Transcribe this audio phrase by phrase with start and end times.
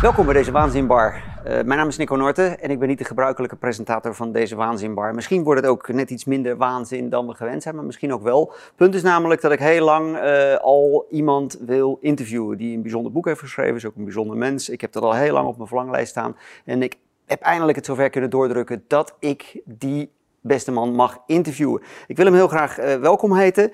[0.00, 1.14] Welkom bij deze Waanzinbar.
[1.14, 4.56] Uh, mijn naam is Nico Norten en ik ben niet de gebruikelijke presentator van deze
[4.56, 5.14] Waanzinbar.
[5.14, 8.22] Misschien wordt het ook net iets minder waanzin dan we gewend zijn, maar misschien ook
[8.22, 8.52] wel.
[8.76, 13.12] Punt is namelijk dat ik heel lang uh, al iemand wil interviewen die een bijzonder
[13.12, 13.74] boek heeft geschreven.
[13.74, 14.68] Is ook een bijzonder mens.
[14.68, 16.36] Ik heb dat al heel lang op mijn verlanglijst staan.
[16.64, 16.96] En ik
[17.26, 20.10] heb eindelijk het zover kunnen doordrukken dat ik die
[20.40, 21.82] beste man mag interviewen.
[22.06, 23.72] Ik wil hem heel graag uh, welkom heten.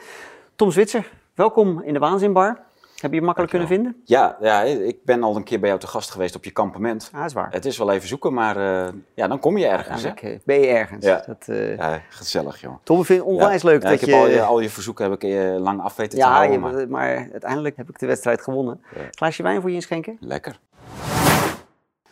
[0.56, 2.66] Tom Zwitser, welkom in de Waanzinbar.
[2.96, 4.02] Heb je je makkelijk kunnen vinden?
[4.05, 7.10] Ja, ja, ik ben al een keer bij jou te gast geweest op je kampement.
[7.14, 7.50] Ah, is waar.
[7.50, 10.02] Het is wel even zoeken, maar uh, ja, dan kom je ergens.
[10.02, 10.36] Ja, hè?
[10.45, 11.05] Ben je ergens.
[11.05, 11.77] Ja, dat, uh...
[11.77, 12.74] ja gezellig joh.
[12.82, 14.10] Tom, ik vind het onwijs leuk dat ik je...
[14.10, 16.52] heb al je, al je verzoeken heb ik uh, lang af weten te houden.
[16.52, 16.88] Ja, maar...
[16.88, 17.28] maar...
[17.32, 18.82] uiteindelijk heb ik de wedstrijd gewonnen.
[19.10, 20.16] Glaasje wijn voor je inschenken?
[20.20, 20.58] Lekker.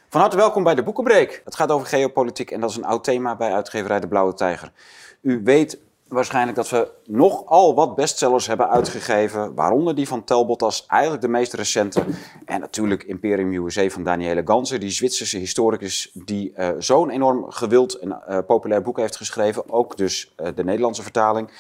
[0.09, 1.43] Van harte welkom bij de Boekenbreek.
[1.45, 4.73] Het gaat over geopolitiek en dat is een oud thema bij uitgeverij De Blauwe Tijger.
[5.21, 9.55] U weet waarschijnlijk dat we nogal wat bestsellers hebben uitgegeven.
[9.55, 12.05] Waaronder die van Talbot als eigenlijk de meest recente.
[12.45, 17.99] En natuurlijk Imperium USA van Daniele Ganser, die Zwitserse historicus die uh, zo'n enorm gewild
[17.99, 19.71] en uh, populair boek heeft geschreven.
[19.71, 21.51] Ook dus uh, de Nederlandse vertaling.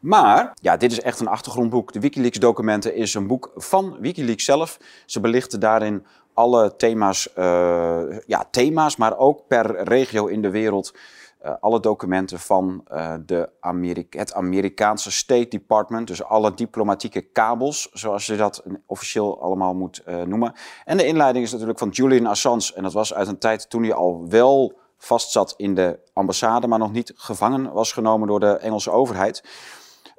[0.00, 1.92] Maar ja, dit is echt een achtergrondboek.
[1.92, 4.78] De Wikileaks-documenten is een boek van Wikileaks zelf.
[5.06, 7.28] Ze belichten daarin alle thema's,
[8.26, 10.92] ja, thema's, maar ook per regio in de wereld.
[11.44, 13.50] Uh, alle documenten van uh, de
[14.10, 20.22] het Amerikaanse State Department, dus alle diplomatieke kabels, zoals je dat officieel allemaal moet uh,
[20.22, 20.52] noemen.
[20.84, 23.82] En de inleiding is natuurlijk van Julian Assange, en dat was uit een tijd toen
[23.82, 28.56] hij al wel vastzat in de ambassade, maar nog niet gevangen was genomen door de
[28.56, 29.42] Engelse overheid.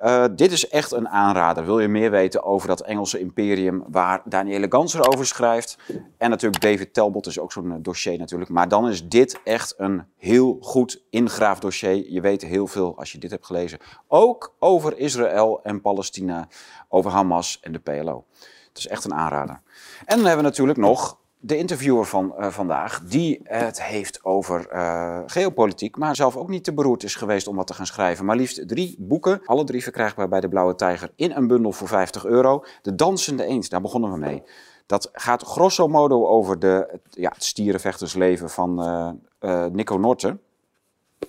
[0.04, 1.66] Uh, dit is echt een aanrader.
[1.66, 5.78] Wil je meer weten over dat Engelse imperium waar Daniele Ganser over schrijft?
[6.18, 8.50] En natuurlijk David Talbot is ook zo'n dossier natuurlijk.
[8.50, 12.12] Maar dan is dit echt een heel goed ingraafdossier.
[12.12, 13.80] Je weet heel veel als je dit hebt gelezen.
[14.08, 16.48] Ook over Israël en Palestina,
[16.90, 18.26] over Hamas en de PLO.
[18.68, 19.62] Het is echt een aanrader.
[20.06, 24.67] En dan hebben we natuurlijk nog de interviewer van uh, vandaag, die het heeft over
[24.73, 28.26] uh, geopolitiek, maar zelf ook niet te beroerd is geweest om wat te gaan schrijven.
[28.26, 31.88] Maar liefst drie boeken, alle drie verkrijgbaar bij de Blauwe Tijger, in een bundel voor
[31.88, 32.64] 50 euro.
[32.82, 34.43] De Dansende Eend, daar begonnen we mee.
[34.86, 38.83] Dat gaat grosso modo over de, het, ja, het stierenvechtersleven van
[39.39, 40.42] uh, Nico Norten.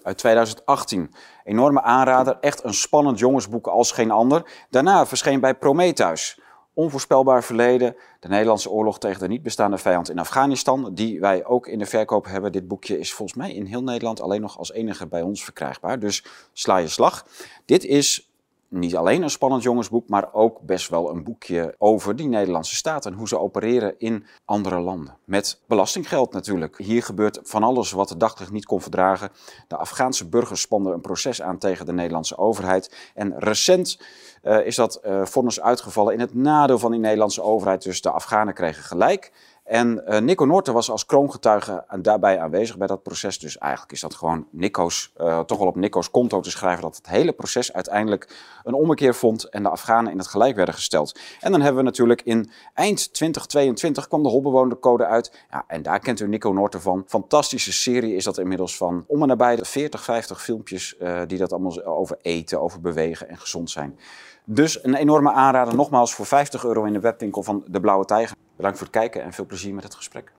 [0.03, 1.15] Uit 2018.
[1.45, 4.67] Enorme aanrader, echt een spannend jongensboek als geen ander.
[4.71, 6.41] Daarna verscheen bij Prometheus
[6.75, 7.97] onvoorspelbaar verleden.
[8.21, 11.87] De Nederlandse oorlog tegen de niet bestaande vijand in Afghanistan, die wij ook in de
[11.87, 12.53] verkoop hebben.
[12.53, 15.99] Dit boekje is volgens mij in heel Nederland alleen nog als enige bij ons verkrijgbaar.
[15.99, 17.27] Dus sla je slag.
[17.65, 18.32] Dit is
[18.73, 23.07] niet alleen een spannend jongensboek, maar ook best wel een boekje over die Nederlandse staat
[23.07, 25.17] en hoe ze opereren in andere landen.
[25.25, 26.79] Met belastinggeld natuurlijk.
[26.79, 29.31] Hier gebeurt van alles wat de daglicht niet kon verdragen.
[29.69, 33.11] De Afghaanse burgers spanden een proces aan tegen de Nederlandse overheid.
[33.15, 33.99] En recent
[34.43, 37.83] uh, is dat uh, vonnis uitgevallen in het nadeel van die Nederlandse overheid.
[37.83, 39.33] Dus de Afghanen kregen gelijk.
[39.65, 43.39] En uh, Nico Noorten was als kroongetuige daarbij aanwezig bij dat proces.
[43.39, 46.97] Dus eigenlijk is dat gewoon Nico's, uh, toch wel op Nico's konto te schrijven dat
[46.97, 51.19] het hele proces uiteindelijk een ommekeer vond en de Afghanen in het gelijk werden gesteld.
[51.41, 55.33] En dan hebben we natuurlijk in eind 2022 kwam de Holbewonercode uit.
[55.51, 57.05] Ja, en daar kent u Nico Noorten van.
[57.07, 61.39] Fantastische serie is dat inmiddels van om en nabij de 40, 50 filmpjes uh, die
[61.39, 63.99] dat allemaal over eten, over bewegen en gezond zijn.
[64.45, 68.37] Dus een enorme aanrader, nogmaals voor 50 euro in de webwinkel van De Blauwe Tijger.
[68.57, 70.33] Bedankt voor het kijken en veel plezier met het gesprek.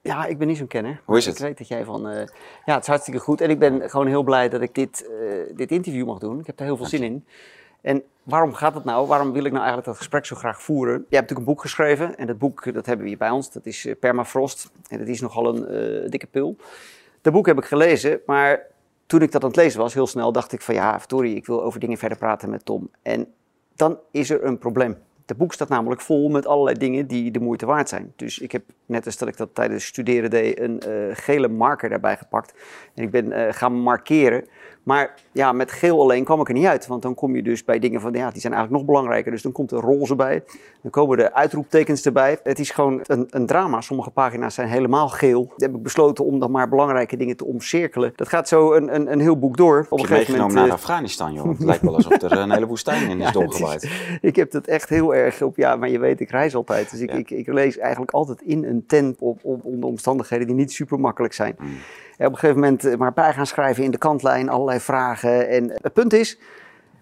[0.00, 1.00] Ja, ik ben niet zo'n kenner.
[1.04, 1.34] Hoe is het?
[1.34, 2.10] Ik weet dat jij van...
[2.10, 2.16] Uh,
[2.64, 3.40] ja, het is hartstikke goed.
[3.40, 6.40] En ik ben gewoon heel blij dat ik dit, uh, dit interview mag doen.
[6.40, 7.26] Ik heb daar heel veel zin in.
[7.80, 9.06] En waarom gaat het nou?
[9.06, 10.92] Waarom wil ik nou eigenlijk dat gesprek zo graag voeren?
[10.92, 12.16] Je hebt natuurlijk een boek geschreven.
[12.16, 13.52] En dat boek, dat hebben we hier bij ons.
[13.52, 14.70] Dat is uh, Permafrost.
[14.88, 16.56] En dat is nogal een dikke pil.
[17.20, 18.66] Dat boek heb ik gelezen, maar
[19.06, 21.46] toen ik dat aan het lezen was, heel snel dacht ik van ja, verdorie, ik
[21.46, 22.90] wil over dingen verder praten met Tom.
[23.02, 23.26] En
[23.74, 24.96] dan is er een probleem.
[25.26, 28.12] Het boek staat namelijk vol met allerlei dingen die de moeite waard zijn.
[28.16, 31.88] Dus ik heb, net als dat ik dat tijdens studeren deed, een uh, gele marker
[31.88, 32.54] daarbij gepakt.
[32.94, 34.44] En ik ben uh, gaan markeren.
[34.86, 36.86] Maar ja, met geel alleen kwam ik er niet uit.
[36.86, 39.30] Want dan kom je dus bij dingen van, ja, die zijn eigenlijk nog belangrijker.
[39.30, 40.44] Dus dan komt er roze bij.
[40.82, 42.38] Dan komen de uitroeptekens erbij.
[42.42, 43.80] Het is gewoon een, een drama.
[43.80, 45.44] Sommige pagina's zijn helemaal geel.
[45.56, 48.12] Dan heb ik besloten om dan maar belangrijke dingen te omcirkelen.
[48.16, 49.86] Dat gaat zo een, een, een heel boek door.
[49.90, 51.48] Op een gegeven moment naar uh, Afghanistan, joh.
[51.48, 53.82] Het lijkt wel alsof er een hele woestijn in is ja, doorgewaaid.
[53.82, 56.90] Is, ik heb dat echt heel erg op, ja, maar je weet, ik reis altijd.
[56.90, 57.16] Dus ik, ja.
[57.16, 61.00] ik, ik, lees eigenlijk altijd in een tent op, op, onder omstandigheden die niet super
[61.00, 61.56] makkelijk zijn.
[61.58, 61.68] Mm.
[62.18, 65.48] Op een gegeven moment maar bij gaan schrijven in de kantlijn, allerlei vragen.
[65.48, 66.38] En het punt is,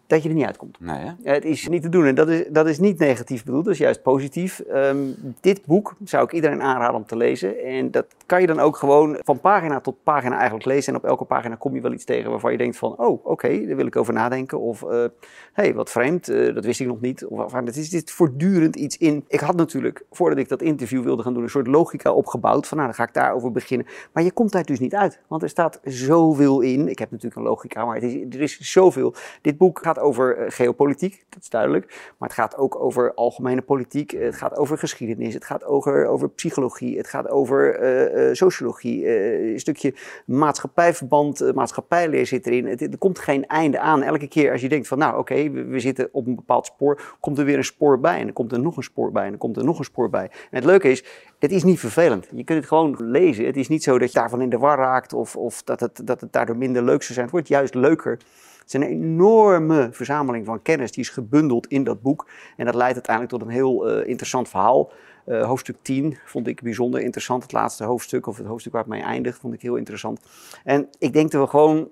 [0.07, 0.81] dat je er niet uitkomt.
[0.81, 1.13] Nee?
[1.23, 3.79] Het is niet te doen en dat is, dat is niet negatief bedoeld, dat is
[3.79, 4.61] juist positief.
[4.61, 4.97] Ehm,
[5.41, 7.63] dit boek zou ik iedereen aanraden om te lezen.
[7.63, 10.93] En dat kan je dan ook gewoon van pagina tot pagina eigenlijk lezen.
[10.93, 13.67] En op elke pagina kom je wel iets tegen waarvan je denkt van, oh oké,
[13.67, 14.61] daar wil ik over nadenken.
[14.61, 15.09] Of, hé,
[15.53, 17.25] hey, wat vreemd, uh, dat wist ik nog niet.
[17.25, 19.25] Of, het is dit voortdurend iets in.
[19.29, 22.67] Ik had natuurlijk, voordat ik dat interview wilde gaan doen, een soort logica opgebouwd.
[22.67, 23.87] Van nou, dan ga ik daarover beginnen.
[24.13, 26.89] Maar je komt daar dus niet uit, want er staat zoveel in.
[26.89, 29.15] Ik heb natuurlijk een logica, maar het is, er is zoveel.
[29.41, 31.87] Dit boek gaat over uh, geopolitiek, dat is duidelijk.
[32.19, 34.11] Maar het gaat ook over algemene politiek.
[34.11, 35.35] Het gaat over geschiedenis.
[35.35, 36.97] Het gaat over, over psychologie.
[36.97, 37.83] Het gaat over
[38.29, 39.09] uh, sociologie.
[39.53, 39.95] een stukje
[40.27, 42.67] maatschappijverband, maatschappijleer zit erin.
[42.67, 44.03] Het, er komt geen einde aan.
[44.03, 47.39] Elke keer als je denkt van nou oké, we, zitten op een bepaald spoor, komt
[47.39, 48.19] er weer een spoor bij.
[48.19, 49.25] En dan komt er nog een spoor bij.
[49.25, 50.25] En dan komt er nog een spoor bij.
[50.25, 51.05] En het leuke is,
[51.39, 52.29] het is niet vervelend.
[52.35, 53.47] Je kunt het gewoon lezen.
[53.47, 56.01] Het is niet zo dat je daarvan in de war raakt of, of dat, het,
[56.05, 57.25] dat het daardoor minder leuk zou zijn.
[57.25, 58.19] Het wordt juist leuker.
[58.65, 62.29] Het is een enorme verzameling van kennis die is gebundeld in dat boek.
[62.57, 64.93] En dat leidt uiteindelijk tot een heel uh, interessant verhaal.
[65.27, 67.43] Uh, hoofdstuk 10 vond ik bijzonder interessant.
[67.43, 70.21] Het laatste hoofdstuk, of het hoofdstuk waar het mee eindigt, vond ik heel interessant.
[70.65, 71.89] En ik denk dat we gewoon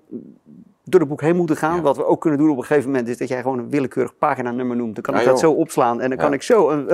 [0.85, 1.75] door het boek heen moeten gaan.
[1.75, 1.81] Ja.
[1.81, 4.17] Wat we ook kunnen doen op een gegeven moment is dat jij gewoon een willekeurig
[4.17, 4.93] paginanummer noemt.
[4.95, 6.23] Dan kan Ah, ik dat zo opslaan en dan Ja.
[6.23, 6.87] kan ik zo een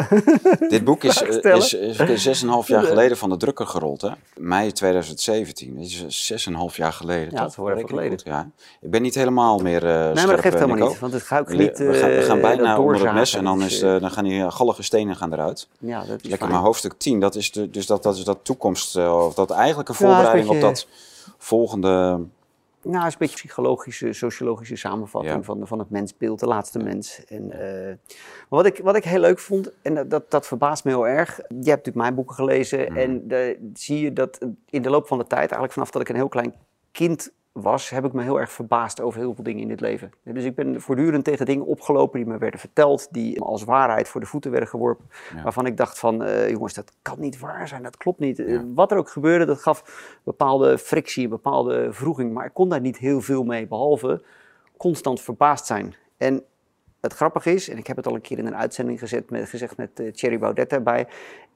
[0.69, 3.37] Dit boek is, eh, is, is, is zes en een half jaar geleden van de
[3.37, 4.09] drukker gerold, hè?
[4.37, 5.75] Mei 2017.
[5.75, 8.09] Dat is zes en een half jaar geleden, Ja, dat Reken ik geleden.
[8.11, 8.49] goed, ja.
[8.81, 11.49] Ik ben niet helemaal meer eh Nee, maar dat geeft helemaal niet, want het gaat
[11.49, 11.77] niet.
[11.77, 14.01] we, gaan, we eh, gaan bijna onder het mes en dan, Dat is, eh, eh,
[14.01, 15.67] dan gaan die eh, gallige stenen gaan eruit.
[15.79, 18.37] ja, dat is Lekker, maar hoofdstuk 10, dat is, de, dus dat, dat is dat
[18.41, 20.87] toekomst, eh, of dat eigenlijk een Ja, een voorbereiding op dat
[21.37, 22.19] volgende...
[22.83, 25.41] Nou, het is een beetje psychologische, sociologische samenvatting Ja.
[25.43, 27.25] van, van het mensbeeld, de laatste mens.
[27.25, 30.83] En, eh, maar wat ik, wat ik heel leuk vond, en dat, dat, dat verbaast
[30.83, 31.35] me heel erg.
[31.37, 32.97] Je hebt natuurlijk mijn boeken gelezen Mhm.
[32.97, 34.39] en de, zie je dat
[34.69, 36.53] in de loop van de tijd, eigenlijk vanaf dat ik een heel klein
[36.91, 37.31] kind
[37.61, 40.11] was, heb ik me heel erg verbaasd over heel veel dingen in dit leven.
[40.23, 44.21] Dus ik ben voortdurend tegen dingen opgelopen die me werden verteld, die als waarheid voor
[44.21, 45.05] de voeten werden geworpen.
[45.35, 45.43] Ja.
[45.43, 48.39] Waarvan ik dacht van, eh, jongens, dat kan niet waar zijn, dat klopt niet.
[48.39, 48.63] Eh, Ja.
[48.75, 49.83] Wat er ook gebeurde, dat gaf
[50.23, 52.33] bepaalde frictie, een bepaalde vroeging.
[52.33, 54.23] Maar ik kon daar niet heel veel mee, behalve
[54.77, 55.95] constant verbaasd zijn.
[56.17, 56.43] En
[57.01, 59.49] het grappige is, en ik heb het al een keer in een uitzending gezet met,
[59.49, 61.07] gezegd met eh, Thierry Baudet erbij.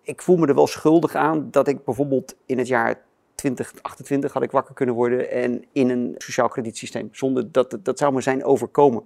[0.02, 3.02] Ik voel me er wel schuldig aan dat ik bijvoorbeeld in het jaar
[3.44, 7.10] 2028 had ik wakker kunnen worden en in een sociaal kredietsysteem.
[7.12, 9.04] Zonder dat dat zou me zijn overkomen.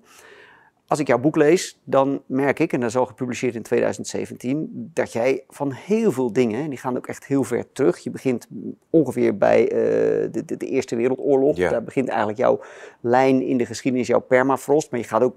[0.87, 4.89] Als ik jouw boek lees, dan merk ik, en dat is al gepubliceerd in 2017,
[4.93, 7.97] dat jij van heel veel dingen, en die gaan ook echt heel ver terug.
[7.97, 8.47] Je begint
[8.89, 9.77] ongeveer bij eh,
[10.31, 11.57] de, de, de Eerste Wereldoorlog.
[11.57, 11.69] Ja.
[11.69, 12.59] Daar begint eigenlijk jouw
[13.01, 14.91] lijn in de geschiedenis, jouw permafrost.
[14.91, 15.35] Maar je gaat ook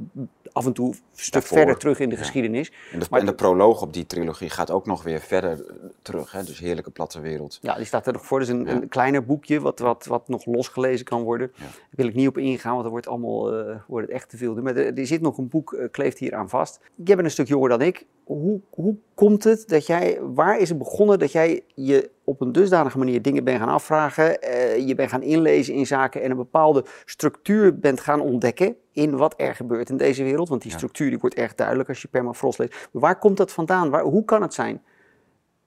[0.53, 1.57] af en toe een stuk Daarvoor.
[1.57, 2.21] verder terug in de Ja.
[2.21, 2.73] geschiedenis.
[2.93, 5.75] En de, Maar- en de proloog op die trilogie gaat ook nog weer verder eh,
[6.03, 6.45] terug, hè?
[6.45, 7.59] dus Heerlijke Platte Wereld.
[7.61, 8.39] Ja, die staat er nog voor.
[8.39, 8.71] Dat is een, Ja.
[8.73, 11.51] een kleiner boekje wat, wat, wat nog losgelezen kan worden.
[11.55, 11.63] Ja.
[11.63, 14.37] Daar wil ik niet op ingaan, want dan wordt, allemaal, eh, wordt het echt te
[14.37, 14.55] veel.
[14.55, 16.81] Maar er, er zit nog een boek, eh, kleeft hier aan vast.
[17.05, 18.07] Jij bent een stuk jonger dan ik.
[18.25, 22.53] Hoe, hoe komt het dat jij, waar is het begonnen dat jij je op een
[22.53, 26.37] dusdanige manier dingen bent gaan afvragen, eh, je bent gaan inlezen in zaken en een
[26.37, 30.49] bepaalde structuur bent gaan ontdekken in wat er gebeurt in deze wereld?
[30.49, 32.89] Want die structuur die wordt erg duidelijk als je permafrost leest.
[32.93, 33.91] Maar waar komt dat vandaan?
[33.91, 34.83] Waar, hoe kan het zijn?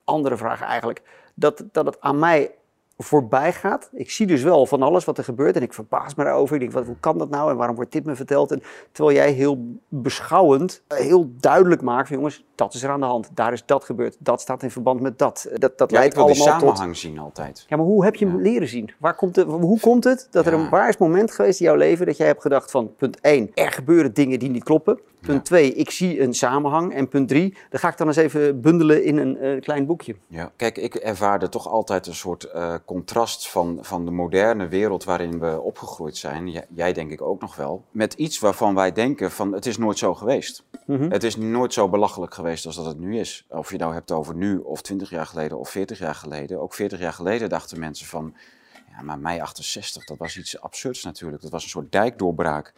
[0.04, 1.02] andere vraag eigenlijk.
[1.36, 2.52] Dat, dat het aan mij
[2.98, 3.90] voorbij gaat.
[3.94, 6.54] Ik zie dus wel van alles wat er gebeurt en ik verbaas me daarover.
[6.56, 8.52] Ik denk, wat, hoe kan dat nou en waarom wordt dit me verteld?
[8.52, 13.00] En terwijl jij heel beschouwend, eh, heel duidelijk maakt van jongens, dat is er aan
[13.00, 13.30] de hand.
[13.34, 14.16] Daar is dat gebeurd.
[14.20, 15.48] Dat staat in verband met dat.
[15.52, 16.68] Eh, Dat, dat Ja, ik leidt wil die allemaal tot...
[16.70, 17.66] samenhang zien altijd.
[17.68, 18.92] Ja, maar hoe heb je hem leren zien?
[19.00, 21.76] Waar komt het, hoe komt het dat er een waar is moment geweest in jouw
[21.76, 25.00] leven dat jij hebt gedacht van punt 1, er gebeuren dingen die niet kloppen.
[25.22, 26.94] Punt 2, ik zie een samenhang.
[26.94, 30.16] En punt 3, dat ga ik dan eens even bundelen in een eh, klein boekje.
[30.28, 30.52] Ja.
[30.56, 32.44] Kijk, ik ervaarde toch altijd een soort
[32.86, 36.50] contrast van, van de moderne wereld waarin we opgegroeid zijn.
[36.50, 37.84] Jij, jij denk ik ook nog wel.
[37.92, 40.64] Met iets waarvan wij denken van het is nooit zo geweest.
[40.86, 41.12] Mhm.
[41.12, 43.46] Het is nooit zo belachelijk geweest als dat het nu is.
[43.50, 46.62] Of je nou hebt over nu of 20 jaar geleden of 40 jaar geleden.
[46.62, 48.36] Ook 40 jaar geleden dachten mensen van,
[48.96, 51.42] ja maar mei 68, dat was iets absurds natuurlijk.
[51.42, 52.74] Dat was een soort dijkdoorbraak.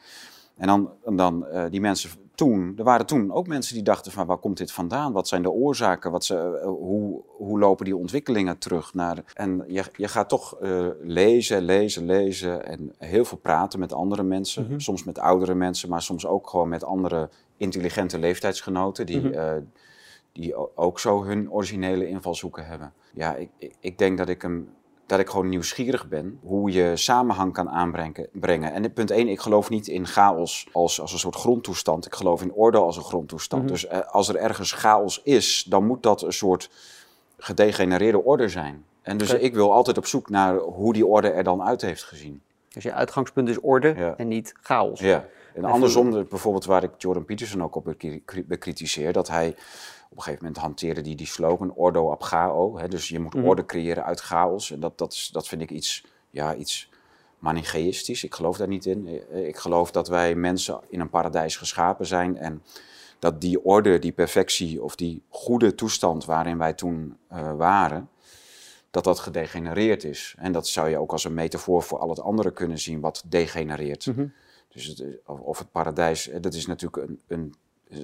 [0.57, 4.25] En dan, dan eh, die mensen toen, er waren toen ook mensen die dachten van
[4.25, 5.11] waar komt dit vandaan?
[5.13, 6.11] Wat zijn de oorzaken?
[6.11, 8.93] Wat ze, eh, hoe, hoe lopen die ontwikkelingen terug?
[8.93, 13.93] Naar, en je, je gaat toch eh, lezen, lezen, lezen en heel veel praten met
[13.93, 14.65] andere mensen.
[14.69, 14.79] Mhm.
[14.79, 19.33] Soms met oudere mensen, maar soms ook gewoon met andere intelligente leeftijdsgenoten die, Mhm.
[19.33, 19.53] eh,
[20.31, 22.93] die ook zo hun originele invalshoeken hebben.
[23.13, 24.69] Ja, ik, ik, ik denk dat ik hem
[25.05, 28.27] dat ik gewoon nieuwsgierig ben hoe je samenhang kan aanbrengen.
[28.31, 28.73] brengen.
[28.73, 32.05] En punt 1, ik geloof niet in chaos als, als een soort grondtoestand.
[32.05, 33.63] Ik geloof in orde als een grondtoestand.
[33.63, 33.71] Mhm.
[33.71, 36.69] Dus eh, als er ergens chaos is, dan moet dat een soort
[37.37, 38.85] gedegenereerde orde zijn.
[39.01, 42.03] En dus ik wil altijd op zoek naar hoe die orde er dan uit heeft
[42.03, 42.41] gezien.
[42.69, 44.13] Dus je uitgangspunt is orde Ja.
[44.17, 44.99] en niet chaos.
[44.99, 47.95] Ja, En andersom, bijvoorbeeld waar ik Jordan Peterson ook op
[48.45, 49.55] bekritiseer, dat hij
[50.15, 52.77] op een gegeven moment hanteerde die, die slogan ordo ab chao.
[52.77, 53.45] Hè, dus je moet mhm.
[53.45, 54.71] orde creëren uit chaos.
[54.71, 56.89] En dat, dat, is, dat vind ik iets, ja, iets.
[58.21, 59.07] Ik geloof daar niet in.
[59.47, 62.63] Ik geloof dat wij mensen in een paradijs geschapen zijn en
[63.19, 68.09] dat die orde, die perfectie of die goede toestand waarin wij toen uh, waren,
[68.91, 70.35] dat dat gedegenereerd is.
[70.37, 73.23] En dat zou je ook als een metafoor voor al het andere kunnen zien wat
[73.25, 74.05] degenereert.
[74.05, 74.27] Mhm.
[74.67, 77.55] Dus het, of het paradijs, dat is natuurlijk een, een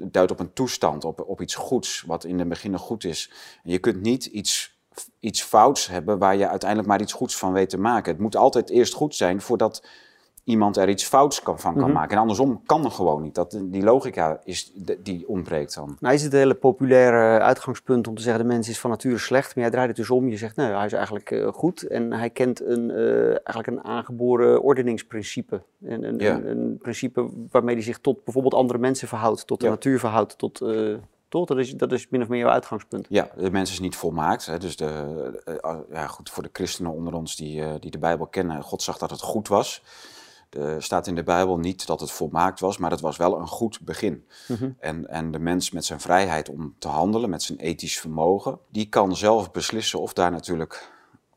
[0.04, 3.32] duidt op een toestand, op, op iets goeds, wat in het begin goed is.
[3.64, 4.80] En je kunt niet iets,
[5.20, 8.12] iets fouts hebben waar je uiteindelijk maar iets goeds van weet te maken.
[8.12, 9.86] Het moet altijd eerst goed zijn voordat
[10.44, 11.94] iemand er iets fouts kan, van kan mhm.
[11.94, 12.12] maken.
[12.12, 13.36] En andersom kan er gewoon niet.
[13.36, 15.98] Dat, die logica is, die ontbreekt dan.
[16.00, 18.42] Nou is het een hele populaire uitgangspunt om te zeggen...
[18.42, 20.30] de mens is van nature slecht, maar jij draait het dus om.
[20.30, 21.84] Je zegt, nee, hij is eigenlijk uh, goed.
[21.84, 25.62] En hij kent een, uh, eigenlijk een aangeboren ordeningsprincipe.
[25.82, 29.48] Een, een, een, een, principe waarmee hij zich tot bijvoorbeeld andere mensen verhoudt.
[29.48, 30.62] Tot de natuur verhoudt, tot...
[30.62, 30.96] Uh,
[31.28, 31.46] toch?
[31.46, 33.06] Dat is, dat is min of meer jouw uitgangspunt.
[33.10, 34.46] Ja, de mens is niet volmaakt.
[34.46, 34.58] Hè.
[34.58, 38.82] Dus de, ja, goed, voor de christenen onder ons die, die de Bijbel kennen, God
[38.82, 39.84] zag dat het goed was.
[40.60, 43.48] Er staat in de Bijbel niet dat het volmaakt was, maar het was wel een
[43.48, 44.26] goed begin.
[44.48, 44.70] Mhm.
[44.80, 48.90] en, en de mens met zijn vrijheid om te handelen, met zijn ethisch vermogen, die
[48.90, 50.92] kan zelf beslissen of daar natuurlijk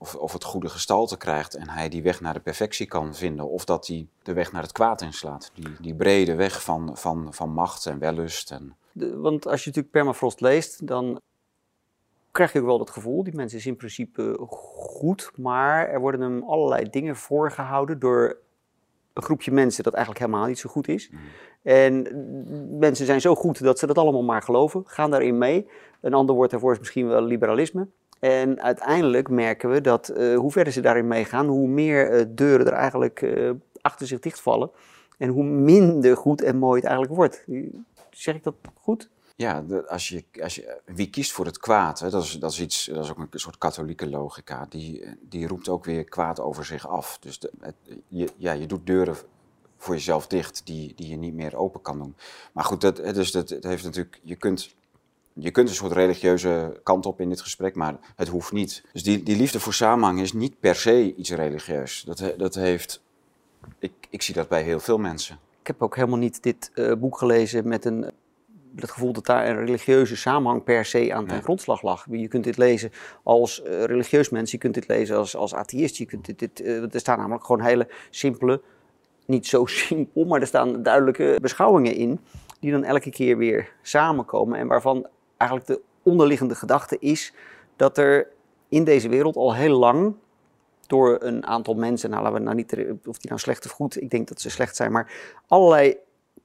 [0.04, 3.48] of, of het goede gestalte krijgt en hij die weg naar de perfectie kan vinden,
[3.48, 5.50] of dat hij de weg naar het kwaad inslaat.
[5.54, 8.50] Die, die brede weg van, van, van macht en wellust.
[8.50, 8.76] En...
[8.92, 11.20] want als je natuurlijk permafrost leest, dan
[12.30, 16.20] krijg je ook wel dat gevoel, die mens is in principe goed, maar er worden
[16.20, 18.38] hem allerlei dingen voorgehouden door
[19.14, 21.10] een groepje mensen dat eigenlijk helemaal niet zo goed is.
[21.10, 21.18] Mm.
[21.62, 22.08] En
[22.78, 25.68] mensen zijn zo goed dat ze dat allemaal maar geloven, gaan daarin mee.
[26.00, 27.88] Een ander woord daarvoor is misschien wel liberalisme.
[28.20, 32.66] En uiteindelijk merken we dat uh, hoe verder ze daarin meegaan, hoe meer uh, deuren
[32.66, 34.70] er eigenlijk uh, achter zich dichtvallen.
[35.18, 37.44] En hoe minder goed en mooi het eigenlijk wordt.
[38.10, 39.10] Zeg ik dat goed?
[39.36, 42.60] Ja, als je, als je, wie kiest voor het kwaad, hè, dat, is, dat, is
[42.60, 46.64] iets, dat is ook een soort katholieke logica, die, die roept ook weer kwaad over
[46.64, 47.18] zich af.
[47.20, 47.50] Dus de,
[48.08, 49.16] je, ja, je doet deuren
[49.76, 52.14] voor jezelf dicht die, die je niet meer open kan doen.
[52.52, 54.74] Maar goed, dat, dus dat, het heeft natuurlijk, je kunt,
[55.32, 58.84] je kunt een soort religieuze kant op in dit gesprek, maar het hoeft niet.
[58.92, 62.02] Dus die, die liefde voor samenhang is niet per se iets religieus.
[62.06, 63.02] Dat, dat heeft,
[63.78, 65.38] ik, ik zie dat bij heel veel mensen.
[65.60, 68.12] Ik heb ook helemaal niet dit uh, boek gelezen met een
[68.76, 72.06] het gevoel dat daar een religieuze samenhang per se aan ten grondslag lag.
[72.10, 72.90] Je kunt dit lezen
[73.22, 75.96] als uh, religieus mens, je kunt dit lezen als, als atheïst.
[75.96, 78.60] Je kunt dit, dit uh, er staan namelijk gewoon hele simpele,
[79.26, 82.20] niet zo simpel, maar er staan duidelijke beschouwingen in,
[82.60, 87.32] die dan elke keer weer samenkomen en waarvan eigenlijk de onderliggende gedachte is
[87.76, 88.28] dat er
[88.68, 90.14] in deze wereld al heel lang
[90.86, 92.72] door een aantal mensen, nou laten we nou niet,
[93.06, 95.12] of die nou slecht of goed, ik denk dat ze slecht zijn, maar
[95.46, 95.96] allerlei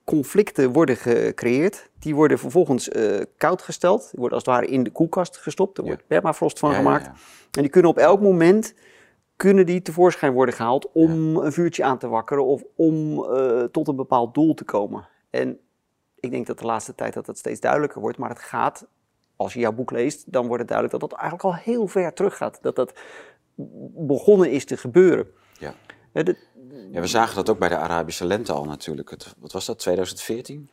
[0.10, 1.90] conflicten worden gecreëerd.
[2.00, 4.02] Die worden vervolgens uh, koud gesteld.
[4.02, 5.78] Die worden als het ware in de koelkast gestopt.
[5.78, 7.06] Er wordt permafrost van gemaakt.
[7.52, 8.74] en die kunnen op elk moment
[9.36, 13.88] kunnen die tevoorschijn worden gehaald om een vuurtje aan te wakkeren of om uh, tot
[13.88, 15.08] een bepaald doel te komen.
[15.30, 15.60] En
[16.20, 18.88] ik denk dat de laatste tijd dat dat steeds duidelijker wordt, maar het gaat,
[19.36, 22.14] als je jouw boek leest, dan wordt het duidelijk dat dat eigenlijk al heel ver
[22.14, 22.60] terug gaat.
[22.62, 23.00] Dat dat
[23.96, 25.28] begonnen is te gebeuren.
[25.60, 25.74] Ja.
[26.92, 29.10] Ja, we zagen dat ook bij de Arabische lente al natuurlijk.
[29.10, 30.70] Het, wat was dat, 2014?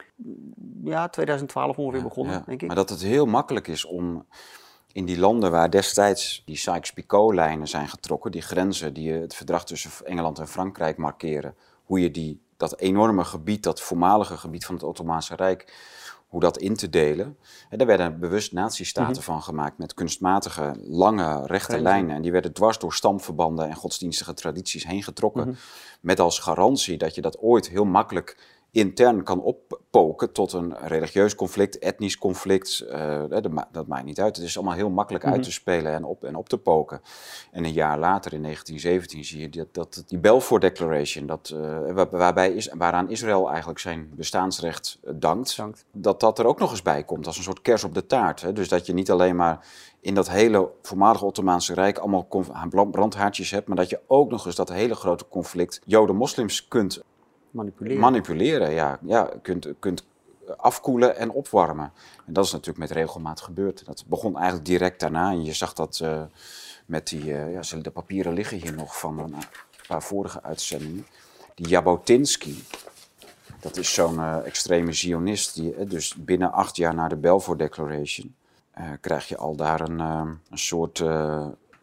[0.84, 2.66] Ja, 2012 ongeveer begonnen, denk ik.
[2.66, 4.26] Maar dat het heel makkelijk is om
[4.92, 9.90] in die landen waar destijds die Sykes-Picot-lijnen zijn getrokken, die grenzen die het verdrag tussen
[10.04, 14.84] Engeland en Frankrijk markeren, hoe je die, dat enorme gebied, dat voormalige gebied van het
[14.84, 15.72] Ottomaanse Rijk,
[16.36, 17.36] hoe dat in te delen.
[17.68, 22.16] En daar werden bewust nazistaten mm van gemaakt met kunstmatige, lange, rechte lijnen.
[22.16, 25.48] En die werden dwars door stamverbanden en godsdienstige tradities heen getrokken.
[25.48, 25.56] Mhm.
[26.00, 28.36] Met als garantie dat je dat ooit heel makkelijk
[28.76, 32.84] intern kan oppoken tot een religieus conflict, etnisch conflict.
[32.90, 34.36] Uh, dat, dat, maakt niet uit.
[34.36, 35.42] Het is allemaal heel makkelijk uit mhm.
[35.42, 37.00] te spelen en op, en op te poken.
[37.50, 42.04] En een jaar later, in 1917, zie je dat, dat die Balfour Declaration, dat, uh,
[42.10, 47.04] waarbij is, waaraan Israël eigenlijk zijn bestaansrecht dankt, dat dat er ook nog eens bij
[47.04, 48.40] komt als een soort kers op de taart.
[48.40, 48.52] Hè.
[48.52, 49.66] Dus dat je niet alleen maar
[50.00, 54.56] in dat hele voormalige Ottomaanse Rijk allemaal brandhaartjes hebt, maar dat je ook nog eens
[54.56, 57.02] dat hele grote conflict Joden-moslims kunt
[57.56, 58.00] Manipuleren.
[58.00, 58.98] Manipuleren, ja.
[59.02, 60.04] ja kunt, kunt
[60.56, 61.92] afkoelen en opwarmen.
[62.26, 63.84] En dat is natuurlijk met regelmaat gebeurd.
[63.84, 65.30] Dat begon eigenlijk direct daarna.
[65.30, 66.22] En je zag dat uh,
[66.86, 69.34] met die, uh, ja, de papieren liggen hier nog van een
[69.88, 71.06] paar vorige uitzendingen.
[71.54, 72.54] Die Jabotinsky,
[73.60, 75.54] dat is zo'n extreme zionist.
[75.54, 78.34] Die, dus binnen acht jaar na de Balfour Declaration
[79.00, 80.98] krijg je al daar een, een soort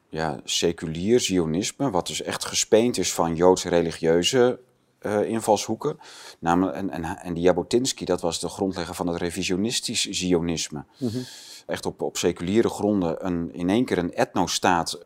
[0.09, 1.89] ja, seculier zionisme.
[1.89, 4.59] Wat dus echt gespeend is van Joods religieuze
[5.05, 5.97] uh, invalshoeken.
[6.39, 10.85] Namelijk, en, en, en die Jabotinsky, dat was de grondlegger van het revisionistisch Zionisme.
[10.97, 11.17] Mhm.
[11.65, 14.99] Echt op, op seculiere gronden een, in één keer een etnostaat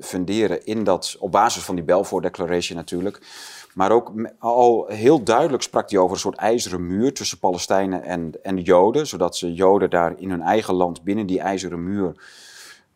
[0.00, 3.20] funderen in dat, op basis van die Balfour Declaration natuurlijk.
[3.74, 8.32] Maar ook al heel duidelijk sprak hij over een soort ijzeren muur tussen Palestijnen en,
[8.42, 9.06] en de Joden.
[9.06, 12.12] Zodat ze Joden daar in hun eigen land binnen die ijzeren muur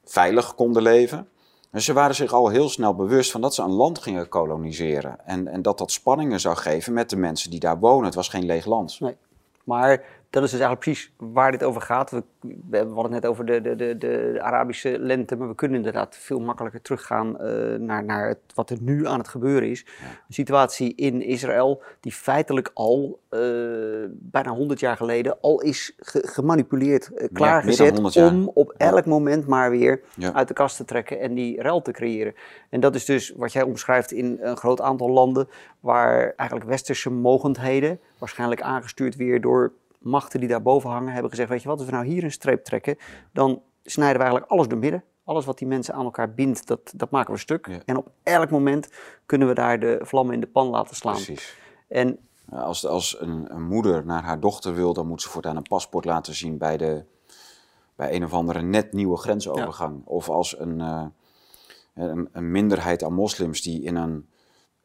[0.05, 1.29] veilig konden leven.
[1.71, 5.27] Dus ze waren zich al heel snel bewust van dat ze een land gingen koloniseren.
[5.27, 8.05] En, en dat dat spanningen zou geven met de mensen die daar wonen.
[8.05, 9.01] Het was geen leeg land.
[9.01, 9.17] Nee.
[9.65, 12.11] Maar dat is dus eigenlijk precies waar dit over gaat.
[12.11, 12.23] We,
[12.71, 16.17] we hadden het net over de, de, de, de, Arabische lente, maar we kunnen inderdaad
[16.17, 19.87] veel makkelijker teruggaan uh, naar, naar het, wat er nu aan het gebeuren is.
[20.01, 23.41] Een situatie in Israël die feitelijk al uh,
[24.11, 29.71] bijna 100 jaar geleden al is ge gemanipuleerd, uh, klaargezet om op elk moment maar
[29.71, 30.01] weer
[30.33, 32.35] uit de kast te trekken en die rel te creëren.
[32.69, 35.49] En dat is dus wat jij omschrijft in een groot aantal landen
[35.81, 41.63] waar eigenlijk westerse mogendheden, waarschijnlijk aangestuurd weer door machten die daarboven hangen, hebben gezegd: Weet
[41.63, 42.97] je wat, als we nou hier een streep trekken,
[43.33, 45.05] dan snijden we eigenlijk alles door midden.
[45.25, 47.67] Alles wat die mensen aan elkaar bindt, dat, dat maken we stuk.
[47.85, 48.89] En op elk moment
[49.27, 51.15] kunnen we daar de vlammen in de pan laten slaan.
[51.15, 51.57] Precies.
[51.89, 52.19] En,
[52.51, 56.05] als als een, een, moeder naar haar dochter wil, dan moet ze voortaan een paspoort
[56.05, 57.05] laten zien bij, de,
[57.97, 60.03] bij een of andere net nieuwe grensovergang.
[60.05, 61.05] Of als een, uh,
[61.95, 64.29] een, een minderheid aan moslims die in een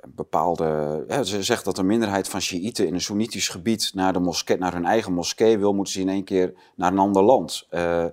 [0.07, 1.05] bepaalde.
[1.23, 4.73] Ze zegt dat een minderheid van Shiiten in een Soenitisch gebied naar, de moskee, naar
[4.73, 7.67] hun eigen moskee wil, moeten ze in één keer naar een ander land.
[7.71, 8.03] Uh,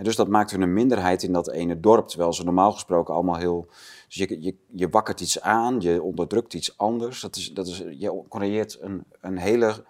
[0.00, 3.14] en dus dat maakt hun een minderheid in dat ene dorp, terwijl ze normaal gesproken
[3.14, 3.66] allemaal heel.
[4.06, 7.20] Dus je, je, je wakkert iets aan, je onderdrukt iets anders.
[7.20, 9.84] Dat is, dat is, je creëert een, een hele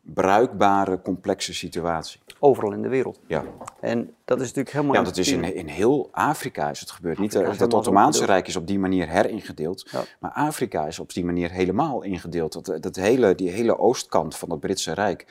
[0.00, 2.20] bruikbare, complexe situatie.
[2.44, 3.20] Overal in de wereld.
[3.26, 3.44] Ja.
[3.80, 4.94] En dat is natuurlijk helemaal...
[4.94, 7.18] Ja, dat is in, in heel Afrika is het gebeurd.
[7.18, 9.92] Niet het, het Ottomaanse Rijk is op die manier heringedeeld.
[10.20, 12.52] Maar Afrika is op die manier helemaal ingedeeld.
[12.52, 15.26] Dat, dat hele, die hele oostkant van het Britse Rijk...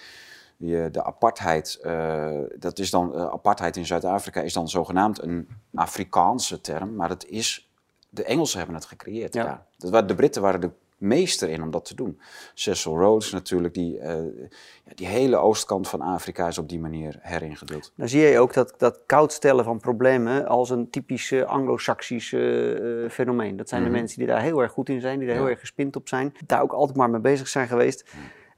[0.57, 5.47] Die, de apartheid, uh, dat is dan, uh, apartheid in Zuid-Afrika is dan zogenaamd een
[5.73, 7.71] Afrikaanse term, maar het is,
[8.09, 9.33] de Engelsen hebben het gecreëerd.
[9.33, 9.65] Ja.
[9.77, 10.01] ja.
[10.01, 10.69] De Britten waren de
[11.03, 12.19] meester in om dat te doen.
[12.53, 14.15] Cecil Rhodes natuurlijk, die, uh,
[14.95, 17.93] die hele oostkant van Afrika is op die manier heringedeeld.
[17.95, 23.09] Dan zie je ook dat, dat koud stellen van problemen als een typisch anglo-saxisch uh,
[23.09, 23.57] fenomeen.
[23.57, 23.97] Dat zijn de mhm.
[23.97, 26.33] mensen die daar heel erg goed in zijn, die daar heel erg gespind op zijn,
[26.45, 28.05] daar ook altijd maar mee bezig zijn geweest.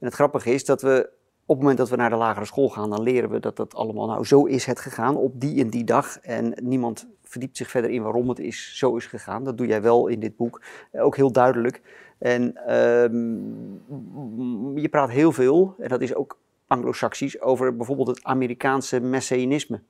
[0.00, 1.14] En het grappige is dat we
[1.46, 3.74] op het moment dat we naar de lagere school gaan, dan leren we dat dat
[3.74, 6.18] allemaal nou zo is het gegaan op die en die dag.
[6.18, 9.44] En niemand verdiept zich verder in waarom het is, zo is gegaan.
[9.44, 11.82] Dat doe jij wel in dit boek, ook heel duidelijk.
[12.18, 13.80] En um,
[14.78, 19.80] je praat heel veel, en dat is ook anglo-saxisch, over bijvoorbeeld het Amerikaanse messianisme.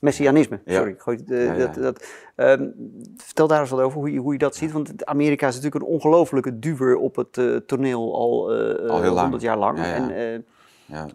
[0.00, 0.96] Messianisme, sorry.
[1.26, 1.54] Ja.
[1.54, 2.74] dat, dat, um,
[3.16, 4.72] vertel daar eens wat over, hoe je, hoe je dat ziet.
[4.72, 9.18] Want Amerika is natuurlijk een ongelofelijke duwer op het uh, toneel al, uh, al heel
[9.18, 9.78] 100 jaar lang.
[9.78, 10.44] En,
[10.86, 11.06] ja.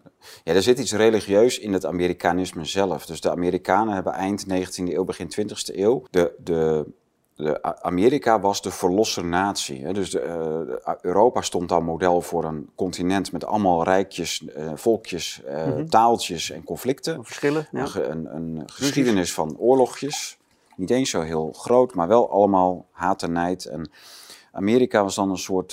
[0.44, 3.06] ja, er zit iets religieus in het Amerikanisme zelf.
[3.06, 6.86] Dus de Amerikanen hebben eind 19e eeuw, begin 20e eeuw de, de
[7.38, 9.86] de, Amerika was de verlossernatie.
[9.86, 9.94] Hè?
[9.94, 15.42] Dus de, uh, Europa stond dan model voor een continent met allemaal rijkjes, uh, volkjes,
[15.46, 15.90] uh, mm -hmm.
[15.90, 17.26] taaltjes en conflicten.
[17.26, 17.68] Verschillen.
[17.72, 17.88] Ja.
[17.96, 20.38] Een, een, geschiedenis van oorlogjes.
[20.76, 23.66] Niet eens zo heel groot, maar wel allemaal haat en nijd.
[23.66, 23.92] En
[24.52, 25.72] Amerika was dan een soort,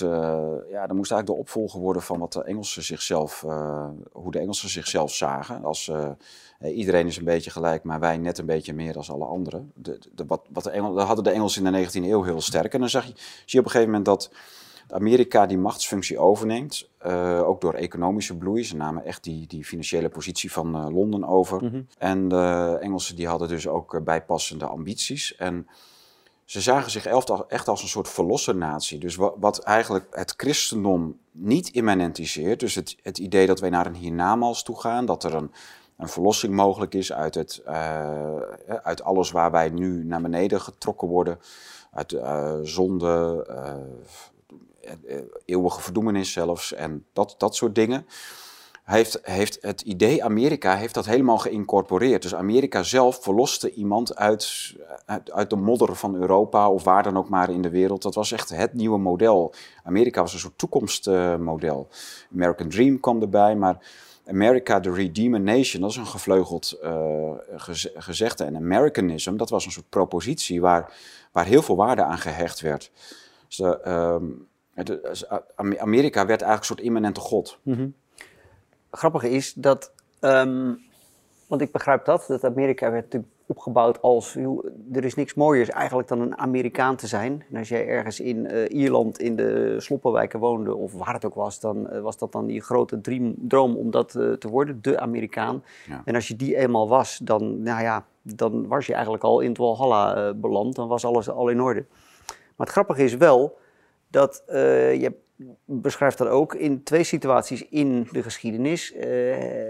[0.69, 3.45] ja, dat moest eigenlijk de opvolger worden van wat de Engelsen zichzelf,
[4.13, 5.65] hoe de Engelsen zichzelf zagen.
[5.65, 5.91] Als
[6.59, 9.73] eh, iedereen is een beetje gelijk, maar wij net een beetje meer dan alle anderen.
[9.75, 12.41] De, de, wat, wat de Engel, dat hadden de Engelsen in de 19e eeuw heel
[12.41, 12.75] sterk.
[12.75, 14.31] En dan zag je, zie je op een gegeven moment dat
[14.89, 18.65] Amerika die machtsfunctie overneemt, uh, ook door economische bloei.
[18.65, 21.65] Ze namen echt die, die financiële positie van uh, Londen over.
[21.65, 21.83] Mhm.
[21.99, 25.37] En de Engelsen die hadden dus ook bijpassende ambities.
[25.37, 25.67] En
[26.45, 27.07] ze zagen zich
[27.49, 28.99] echt als een soort verlossernatie.
[28.99, 32.61] Dus wat, wat eigenlijk het christendom niet immanentiseert.
[32.61, 35.51] Dus het, het idee dat wij naar een hiernamaals toe gaan, dat er een
[35.97, 38.37] een verlossing mogelijk is uit, het, uh,
[38.83, 41.39] uit alles waar wij nu naar beneden getrokken worden.
[41.93, 43.47] Uit uh, zonde,
[45.45, 48.07] eeuwige verdoemenis zelfs en dat, dat soort dingen.
[48.85, 52.23] Heeft, heeft het idee Amerika heeft dat helemaal geïncorporeerd.
[52.23, 54.75] Dus Amerika zelf verloste iemand uit,
[55.07, 58.03] uit, uit, de modder van Europa of waar dan ook maar in de wereld.
[58.03, 59.55] Dat was echt het nieuwe model.
[59.85, 61.89] Amerika was een soort toekomstmodel.
[62.33, 63.79] American Dream kwam erbij, maar
[64.27, 67.33] America the Redeemer Nation, dat is een gevleugeld uh,
[67.97, 68.45] gezegde.
[68.45, 70.93] En Americanism, dat was een soort propositie waar,
[71.33, 72.91] waar heel veel waarde aan gehecht werd.
[73.49, 74.17] Dus, uh,
[75.79, 77.59] Amerika werd eigenlijk een soort immanente god.
[77.63, 77.95] Mm
[78.91, 80.81] Grappige is dat, um,
[81.47, 84.37] want ik begrijp dat, dat Amerika werd natuurlijk opgebouwd als
[84.93, 87.45] er is niks mooiers eigenlijk dan een Amerikaan te zijn.
[87.51, 91.35] En als jij ergens in uh, Ierland in de sloppenwijken woonde of waar het ook
[91.35, 94.79] was, dan uh, was dat dan die grote dream, droom om dat uh, te worden,
[94.83, 95.65] de Amerikaan.
[95.89, 96.03] Ja.
[96.05, 99.49] En als je die eenmaal was, dan, nou ja, dan was je eigenlijk al in
[99.49, 101.85] het Walhalla beland, dan was alles al in orde.
[102.29, 103.59] Maar het grappige is wel
[104.09, 105.13] dat je
[105.65, 108.95] beschrijft dat ook in twee situaties in de geschiedenis,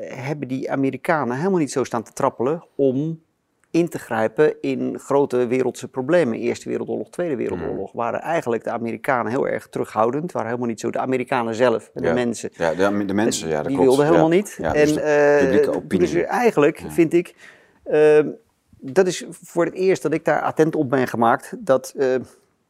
[0.08, 3.22] hebben die Amerikanen helemaal niet zo staan te trappelen om
[3.74, 6.38] in te grijpen in grote wereldse problemen.
[6.38, 7.92] Eerste Wereldoorlog, Tweede Wereldoorlog.
[7.92, 8.00] Mm.
[8.00, 10.32] Waren eigenlijk de Amerikanen heel erg terughoudend.
[10.32, 12.50] Waren helemaal niet zo de Amerikanen zelf, de mensen.
[12.52, 13.88] Ja, de, de mensen, ja, dat Die klopt.
[13.88, 14.56] wilden helemaal niet.
[14.58, 17.34] Ja, en dus uh, dus eigenlijk vind ik.
[17.86, 18.18] Uh,
[18.78, 21.54] dat is voor het eerst dat ik daar attent op ben gemaakt.
[21.58, 21.92] Dat.
[21.96, 22.06] Uh,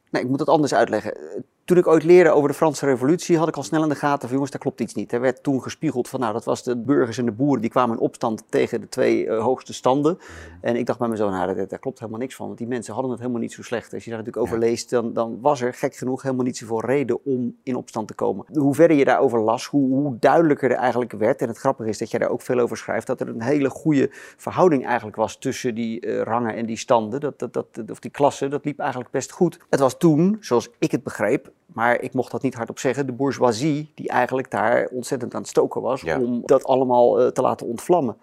[0.09, 1.17] nee, ik moet het anders uitleggen
[1.65, 4.21] toen ik ooit leerde over de Franse revolutie, had ik al snel in de gaten
[4.21, 5.13] van jongens, daar klopt iets niet.
[5.13, 7.95] Er werd toen gespiegeld van nou, dat was de burgers en de boeren die kwamen
[7.95, 10.17] in opstand tegen de twee uh, hoogste standen.
[10.61, 13.11] En ik dacht bij mezelf, nou, daar, klopt helemaal niks van, want die mensen hadden
[13.11, 13.93] het helemaal niet zo slecht.
[13.93, 16.81] Als je daar natuurlijk over leest, dan, dan was er gek genoeg helemaal niet zoveel
[16.81, 18.45] reden om in opstand te komen.
[18.53, 21.41] Hoe verder je daarover las, hoe, hoe duidelijker er eigenlijk werd.
[21.41, 23.69] En het grappige is dat je daar ook veel over schrijft, dat er een hele
[23.69, 27.19] goede verhouding eigenlijk was tussen die uh, rangen en die standen.
[27.19, 29.59] Dat, dat, dat, of die klassen, dat liep eigenlijk best goed.
[29.69, 33.05] Het was toen, zoals ik het begreep, maar ik mocht dat niet hardop zeggen.
[33.05, 37.41] De bourgeoisie die eigenlijk daar ontzettend aan het stoken was om dat allemaal uh, te
[37.41, 38.17] laten ontvlammen.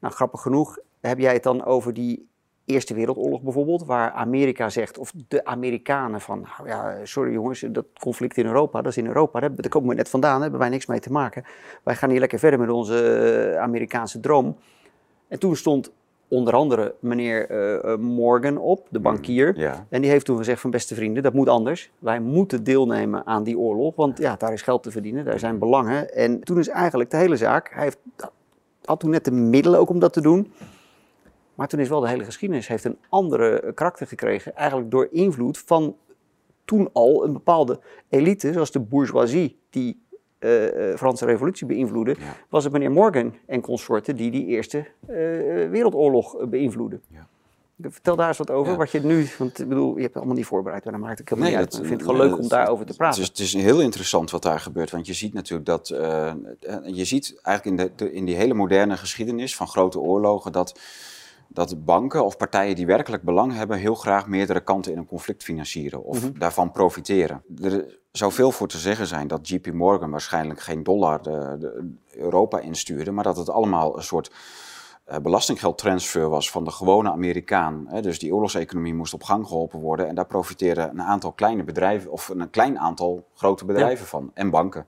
[0.00, 2.28] Nou, grappig genoeg heb jij het dan over die
[2.64, 7.84] Eerste Wereldoorlog bijvoorbeeld, waar Amerika zegt, of de Amerikanen van, nou ja, sorry jongens, dat
[8.00, 10.60] conflict in Europa, dat is in Europa, daar, daar komen we net vandaan, daar hebben
[10.60, 11.44] wij niks mee te maken.
[11.82, 14.56] Wij gaan hier lekker verder met onze Amerikaanse droom.
[15.28, 15.92] En toen stond
[16.28, 19.52] onder andere meneer uh, Morgan op, de bankier.
[19.52, 19.86] Mm, ja.
[19.88, 21.90] En die heeft toen gezegd van beste vrienden, dat moet anders.
[21.98, 25.58] Wij moeten deelnemen aan die oorlog, want ja, daar is geld te verdienen, daar zijn
[25.58, 26.14] belangen.
[26.14, 27.98] En toen is eigenlijk de hele zaak, hij heeft,
[28.84, 30.52] had toen net de middelen ook om dat te doen.
[31.54, 34.56] Maar toen is wel de hele geschiedenis, heeft een andere karakter gekregen.
[34.56, 35.96] Eigenlijk door invloed van
[36.64, 40.06] toen al een bepaalde elite, zoals de bourgeoisie, die
[40.40, 42.36] uh, Franse revolutie beïnvloeden, ja.
[42.48, 45.16] was het meneer Morgan en consorten die die Eerste uh,
[45.70, 47.02] Wereldoorlog beïnvloeden.
[47.10, 47.28] Ja.
[47.80, 48.78] Vertel daar eens wat over, ja.
[48.78, 51.18] wat je nu, want ik bedoel, je hebt het allemaal niet voorbereid, maar dan maakt
[51.18, 51.82] het helemaal nee, niet uit.
[51.82, 53.22] Ik vind het gewoon leuk om daarover te praten.
[53.22, 56.32] Het is, het is, heel interessant wat daar gebeurt, want je ziet natuurlijk dat, uh,
[56.84, 60.80] je ziet eigenlijk in, de, in die hele moderne geschiedenis van grote oorlogen dat
[61.48, 65.42] dat banken of partijen die werkelijk belang hebben, heel graag meerdere kanten in een conflict
[65.42, 66.38] financieren of mm -hmm.
[66.38, 67.42] daarvan profiteren.
[67.62, 71.94] Er zou veel voor te zeggen zijn dat JP Morgan waarschijnlijk geen dollar de, de
[72.10, 74.30] Europa instuurde, maar dat het allemaal een soort
[75.10, 77.88] uh, belastinggeldtransfer was van de gewone Amerikaan.
[78.00, 82.10] Dus die oorlogseconomie moest op gang geholpen worden en daar profiteren een aantal kleine bedrijven
[82.10, 84.10] of een klein aantal grote bedrijven ja.
[84.10, 84.86] van en banken.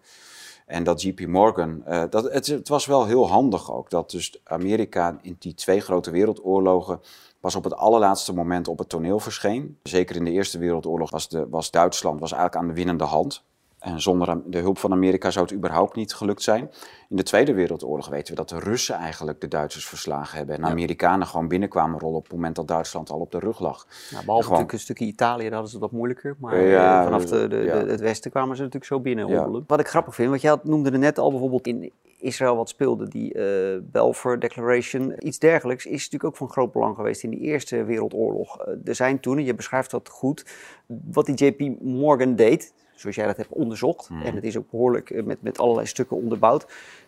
[0.70, 4.40] En dat JP Morgan, uh, dat, het, het, was wel heel handig ook dat dus
[4.44, 7.00] Amerika in die twee grote wereldoorlogen
[7.40, 9.78] pas op het allerlaatste moment op het toneel verscheen.
[9.83, 13.44] Zeker in de Eerste Wereldoorlog was, de, was Duitsland was eigenlijk aan de winnende hand.
[13.81, 16.71] En zonder de hulp van Amerika zou het überhaupt niet gelukt zijn.
[17.09, 20.55] In de Tweede Wereldoorlog weten we dat de Russen eigenlijk de Duitsers verslagen hebben.
[20.55, 23.61] En de Amerikanen gewoon binnenkwamen rollen op het moment dat Duitsland al op de rug
[23.61, 23.87] lag.
[23.87, 24.40] Nou, behalve gewoon...
[24.40, 26.37] natuurlijk een stukje Italië, daar hadden ze wat moeilijker.
[26.38, 27.83] Maar ja, vanaf de, de, ja.
[27.83, 29.49] de, het westen kwamen ze natuurlijk zo binnen ja.
[29.66, 33.09] Wat ik grappig vind, want jij noemde er net al bijvoorbeeld in Israël wat speelde,
[33.09, 35.14] die uh, Balfour Declaration.
[35.19, 38.66] Iets dergelijks is natuurlijk ook van groot belang geweest in die Eerste Wereldoorlog.
[38.66, 40.45] Uh, er zijn toen, en je beschrijft dat goed,
[40.87, 44.23] wat die JP Morgan deed zoals jij dat hebt onderzocht, mm.
[44.23, 46.67] en het is ook behoorlijk met, met allerlei stukken onderbouwd,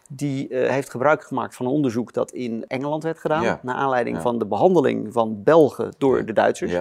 [0.09, 3.61] die uh, heeft gebruik gemaakt van een onderzoek dat in Engeland werd gedaan, ja.
[3.63, 4.23] naar aanleiding ja.
[4.23, 6.25] van de behandeling van Belgen door ja.
[6.25, 6.73] de Duitsers.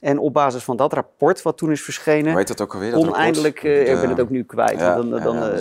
[0.00, 3.12] En op basis van dat rapport, wat toen is verschenen, Weet dat ook alweer, dat
[3.12, 5.58] eindelijk, uh, ik ben het ook nu kwijt, want dan, dan uh,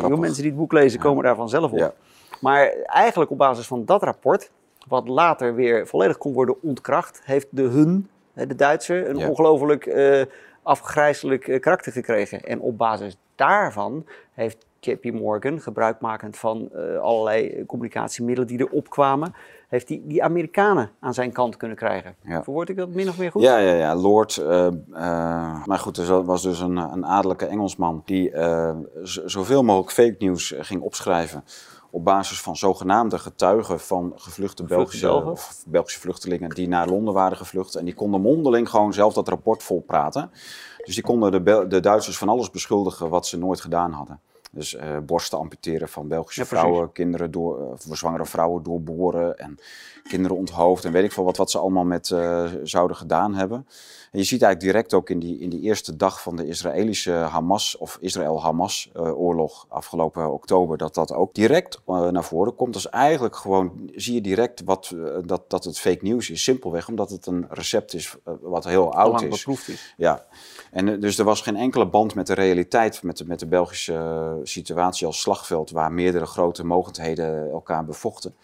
[0.00, 1.94] heel mensen die het boek lezen komen daarvan zelf op.
[2.40, 4.50] Maar eigenlijk op basis van dat rapport,
[4.88, 9.86] wat later weer volledig kon worden ontkracht, heeft de hun, de Duitser, een ongelooflijk
[10.64, 12.42] afgrijzelijk uh, karakter gekregen.
[12.42, 19.34] En op basis daarvan heeft JP Morgan, gebruikmakend van uh, allerlei communicatiemiddelen die erop kwamen,
[19.68, 22.14] heeft die, die Amerikanen aan zijn kant kunnen krijgen.
[22.20, 22.42] Ja.
[22.42, 23.42] Verwoord ik dat min of meer goed?
[23.42, 23.94] Ja, ja, ja.
[23.94, 28.32] Lord, uh, uh, maar goed, er was dus een, een adellijke Engelsman die
[29.02, 31.44] zoveel mogelijk fake nieuws ging opschrijven
[31.94, 37.36] op basis van zogenaamde getuigen van gevluchte Belgische, of Belgische vluchtelingen die naar Londen waren
[37.36, 37.74] gevlucht.
[37.74, 40.30] En die konden mondeling gewoon zelf dat rapport volpraten.
[40.84, 44.20] Dus die konden de, de Duitsers van alles beschuldigen wat ze nooit gedaan hadden.
[44.54, 49.38] Dus uh, borsten amputeren van Belgische Ja, vrouwen, kinderen door, uh, voor zwangere vrouwen doorboren
[49.38, 49.58] en
[50.08, 53.66] kinderen onthoofd en weet ik veel wat, wat ze allemaal met uh, zouden gedaan hebben.
[54.12, 57.10] En je ziet eigenlijk direct ook in die, in die eerste dag van de Israëlische
[57.10, 62.72] Hamas of Israël-Hamas-oorlog afgelopen oktober, dat dat ook direct naar voren komt.
[62.72, 66.42] Dus eigenlijk gewoon zie je direct wat, dat, dat het fake nieuws is.
[66.42, 69.28] Simpelweg omdat het een recept is wat heel oud is.
[69.28, 69.94] beproefd is.
[69.96, 70.26] Ja,
[70.74, 73.46] en uh, dus er was geen enkele band met de realiteit, met de, met de
[73.46, 78.34] Belgische uh, situatie als slagveld, waar meerdere grote mogendheden elkaar bevochten.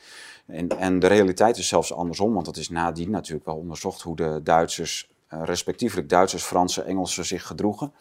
[0.47, 4.17] En, en de realiteit is zelfs andersom, want het is nadien natuurlijk wel onderzocht hoe
[4.17, 7.93] de Duitsers, uh, respectievelijk Duitsers, Fransen, Engelsen zich gedroegen.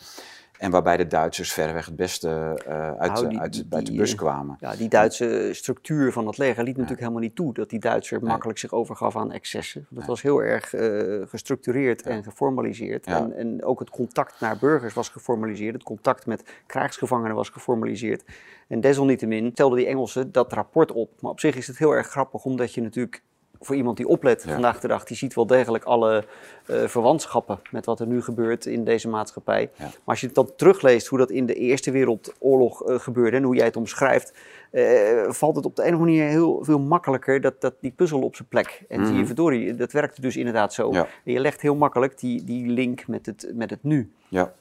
[0.60, 2.30] En waarbij de Duitsers verreweg het beste
[2.68, 4.56] uh, uit, Nou, die- uit, die- uit de bus eh, kwamen.
[4.60, 8.20] Ja, die Duitse structuur van het leger liet natuurlijk helemaal niet toe dat die Duitser
[8.20, 8.30] Nee.
[8.30, 9.86] makkelijk zich overgaf aan excessen.
[9.90, 10.08] Dat Nee.
[10.08, 13.06] was heel erg eh, gestructureerd en geformaliseerd.
[13.06, 13.18] Ja.
[13.18, 15.74] En, en ook het contact naar burgers was geformaliseerd.
[15.74, 18.24] Het contact met krijgsgevangenen was geformaliseerd.
[18.68, 21.22] En desalniettemin stelden die Engelsen dat rapport op.
[21.22, 23.22] Maar op zich is het heel erg grappig, omdat je natuurlijk
[23.62, 24.54] voor iemand die oplet Ja.
[24.54, 26.24] vandaag de dag, die ziet wel degelijk alle
[26.66, 29.70] eh, verwantschappen met wat er nu gebeurt in deze maatschappij.
[29.76, 29.84] Ja.
[29.84, 33.44] Maar als je het dan terugleest hoe dat in de Eerste Wereldoorlog eh, gebeurde en
[33.44, 34.34] hoe jij het omschrijft,
[34.72, 37.92] eh, valt het op de een of andere manier heel veel makkelijker dat, dat die
[37.92, 38.84] puzzel op zijn plek.
[38.88, 39.26] En zie je, Mhm.
[39.28, 40.92] verdorie, dat werkte dus inderdaad zo.
[40.92, 41.08] Ja.
[41.24, 44.12] Je legt heel makkelijk die, die link met het, met het nu.
[44.28, 44.54] Ja,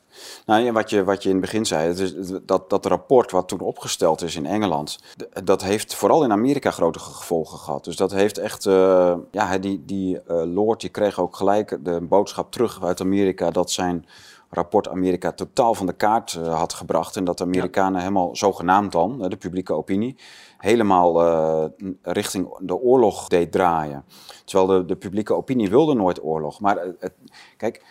[0.47, 3.31] nou, ja, wat, je, wat je in het begin zei, het is, dat, dat rapport
[3.31, 4.99] wat toen opgesteld is in Engeland,
[5.45, 7.85] dat heeft vooral in Amerika grote gevolgen gehad.
[7.85, 12.01] Dus dat heeft echt, eh, ja, die, die eh, Lord die kreeg ook gelijk de
[12.01, 14.07] boodschap terug uit Amerika dat zijn
[14.51, 17.17] rapport Amerika totaal van de kaart eh, had gebracht.
[17.17, 20.17] En dat de Amerikanen helemaal, zogenaamd dan, eh, de publieke opinie,
[20.59, 21.65] helemaal eh,
[22.03, 24.05] richting de oorlog deed draaien.
[24.45, 26.61] Terwijl de, de publieke opinie wilde nooit oorlog.
[26.61, 27.13] Maar het,
[27.57, 27.83] kijk,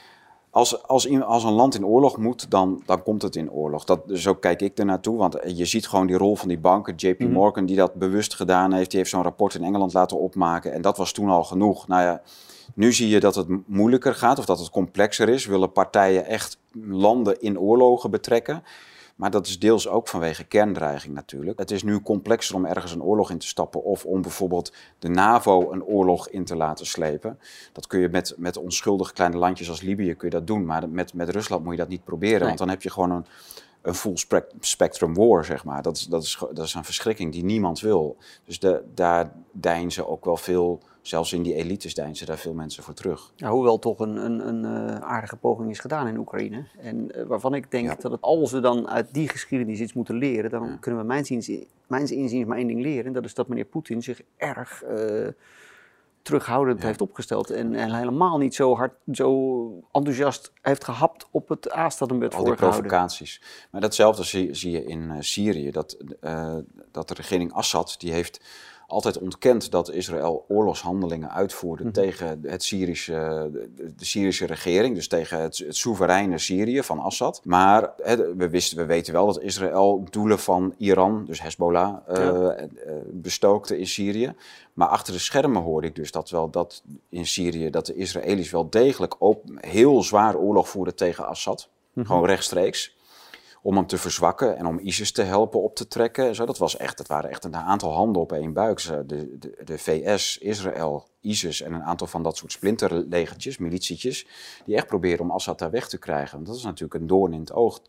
[0.49, 3.83] als, als, als een land in oorlog moet, dan, dan komt het in oorlog.
[3.83, 6.95] Dat, zo kijk ik er naartoe, want je ziet gewoon die rol van die banken.
[6.95, 7.31] JP Mhm.
[7.31, 10.73] Morgan, die dat bewust gedaan heeft, die heeft zo'n rapport in Engeland laten opmaken.
[10.73, 11.87] En dat was toen al genoeg.
[11.87, 12.21] Nou ja,
[12.73, 15.45] nu zie je dat het moeilijker gaat of dat het complexer is.
[15.45, 18.63] Willen partijen echt landen in oorlogen betrekken.
[19.15, 21.60] Maar dat is deels ook vanwege kerndreiging natuurlijk.
[21.60, 25.10] Het is nu complexer om ergens een oorlog in te stappen of om bijvoorbeeld de
[25.10, 27.39] NAVO een oorlog in te laten slepen.
[27.73, 30.89] Dat kun je met, met onschuldige kleine landjes als Libië kun je dat doen, maar
[30.89, 32.47] met, met Rusland moet je dat niet proberen, Nee.
[32.47, 33.25] want dan heb je gewoon een,
[33.82, 35.82] een full spec- spectrum war, zeg maar.
[35.82, 38.17] Dat is, dat, is, dat is een verschrikking die niemand wil.
[38.45, 42.83] Dus de, daar deinzen ook wel veel, zelfs in die elites deinzen daar veel mensen
[42.83, 43.31] voor terug.
[43.35, 46.63] Ja, hoewel toch een, een, een eh, aardige poging is gedaan in Oekraïne.
[46.79, 47.95] En eh, waarvan ik denk Ja.
[47.99, 50.77] dat het, als we dan uit die geschiedenis iets moeten leren, dan Ja.
[50.79, 53.05] kunnen we mijns inziens, mijns inziens maar één ding leren.
[53.05, 55.27] En dat is dat meneer Poetin zich erg eh,
[56.21, 57.49] terughoudend heeft opgesteld.
[57.49, 62.19] En, en helemaal niet zo hard, zo enthousiast heeft gehapt op het aas dat hem
[62.19, 63.41] werd Al die provocaties.
[63.71, 65.71] Maar datzelfde zie, zie je in Syrië.
[65.71, 65.97] Dat,
[66.91, 68.41] dat de regering Assad, die heeft
[68.89, 71.91] altijd ontkend dat Israël oorlogshandelingen uitvoerde Mhm.
[71.93, 77.41] tegen het Syrische, de, Syrische regering, dus tegen het, het soevereine Syrië van Assad.
[77.43, 77.93] Maar
[78.36, 82.50] we, wisten, we weten wel dat Israël doelen van Iran, dus Hezbollah, eh, Ja.
[82.52, 82.65] eh,
[83.12, 84.34] bestookte in Syrië.
[84.73, 88.52] Maar achter de schermen hoorde ik dus dat wel dat in Syrië dat de Israëli's
[88.52, 91.69] wel degelijk op, heel zwaar oorlog voerden tegen Assad.
[91.93, 92.06] Mhm.
[92.06, 92.95] Gewoon rechtstreeks.
[93.61, 96.27] Om hem te verzwakken en om ISIS te helpen op te trekken.
[96.27, 98.83] en Zo, dat, was echt, dat waren echt een aantal handen op één buik.
[98.83, 104.27] De, de, de VS, Israël, ISIS en een aantal van dat soort splinterlegertjes, militietjes.
[104.65, 106.35] Die echt proberen om Assad daar weg te krijgen.
[106.35, 107.81] Want dat is natuurlijk een doorn in het oog.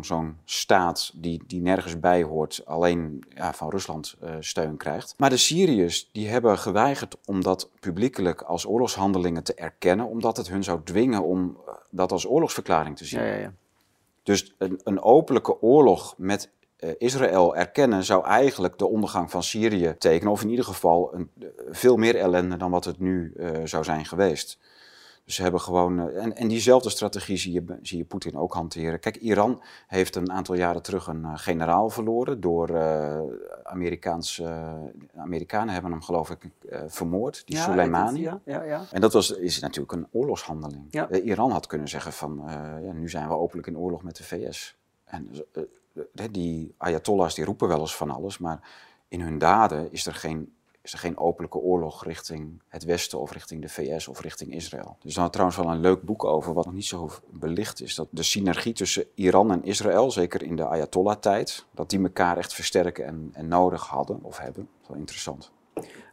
[0.00, 5.14] Zo'n staat die, die nergens bij hoort, alleen ja, van Rusland eh, steun krijgt.
[5.16, 10.48] Maar de Syriërs die hebben geweigerd om dat publiekelijk als oorlogshandelingen te erkennen, omdat het
[10.48, 13.20] hun zou dwingen om eh, dat als oorlogsverklaring te zien.
[13.20, 13.52] Ja, ja.
[14.28, 19.94] Dus een, een openlijke oorlog met eh, Israël erkennen zou eigenlijk de ondergang van Syrië
[19.98, 20.32] tekenen.
[20.32, 23.84] Of in ieder geval een, eh, veel meer ellende dan wat het nu eh, zou
[23.84, 24.58] zijn geweest.
[25.28, 25.98] Ze hebben gewoon.
[26.08, 29.00] eh, en, en diezelfde strategie zie je, zie je Poetin ook hanteren.
[29.00, 32.40] Kijk, Iran heeft een aantal jaren terug een eh, generaal verloren.
[32.40, 32.78] Door
[33.64, 34.38] Amerikaans.
[34.38, 34.74] eh,
[35.16, 36.48] Amerikanen hebben hem, geloof ik,
[36.86, 37.42] vermoord.
[37.46, 38.20] Die Ja, Soleimani.
[38.20, 38.84] Ja, ja, ja.
[38.90, 40.86] En dat was, is natuurlijk een oorlogshandeling.
[40.90, 41.10] Ja.
[41.10, 42.42] Iran had kunnen zeggen van,
[42.82, 44.76] ja, nu zijn we openlijk in oorlog met de VS.
[45.04, 45.30] En
[46.30, 48.60] die Ayatollahs die roepen wel eens van alles, maar
[49.08, 53.32] in hun daden is er geen, is er geen openlijke oorlog richting het Westen of
[53.32, 54.96] richting de VS of richting Israël.
[55.00, 57.94] Dus daar trouwens wel een leuk boek over, wat nog niet zo belicht is.
[57.94, 62.54] Dat de synergie tussen Iran en Israël, zeker in de Ayatollah-tijd, dat die elkaar echt
[62.54, 64.68] versterken en, en nodig hadden of hebben.
[64.86, 65.52] Wel interessant.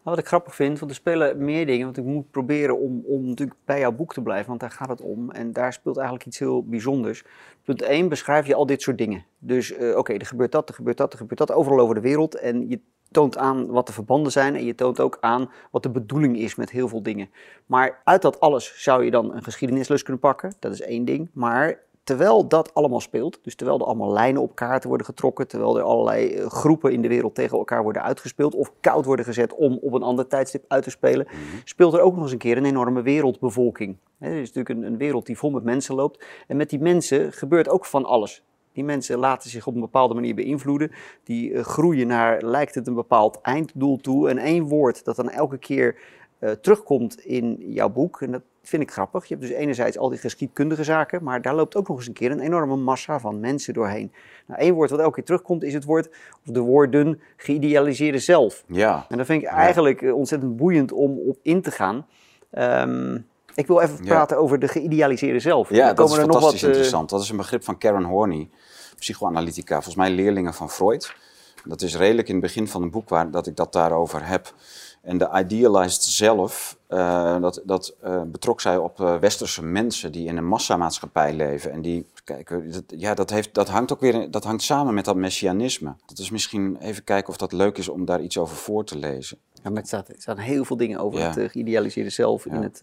[0.04, 1.86] wat ik grappig vind, want er spelen meer dingen.
[1.86, 4.90] Want ik moet proberen om, om natuurlijk bij jouw boek te blijven, want daar gaat
[4.90, 5.32] het om.
[5.32, 7.24] En daar speelt eigenlijk iets heel bijzonders.
[7.64, 9.26] Punt 1 beschrijf je al dit soort dingen.
[9.38, 12.02] Dus uh, oké, er gebeurt dat, er gebeurt dat, er gebeurt dat, overal over de
[12.02, 12.36] wereld.
[12.36, 12.80] En je
[13.16, 16.56] toont aan wat de verbanden zijn en je toont ook aan wat de bedoeling is
[16.56, 17.30] met heel veel dingen.
[17.66, 21.30] Maar uit dat alles zou je dan een geschiedenislus kunnen pakken, dat is één ding.
[21.34, 25.78] Maar terwijl dat allemaal speelt, dus terwijl er allemaal lijnen op kaarten worden getrokken, terwijl
[25.78, 29.54] er allerlei eh, groepen in de wereld tegen elkaar worden uitgespeeld of koud worden gezet
[29.54, 31.38] om op een ander tijdstip uit te spelen, mhm.
[31.64, 33.98] speelt er ook nog eens een keer een enorme wereldbevolking.
[34.20, 37.34] Er is natuurlijk een, een wereld die vol met mensen loopt en met die mensen
[37.34, 38.44] gebeurt ook van alles.
[38.76, 40.92] Die mensen laten zich op een bepaalde manier beïnvloeden.
[41.24, 44.30] Die uh, groeien naar, lijkt het, een bepaald einddoel toe.
[44.30, 45.96] En één woord dat dan elke keer
[46.40, 49.26] uh, terugkomt in jouw boek, en dat vind ik grappig.
[49.26, 52.14] Je hebt dus enerzijds al die geschiedkundige zaken, maar daar loopt ook nog eens een
[52.14, 54.12] keer een enorme massa van mensen doorheen.
[54.48, 56.10] Nou, één woord wat elke keer terugkomt is het woord,
[56.46, 58.64] of de woorden geïdealiseerde zelf.
[58.68, 59.06] Ja.
[59.10, 62.06] En dat vind ik eigenlijk eh, ontzettend boeiend om op in te gaan.
[62.52, 65.70] Um, ik wil even praten over de geïdealiseerde zelf.
[65.70, 66.68] Ja, dat is fantastisch wat, uh...
[66.68, 67.10] interessant.
[67.10, 68.50] Dat is een begrip van Karen Horney,
[68.98, 71.16] psychoanalytica, volgens mij leerlingen van Freud.
[71.64, 74.54] Dat is redelijk in het begin van een boek waar dat ik dat daarover heb.
[75.02, 80.28] En de idealized zelf, uh, dat, dat uh, betrok zij op uh, westerse mensen die
[80.28, 81.72] in een massamaatschappij leven.
[81.72, 85.06] En die, kijk, dat, ja, dat, heeft, dat hangt ook weer dat hangt samen met
[85.06, 85.96] dat messianisme.
[86.06, 88.98] Dat is misschien even kijken of dat leuk is om daar iets over voor te
[88.98, 89.38] lezen.
[89.64, 92.82] Ja, maar er staan heel veel dingen over het geïdealiseerde zelf in het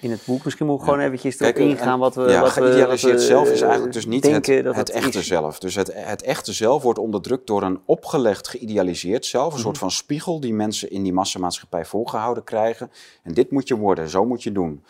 [0.00, 0.44] in het boek.
[0.44, 2.30] Misschien moet ik gewoon eventjes erop ingaan wat we.
[2.30, 5.58] Ja, wat geïdealiseerd zelf is eigenlijk dus niet het, het, echte zelf.
[5.58, 9.46] Dus het, het echte zelf wordt onderdrukt door een opgelegd geïdealiseerd zelf.
[9.46, 9.62] Een mhm.
[9.62, 12.90] soort van spiegel die mensen in die massamaatschappij voorgehouden krijgen.
[13.22, 14.84] En dit moet je worden, zo moet je doen.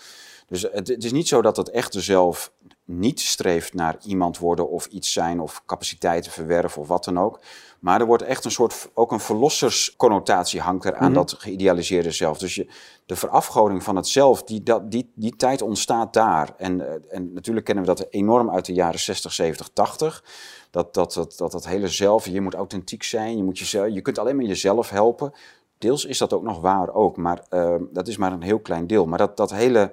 [0.48, 2.52] Dus het, het is niet zo dat het echte zelf
[2.84, 7.40] niet streeft naar iemand worden of iets zijn of capaciteiten verwerven of wat dan ook.
[7.80, 11.14] Maar er wordt echt een soort, ook een verlossersconnotatie hangt er aan mhm.
[11.14, 12.38] dat geïdealiseerde zelf.
[12.38, 12.66] Dus je,
[13.06, 16.54] de verafgoding van het zelf, die, dat, die, die tijd ontstaat daar.
[16.56, 20.24] En, eh, en natuurlijk kennen we dat enorm uit de jaren 60, 70, 80.
[20.70, 24.00] Dat dat, dat, dat, dat hele zelf, je moet authentiek zijn, je, moet jezelf, je
[24.00, 25.32] kunt alleen maar jezelf helpen.
[25.78, 28.86] Deels is dat ook nog waar ook, maar uh, dat is maar een heel klein
[28.86, 29.06] deel.
[29.06, 29.92] Maar dat, dat hele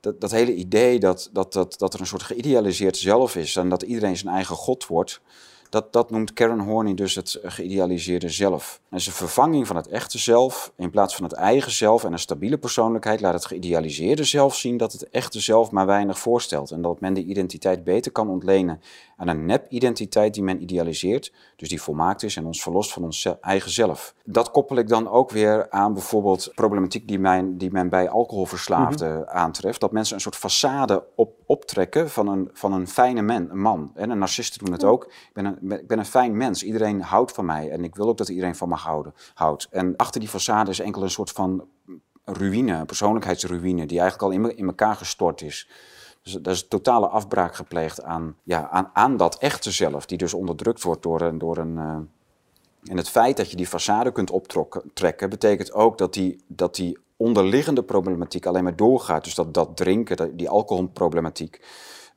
[0.00, 3.68] dat, dat hele idee dat, dat, dat, dat er een soort geïdealiseerd zelf is en
[3.68, 5.20] dat iedereen zijn eigen god wordt,
[5.70, 8.80] dat, dat noemt Karen Horney dus het geïdealiseerde zelf.
[8.88, 12.18] En zijn vervanging van het echte zelf in plaats van het eigen zelf en een
[12.18, 16.82] stabiele persoonlijkheid laat het geïdealiseerde zelf zien dat het echte zelf maar weinig voorstelt en
[16.82, 18.80] dat men de identiteit beter kan ontlenen
[19.16, 23.28] aan een nep-identiteit die men idealiseert, dus die volmaakt is en ons verlost van ons
[23.40, 24.14] eigen zelf.
[24.24, 29.20] Dat koppel ik dan ook weer aan bijvoorbeeld problematiek die men, die men bij alcoholverslaafden
[29.20, 29.28] mhm.
[29.28, 33.48] aantreft, dat mensen een soort façade op, optrekken van een, van een fijne man.
[33.50, 33.90] Een man.
[33.94, 35.04] En narcisten doen het ook.
[35.04, 36.62] Ik ben, een, ik ben een fijn mens.
[36.62, 38.76] Iedereen houdt van mij en ik wil ook dat iedereen van me
[39.34, 39.68] houdt.
[39.70, 41.68] En achter die façade is enkel een soort van
[42.24, 45.68] ruïne, een persoonlijkheidsruïne, die eigenlijk al in, in elkaar gestort is.
[46.22, 50.34] Dus er is totale afbraak gepleegd aan, ja, aan, aan dat echte zelf, die dus
[50.34, 51.38] onderdrukt wordt door een.
[51.38, 51.96] Door een uh,
[52.84, 56.98] en het feit dat je die façade kunt optrekken, betekent ook dat die, dat die
[57.16, 59.24] onderliggende problematiek alleen maar doorgaat.
[59.24, 61.60] Dus dat, dat drinken, die alcoholproblematiek,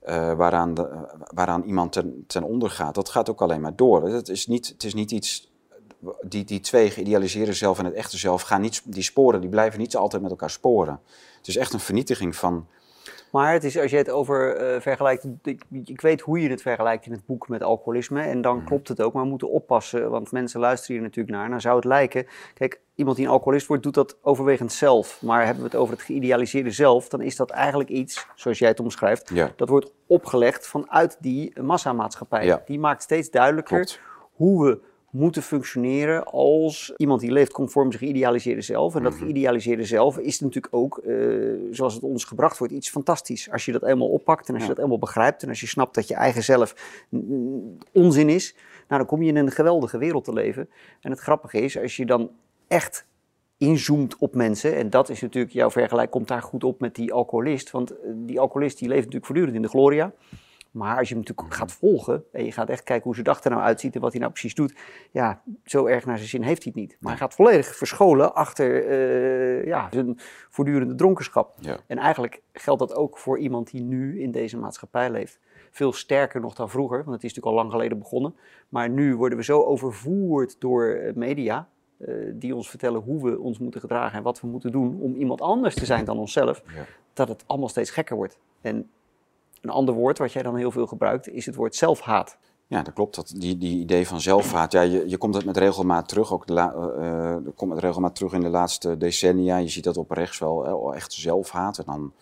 [0.06, 0.74] uh, waaraan,
[1.34, 4.08] waaraan iemand ten, ten onder gaat, dat gaat ook alleen maar door.
[4.08, 5.52] Het is niet, het is niet iets.
[6.22, 9.80] Die, die twee geïdealiseerde zelf en het echte zelf gaan niet, die sporen, die blijven
[9.80, 11.00] niet altijd met elkaar sporen.
[11.38, 12.68] Het is echt een vernietiging van,
[13.34, 16.62] maar het is, als je het over uh, vergelijkt, ik, ik, weet hoe je het
[16.62, 18.66] vergelijkt in het boek met alcoholisme en dan mhm.
[18.66, 21.50] klopt het ook, maar we moeten oppassen, want mensen luisteren hier natuurlijk naar.
[21.50, 25.22] Nou zou het lijken, kijk, iemand die een alcoholist wordt, doet dat overwegend zelf.
[25.22, 28.70] Maar hebben we het over het geïdealiseerde zelf, dan is dat eigenlijk iets, zoals jij
[28.70, 32.62] het omschrijft, dat wordt opgelegd vanuit die massamaatschappij.
[32.66, 34.00] Die maakt steeds duidelijker
[34.34, 34.80] hoe we
[35.14, 38.96] moeten functioneren als iemand die leeft conform zijn geïdealiseerde zelf.
[38.96, 39.24] En dat mhm.
[39.24, 43.52] geïdealiseerde zelf is natuurlijk ook, uh, zoals het ons gebracht wordt, iets fantastisch.
[43.52, 45.96] Als je dat eenmaal oppakt en als je dat eenmaal begrijpt en als je snapt
[45.96, 46.76] dat je eigen zelf
[47.92, 48.56] onzin is,
[48.88, 50.70] nou, dan kom je in een geweldige wereld te leven.
[51.02, 52.32] En het grappige is, als je dan
[52.68, 53.06] echt
[53.58, 57.14] inzoomt op mensen, en dat is natuurlijk, jouw vergelijk komt daar goed op met die
[57.14, 60.12] alcoholist, want eh, die alcoholist die leeft natuurlijk voortdurend in de gloria.
[60.74, 63.44] Maar als je hem natuurlijk gaat volgen en je gaat echt kijken hoe zijn dag
[63.44, 64.76] er nou uitziet en wat hij nou precies doet,
[65.12, 66.98] ja, zo erg naar zijn zin heeft hij het niet.
[67.00, 71.58] Maar hij gaat volledig verscholen achter uh, ja, zijn voortdurende dronkenschap.
[71.88, 75.40] En eigenlijk geldt dat ook voor iemand die nu in deze maatschappij leeft.
[75.72, 78.36] Veel sterker nog dan vroeger, want het is natuurlijk al lang geleden begonnen.
[78.70, 83.40] Maar nu worden we zo overvoerd door eh, media, uh, die ons vertellen hoe we
[83.40, 86.64] ons moeten gedragen en wat we moeten doen om iemand anders te zijn dan onszelf,
[86.76, 86.86] ja.
[87.14, 88.40] dat het allemaal steeds gekker wordt.
[88.62, 88.90] En
[89.64, 92.38] een ander woord wat jij dan heel veel gebruikt is het woord zelfhaat.
[92.68, 93.16] Ja, dat klopt.
[93.16, 96.34] Dat, die, die idee van zelfhaat, ja, je, je komt het met regelmaat terug.
[96.34, 99.58] Ook de la, uh, komt het regelmaat terug in de laatste decennia.
[99.58, 101.78] Je ziet dat op rechts wel echt zelfhaat.
[101.78, 102.14] En dan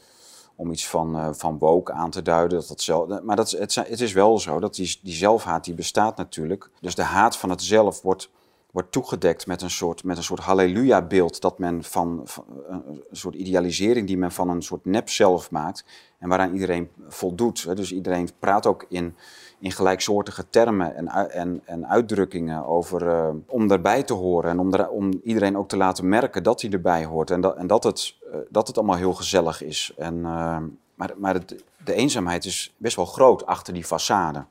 [0.56, 2.60] om iets van, uh, van woke aan te duiden.
[2.60, 5.74] Dat dat zelf, maar dat, het, het is wel zo dat die, die zelfhaat die
[5.74, 6.70] bestaat natuurlijk.
[6.82, 8.30] Dus de haat van het zelf wordt,
[8.72, 12.28] wordt toegedekt met een soort, met een soort halleluja-beeld dat men van,
[12.68, 15.86] een soort idealisering die men van een soort nep zelf maakt
[16.20, 17.76] en waaraan iedereen voldoet.
[17.76, 19.16] Dus iedereen praat ook in,
[19.60, 24.74] in gelijksoortige termen en, en, en uitdrukkingen over, uh, om erbij te horen en om,
[24.74, 28.16] om iedereen ook te laten merken dat hij erbij hoort en dat, en dat, het,
[28.26, 29.94] uh, dat het allemaal heel gezellig is.
[29.98, 30.58] En, uh,
[30.96, 31.40] maar maar
[31.84, 34.46] de eenzaamheid is best wel groot achter die façade.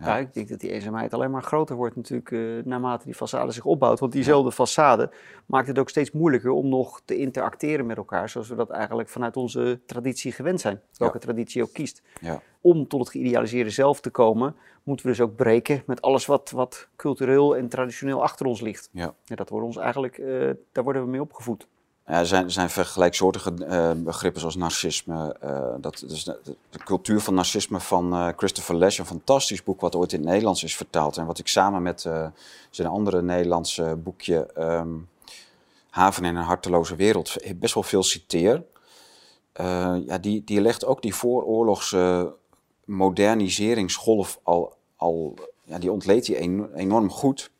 [0.00, 0.18] Ja.
[0.18, 3.64] ik denk dat die eenzaamheid alleen maar groter wordt natuurlijk uh, naarmate die façade zich
[3.64, 3.98] opbouwt.
[3.98, 5.14] Want diezelfde façade
[5.46, 9.08] maakt het ook steeds moeilijker om nog te interacteren met elkaar, zoals we dat eigenlijk
[9.08, 10.80] vanuit onze traditie gewend zijn.
[10.96, 11.24] Welke ja.
[11.24, 12.02] traditie ook kiest.
[12.20, 12.42] Ja.
[12.60, 16.50] Om tot het geïdealiseerde zelf te komen, moeten we dus ook breken met alles wat,
[16.50, 18.88] wat cultureel en traditioneel achter ons ligt.
[18.92, 19.14] Ja.
[19.26, 21.66] En dat wordt ons eigenlijk, uh, daar worden we mee opgevoed.
[22.10, 25.36] Er zijn, er zijn vergelijksoortige uh, begrippen zoals narcisme.
[25.44, 29.94] Uh, dat, dus de, cultuur van narcisme van uh, Christopher Lash, een fantastisch boek wat
[29.94, 31.16] ooit in het Nederlands is vertaald.
[31.16, 32.08] En wat ik samen met
[32.70, 35.08] zijn andere Nederlandse boekje um,
[35.90, 38.64] Haven in een harteloze wereld best wel veel citeer.
[40.06, 42.34] ja, die, die legt ook die vooroorlogse
[42.84, 45.34] moderniseringsgolf al, al
[45.64, 47.50] ja, die ontleedt en, enorm goed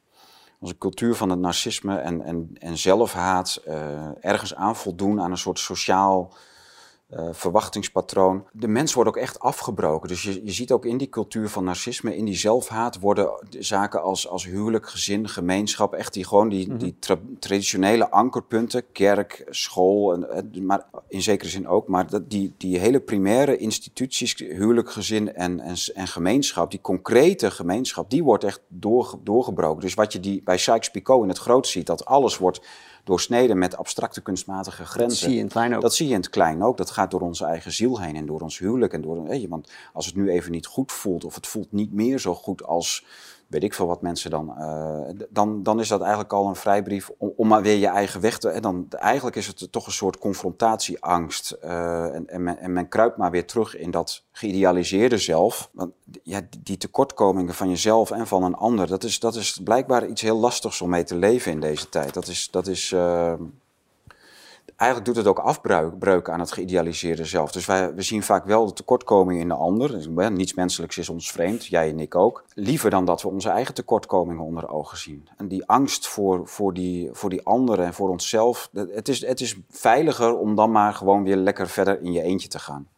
[0.61, 5.39] onze cultuur van het narcisme en, en, en zelfhaat, uh, ergens aan voldoen aan een
[5.39, 6.35] soort sociaal
[7.15, 8.45] uh, verwachtingspatroon.
[8.53, 10.09] De mens wordt ook echt afgebroken.
[10.09, 14.03] Dus je, je ziet ook in die cultuur van narcisme, in die zelfhaat, worden zaken
[14.03, 16.79] als, als huwelijk, gezin, gemeenschap, echt die gewoon die, mm -hmm.
[16.79, 22.55] die tra traditionele ankerpunten, kerk, school, en, maar in zekere zin ook, maar dat, die,
[22.57, 28.45] die hele primaire instituties, huwelijk, gezin en, en, en gemeenschap, die concrete gemeenschap, die wordt
[28.45, 29.81] echt door, doorgebroken.
[29.81, 32.61] Dus wat je die, bij Sykes-Picot in het groot ziet, dat alles wordt
[33.05, 35.09] doorsneden met abstracte kunstmatige grenzen.
[35.09, 35.83] Dat zie je in het klein ook.
[35.83, 36.77] Dat zie je in het klein ook.
[36.77, 38.93] Dat gaat door onze eigen ziel heen en door ons huwelijk.
[38.93, 41.73] En door, weet je, want als het nu even niet goed voelt of het voelt
[41.73, 43.05] niet meer zo goed als
[43.51, 47.11] weet ik veel wat mensen dan, uh, dan, dan is dat eigenlijk al een vrijbrief
[47.19, 48.49] om, om maar weer je eigen weg te...
[48.49, 51.57] En dan, eigenlijk is het toch een soort confrontatieangst.
[51.65, 55.71] Uh, en, en, men, en men kruipt maar weer terug in dat geïdealiseerde zelf.
[55.73, 55.93] Want
[56.23, 60.23] ja, die tekortkomingen van jezelf en van een ander, dat is, dat is blijkbaar iets
[60.23, 62.15] heel lastigs om mee te leven in deze tijd.
[62.15, 62.49] Dat is...
[62.51, 63.33] Dat is uh,
[64.77, 67.53] eigenlijk doet het ook afbreuk aan het geïdealiseerde zelf.
[67.53, 69.91] Dus wij, we zien vaak wel de tekortkomingen in de ander.
[69.91, 72.45] Dus, niets menselijks is ons vreemd, jij en ik ook.
[72.55, 75.29] Liever dan dat we onze eigen tekortkomingen onder ogen zien.
[75.37, 78.69] En die angst voor, voor, die, voor die anderen en voor onszelf.
[78.73, 82.49] Het is, het is veiliger om dan maar gewoon weer lekker verder in je eentje
[82.49, 82.89] te gaan.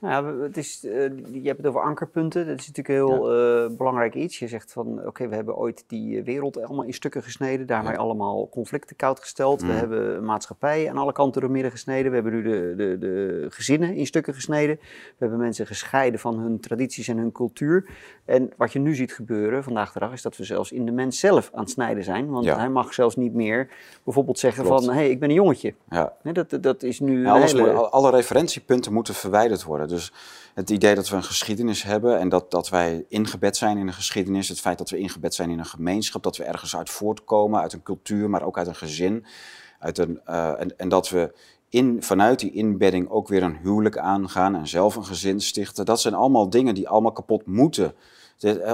[0.00, 0.92] Nou ja, het is, uh,
[1.32, 2.46] je hebt het over ankerpunten.
[2.46, 3.64] Dat is natuurlijk een heel ja.
[3.64, 4.38] uh, belangrijk iets.
[4.38, 7.66] Je zegt van, oké, okay, we hebben ooit die wereld allemaal in stukken gesneden.
[7.66, 7.98] Daarmee ja.
[7.98, 9.62] allemaal conflicten koud gesteld.
[9.62, 9.68] Mm.
[9.68, 12.10] We hebben een maatschappij aan alle kanten door midden gesneden.
[12.10, 14.76] We hebben nu de, de, de gezinnen in stukken gesneden.
[14.76, 17.88] We hebben mensen gescheiden van hun tradities en hun cultuur.
[18.24, 20.92] En wat je nu ziet gebeuren vandaag de dag is dat we zelfs in de
[20.92, 22.30] mens zelf aan het snijden zijn.
[22.30, 22.58] Want ja.
[22.58, 23.68] hij mag zelfs niet meer
[24.04, 24.84] bijvoorbeeld zeggen Klopt.
[24.84, 25.74] van, hé, hey, ik ben een jongetje.
[25.90, 26.12] Ja.
[26.22, 27.72] Nee, dat, dat is nu hele...
[27.72, 29.88] moet, alle referentiepunten moeten verwijderd worden.
[29.90, 30.12] Dus
[30.54, 33.92] het idee dat we een geschiedenis hebben en dat, dat wij ingebed zijn in een
[33.92, 37.60] geschiedenis, het feit dat we ingebed zijn in een gemeenschap, dat we ergens uit voortkomen,
[37.60, 39.24] uit een cultuur, maar ook uit een gezin.
[39.78, 41.32] Uit een, uh, en, en dat we
[41.68, 45.84] in, vanuit die inbedding ook weer een huwelijk aangaan en zelf een gezin stichten.
[45.84, 47.94] Dat zijn allemaal dingen die allemaal kapot moeten.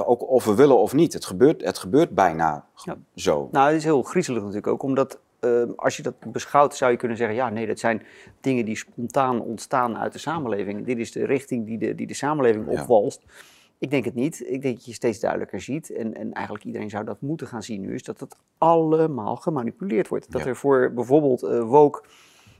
[0.05, 1.13] Ook of we willen of niet.
[1.13, 2.97] Het gebeurt, het gebeurt bijna ja.
[3.15, 3.49] zo.
[3.51, 6.97] Nou, het is heel griezelig natuurlijk ook, omdat uh, als je dat beschouwt, zou je
[6.97, 8.01] kunnen zeggen: ja, nee, dat zijn
[8.41, 10.85] dingen die spontaan ontstaan uit de samenleving.
[10.85, 13.23] Dit is de richting die de, die de samenleving opwalst.
[13.25, 13.33] Ja.
[13.79, 14.43] Ik denk het niet.
[14.47, 17.63] Ik denk dat je steeds duidelijker ziet, en, en eigenlijk iedereen zou dat moeten gaan
[17.63, 20.31] zien nu, is dat het allemaal gemanipuleerd wordt.
[20.31, 20.47] Dat ja.
[20.47, 22.03] er voor bijvoorbeeld uh, woke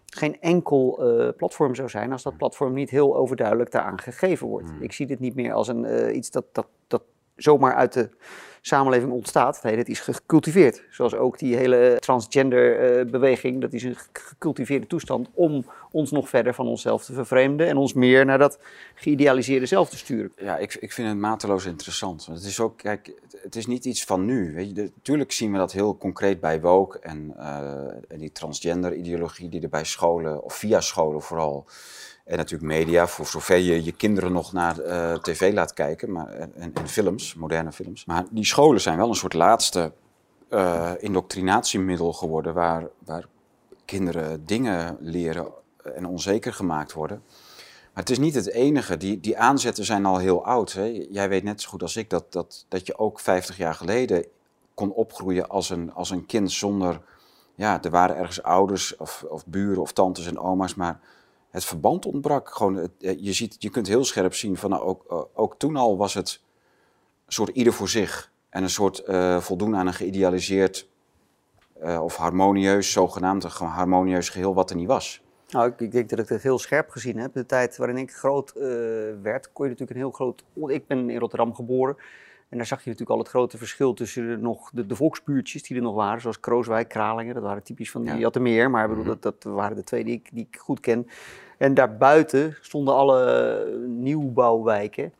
[0.05, 4.71] geen enkel uh, platform zou zijn als dat platform niet heel overduidelijk daaraan gegeven wordt.
[4.71, 4.81] Mm.
[4.81, 7.03] Ik zie dit niet meer als een, uh, iets dat, dat, dat
[7.35, 8.09] zomaar uit de
[8.61, 9.63] samenleving ontstaat.
[9.63, 10.83] Nee, dat is gecultiveerd.
[10.89, 16.29] Zoals ook die hele transgender uh, beweging, dat is een gecultiveerde toestand om ons nog
[16.29, 18.59] verder van onszelf te vervreemden en ons meer naar dat
[18.95, 20.31] geïdealiseerde zelf te sturen.
[20.37, 22.25] Ja, ik, ik vind het mateloos interessant.
[22.25, 24.53] Het is ook, kijk, het is niet iets van nu.
[24.53, 28.93] Weet je, natuurlijk zien we dat heel concreet bij woke en, uh, en die transgender
[28.93, 31.65] ideologie die er bij scholen, of via scholen vooral,
[32.27, 36.27] en natuurlijk media, voor zover je je kinderen nog naar uh, tv laat kijken maar,
[36.27, 38.05] en, en, films, moderne films.
[38.05, 39.91] Maar die scholen zijn wel een soort laatste
[40.49, 43.27] uh, indoctrinatiemiddel geworden waar, waar
[43.85, 45.47] kinderen dingen leren
[45.95, 47.21] en onzeker gemaakt worden.
[47.93, 48.97] Maar het is niet het enige.
[48.97, 50.73] Die, die aanzetten zijn al heel oud.
[50.73, 51.07] Hè?
[51.09, 54.25] Jij weet net zo goed als ik dat, dat, dat je ook 50 jaar geleden
[54.73, 57.01] kon opgroeien als een, als een kind zonder.
[57.55, 60.99] Ja, er waren ergens ouders of, of buren of tantes en oma's, maar
[61.49, 62.49] het verband ontbrak.
[62.49, 66.13] Gewoon, je, ziet, je kunt heel scherp zien van nou, ook, ook toen al was
[66.13, 66.41] het
[67.25, 68.31] een soort ieder voor zich.
[68.49, 70.87] En een soort eh, voldoen aan een geïdealiseerd
[71.79, 75.21] eh, of harmonieus, zogenaamd een harmonieus geheel wat er niet was.
[75.49, 77.33] Nou, ik, ik denk dat ik het heel scherp gezien heb.
[77.33, 78.63] De tijd waarin ik groot eh,
[79.21, 80.43] werd, kon je natuurlijk een heel groot...
[80.67, 81.97] Ik ben in Rotterdam geboren.
[82.49, 85.63] En daar zag je natuurlijk al het grote verschil tussen de, nog, de, de volksbuurtjes
[85.63, 86.21] die er nog waren.
[86.21, 87.33] Zoals Krooswijk, Kralingen.
[87.33, 88.29] Dat waren typisch van die Ja.
[88.31, 89.13] Er meer, maar bedoel, Mhm.
[89.19, 91.07] dat, dat waren de twee die ik, die ik goed ken.
[91.57, 95.11] En daarbuiten stonden alle nieuwbouwwijken.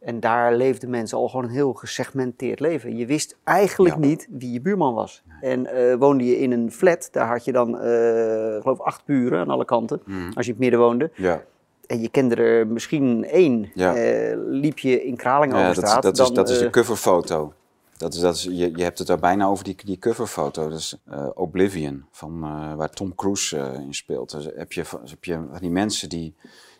[0.00, 2.96] En daar leefden mensen al gewoon een heel gesegmenteerd leven.
[2.96, 4.00] Je wist eigenlijk Ja.
[4.00, 5.22] niet wie je buurman was.
[5.40, 9.04] En eh, woonde je in een flat, daar had je dan, eh geloof ik, acht
[9.04, 10.00] buren aan alle kanten.
[10.04, 10.16] Mhm.
[10.34, 11.10] Als je in het midden woonde.
[11.14, 11.42] Ja.
[11.86, 13.70] En je kende er misschien één.
[13.74, 13.94] Ja.
[13.96, 16.02] Eh, liep je in Kralingen over dat, is- straat.
[16.02, 17.52] dat, is, dan, dat is de eh, coverfoto.
[17.96, 20.68] Dat is, dat is, je, je hebt het daar bijna over die, die coverfoto.
[20.68, 22.40] Dat is eh, Oblivion, van,
[22.76, 23.56] waar Tom Cruise
[23.86, 24.30] in speelt.
[24.30, 26.34] Dus heb je, heb je van die mensen die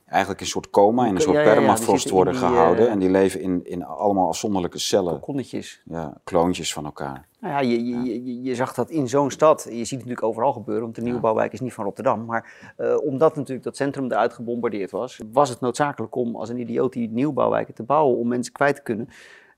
[0.06, 2.86] eigenlijk in een soort coma, in een soort permafrost worden die, gehouden.
[2.86, 5.12] eh, En die leven in, in allemaal afzonderlijke cellen.
[5.12, 5.82] kokonnetjes.
[5.84, 7.26] Ja, kloontjes van elkaar.
[7.40, 9.62] Nou ja, je, je, je, je zag dat in zo'n stad.
[9.62, 12.24] Je ziet het natuurlijk overal gebeuren, want de nieuwbouwwijk is niet van Rotterdam.
[12.24, 16.58] Maar eh, omdat natuurlijk dat centrum eruit gebombardeerd was, was het noodzakelijk om als een
[16.60, 19.08] idioot die nieuwbouwwijken te bouwen om mensen kwijt te kunnen.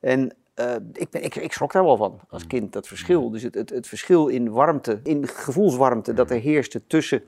[0.00, 3.30] En eh, ik, ben, ik, ik schrok daar wel van als kind, dat verschil.
[3.30, 7.22] Dus het, het, het verschil in warmte, in gevoelswarmte dat er heerste tussen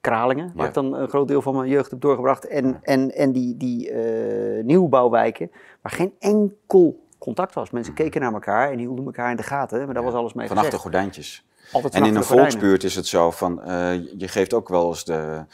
[0.00, 0.68] Kralingen, waar Ja.
[0.68, 3.90] ik dan een groot deel van mijn jeugd heb doorgebracht, en, en, en die, die
[3.90, 5.50] eh, nieuwbouwwijken,
[5.82, 7.70] waar geen enkel contact was.
[7.70, 10.32] Mensen keken naar elkaar en die hielden elkaar in de gaten, maar daar was alles
[10.32, 11.44] mee Vanaf de gordijntjes.
[11.72, 15.04] Altijd En in een volksbuurt is het zo van, eh, je geeft ook wel eens
[15.04, 15.44] de,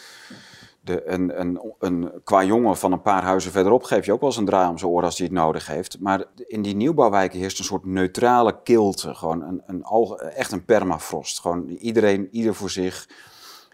[0.80, 4.28] de, een, een, een, qua jongen van een paar huizen verderop geef je ook wel
[4.28, 6.01] eens een draai om zijn oor als hij het nodig heeft.
[6.01, 9.84] Maar in die nieuwbouwwijken heerst een soort neutrale kilte, gewoon een, een,
[10.34, 11.40] echt een permafrost.
[11.40, 13.09] Gewoon iedereen, ieder voor zich,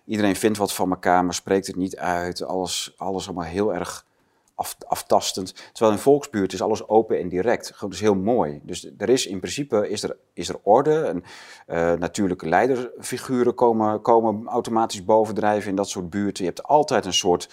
[0.05, 2.43] iedereen vindt wat van elkaar, maar spreekt het niet uit.
[2.43, 4.07] Alles, alles allemaal heel erg
[4.55, 5.55] af, aftastend.
[5.73, 7.75] Terwijl in volksbuurt is alles open en direct.
[7.81, 8.61] Dat is heel mooi.
[8.63, 11.01] Dus er is in principe is er, is er orde.
[11.01, 11.25] En,
[11.67, 16.45] eh, natuurlijke leiderfiguren komen, komen automatisch bovendrijven in dat soort buurten.
[16.45, 17.49] Je hebt altijd een soort,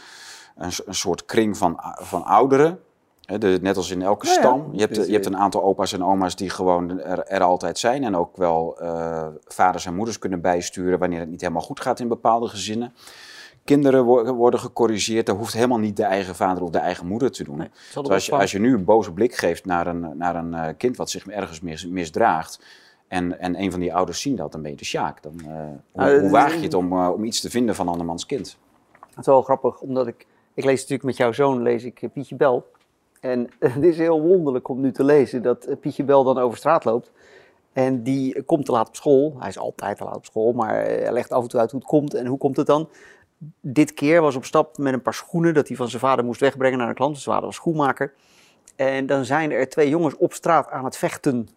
[0.55, 2.79] een, een soort kring van, van ouderen.
[3.29, 4.33] Hè, de, net als in elke ja.
[4.33, 4.69] stam.
[4.71, 7.77] Je hebt, Dus, je hebt een aantal opa's en oma's die gewoon er, er altijd
[7.79, 8.03] zijn.
[8.03, 11.99] En ook wel eh, vaders en moeders kunnen bijsturen wanneer het niet helemaal goed gaat
[11.99, 12.93] in bepaalde gezinnen.
[13.63, 15.25] Kinderen wo- worden gecorrigeerd.
[15.25, 17.57] Dat hoeft helemaal niet de eigen vader of de eigen moeder te doen.
[17.57, 20.53] Nee, Terwijl als, je, als je nu een boze blik geeft naar een, naar een
[20.53, 22.63] eh, kind wat zich ergens mis, misdraagt.
[23.07, 25.21] En, en een van die ouders zien dat, dan ben je de sjaak.
[25.23, 28.25] Dan, eh, hoe, Nou, hoe waag je het om, om iets te vinden van andermans
[28.25, 28.57] kind?
[29.09, 30.25] Het is wel grappig, omdat ik...
[30.53, 32.65] Ik lees natuurlijk met jouw zoon, lees ik Pietje Bel.
[33.19, 36.57] En het is heel wonderlijk om nu te lezen dat eh, Pietje Bel dan over
[36.57, 37.11] straat loopt.
[37.73, 39.35] En die komt te laat op school.
[39.39, 41.71] Hij is altijd te laat op school, maar eh, hij legt af en toe uit
[41.71, 42.13] hoe het komt.
[42.13, 42.89] En hoe komt het dan?
[43.61, 46.39] Dit keer was op stap met een paar schoenen dat hij van zijn vader moest
[46.39, 47.13] wegbrengen naar een klant.
[47.17, 48.13] Zijn vader was schoenmaker.
[48.75, 51.49] En dan zijn er twee jongens op straat aan het vechten.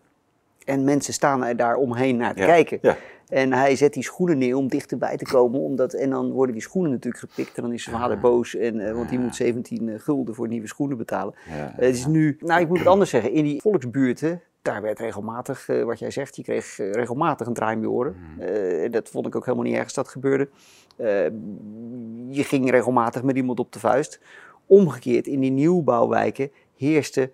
[0.64, 2.78] En mensen staan er daar omheen naar te Ja, kijken.
[2.82, 2.96] ja.
[3.32, 5.60] En hij zet die schoenen neer om dichterbij te komen.
[5.60, 7.56] Omdat, en dan worden die schoenen natuurlijk gepikt.
[7.56, 8.54] En dan is zijn vader boos.
[8.56, 11.34] En, eh, want die moet 17 gulden voor nieuwe schoenen betalen.
[11.48, 13.32] Ja, Eh, het is nu, nou ik moet het anders zeggen.
[13.32, 17.52] In die volksbuurten, daar werd regelmatig, eh, wat jij zegt, je kreeg eh, regelmatig een
[17.54, 18.16] draai in je oren.
[18.38, 20.48] Eh, dat vond ik ook helemaal niet erg als dat gebeurde.
[20.96, 21.06] Eh,
[22.28, 24.20] je ging regelmatig met iemand op de vuist.
[24.66, 27.30] Omgekeerd, in die nieuwbouwwijken heerste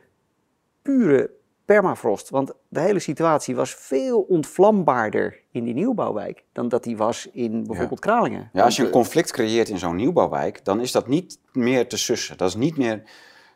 [0.83, 1.31] pure
[1.65, 2.31] permafrost.
[2.31, 7.67] Want de hele situatie was veel ontvlambaarder in die nieuwbouwwijk dan dat die was in
[7.67, 8.51] bijvoorbeeld Kralingen.
[8.53, 11.89] Ja, als je een eh, conflict creëert in zo'n nieuwbouwwijk, dan is dat niet meer
[11.89, 12.37] te sussen.
[12.37, 13.03] Dat is niet meer,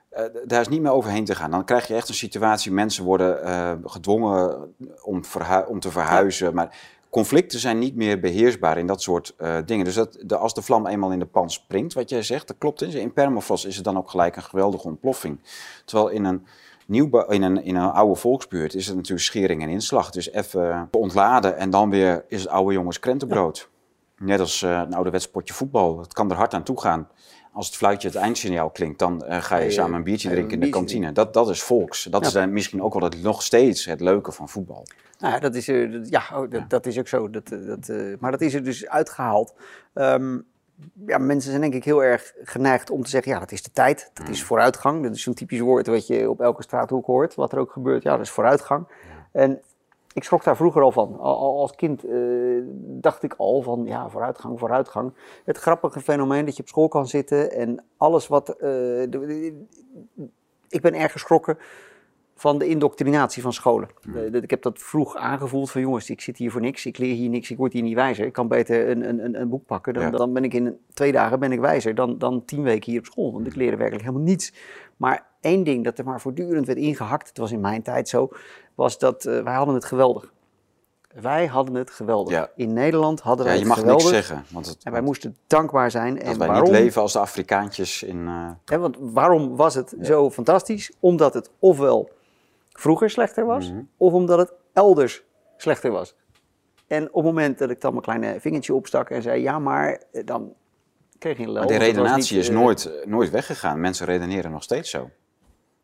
[0.08, 1.50] eh, daar is niet meer overheen te gaan.
[1.50, 5.22] Dan krijg je echt een situatie, mensen worden eh, gedwongen om,
[5.68, 6.54] om te verhuizen.
[6.54, 6.76] Maar
[7.10, 9.34] conflicten zijn niet meer beheersbaar in dat soort
[9.64, 9.84] dingen.
[9.84, 12.58] Dus dat, de, als de vlam eenmaal in de pan springt, wat jij zegt, dat
[12.58, 12.80] klopt.
[12.80, 12.86] Hè?
[12.86, 15.38] In permafrost is het dan ook gelijk een geweldige ontploffing.
[15.84, 16.46] Terwijl in een
[16.92, 20.10] nieuwbouw, in een, in een oude volksbuurt is het natuurlijk schering en inslag.
[20.10, 23.68] Dus even ontladen en dan weer is het oude jongens krentenbrood.
[24.18, 25.98] Net als eh, een ouderwets potje voetbal.
[25.98, 27.08] Het kan er hard aan toe gaan.
[27.52, 30.60] Als het fluitje het eindsignaal klinkt, dan eh, ga je samen een biertje drinken in
[30.60, 31.12] de kantine.
[31.12, 32.02] Dat, dat is volks.
[32.04, 32.26] Dat Ja.
[32.26, 34.86] is dan misschien ook wel het, nog steeds het leuke van voetbal.
[35.18, 37.30] Nou ja, dat is, dat- ja, oh, dat, dat is ook zo.
[37.30, 39.54] Dat, eh, dat, eh, maar dat is er dus uitgehaald.
[39.94, 40.38] Ehm,
[41.06, 43.70] ja, mensen zijn denk ik heel erg geneigd om te zeggen, ja, dat is de
[43.70, 44.10] tijd.
[44.14, 45.02] Dat is vooruitgang.
[45.02, 47.34] Dat is zo'n typisch woord wat je op elke straathoek hoort.
[47.34, 48.86] Wat er ook gebeurt, ja, dat is vooruitgang.
[49.32, 49.60] En
[50.12, 51.18] ik schrok daar vroeger al van.
[51.18, 52.18] Al, als kind eh,
[52.76, 55.12] dacht ik al van, ja, vooruitgang, vooruitgang.
[55.44, 58.48] Het grappige fenomeen dat je op school kan zitten en alles wat...
[58.48, 59.02] eh,
[60.68, 61.58] ik ben erg geschrokken
[62.42, 63.88] van de indoctrinatie van scholen.
[64.32, 67.28] Ik heb dat vroeg aangevoeld van jongens, ik zit hier voor niks, ik leer hier
[67.28, 68.26] niks, ik word hier niet wijzer.
[68.26, 70.10] Ik kan beter een, een, een- boek pakken, dan, Ja.
[70.10, 73.06] dan ben ik in twee dagen ben ik wijzer dan, dan tien weken hier op
[73.06, 73.32] school.
[73.32, 74.52] Want ik leerde werkelijk helemaal niets.
[74.96, 78.28] Maar één ding dat er maar voortdurend werd ingehakt, het was in mijn tijd zo,
[78.74, 80.32] was dat eh, wij hadden het geweldig.
[81.20, 82.32] Wij hadden het geweldig.
[82.34, 82.50] Ja.
[82.56, 84.10] In Nederland hadden Ja, wij je het mag geweldig.
[84.12, 84.44] niks zeggen.
[84.52, 86.14] Want het, En wij moesten dankbaar zijn.
[86.14, 86.64] dat en wij waarom?
[86.70, 88.26] niet leven als de Afrikaantjes in...
[88.26, 90.92] eh, Hè, want waarom was het zo fantastisch?
[91.00, 92.10] Omdat het ofwel
[92.82, 93.80] vroeger slechter was, Mhm.
[93.96, 95.22] of omdat het elders
[95.56, 96.16] slechter was.
[96.86, 100.02] En op het moment dat ik dan mijn kleine vingertje opstak en zei ja, maar
[100.12, 100.54] eh, dan
[101.18, 101.62] kreeg je een lel.
[101.62, 103.80] maar die redenatie niet, is eh, nooit, eh, nooit weggegaan.
[103.80, 105.10] Mensen redeneren nog steeds zo.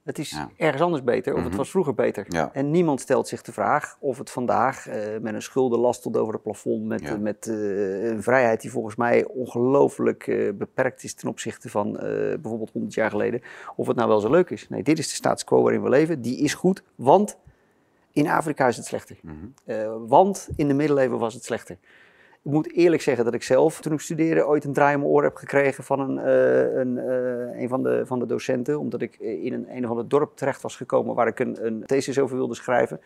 [0.08, 0.50] Het is Ja.
[0.56, 1.56] ergens anders beter, of het Mhm.
[1.56, 2.24] was vroeger beter.
[2.28, 2.50] Ja.
[2.52, 6.32] En niemand stelt zich de vraag of het vandaag eh, met een schuldenlast tot over
[6.32, 7.16] het plafond, met, Ja.
[7.16, 12.70] met eh, een vrijheid die volgens mij ongelooflijk eh, beperkt is ten opzichte van bijvoorbeeld
[12.72, 13.40] 100 jaar geleden,
[13.76, 14.68] of het nou wel zo leuk is.
[14.68, 16.20] Nee, dit is de status quo waarin we leven.
[16.22, 17.38] Die is goed, want
[18.12, 19.16] in Afrika is het slechter.
[19.22, 20.06] Mhm.
[20.06, 21.78] Want in de middeleeuwen was het slechter.
[22.44, 25.12] Ik moet eerlijk zeggen dat ik zelf, toen ik studeerde, ooit een draai om mijn
[25.12, 28.78] oor heb gekregen van een, eh, een, eh, een van, de, van de docenten.
[28.78, 31.66] Omdat ik eh, in een, een of ander dorp terecht was gekomen waar ik een,
[31.66, 33.00] een thesis over wilde schrijven.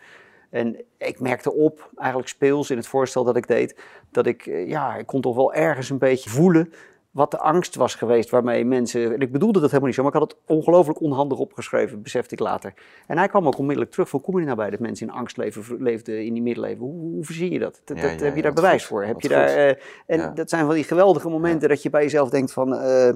[0.49, 3.75] En ik merkte op, eigenlijk speels in het voorstel dat ik deed,
[4.11, 6.73] dat ik, ja, ik kon toch wel ergens een beetje voelen
[7.13, 9.13] wat de angst was geweest waarmee mensen...
[9.13, 12.33] En ik bedoelde dat helemaal niet zo, maar ik had het ongelooflijk onhandig opgeschreven, besefte
[12.33, 12.73] ik later.
[13.07, 15.37] En hij kwam ook onmiddellijk terug van, kom je nou bij dat mensen in angst
[15.37, 16.79] leven, leefden in die middeleeuwen?
[16.79, 17.81] Hoe, hoe verzie je dat?
[17.83, 18.87] dat, Ja, dat- ja, heb je daar bewijs goed.
[18.89, 19.03] voor?
[19.03, 22.29] Heb je daar, eh, en dat zijn van die geweldige momenten dat je bij jezelf
[22.29, 22.73] denkt van...
[22.75, 23.07] eh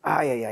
[0.00, 0.48] ah, ja, ja,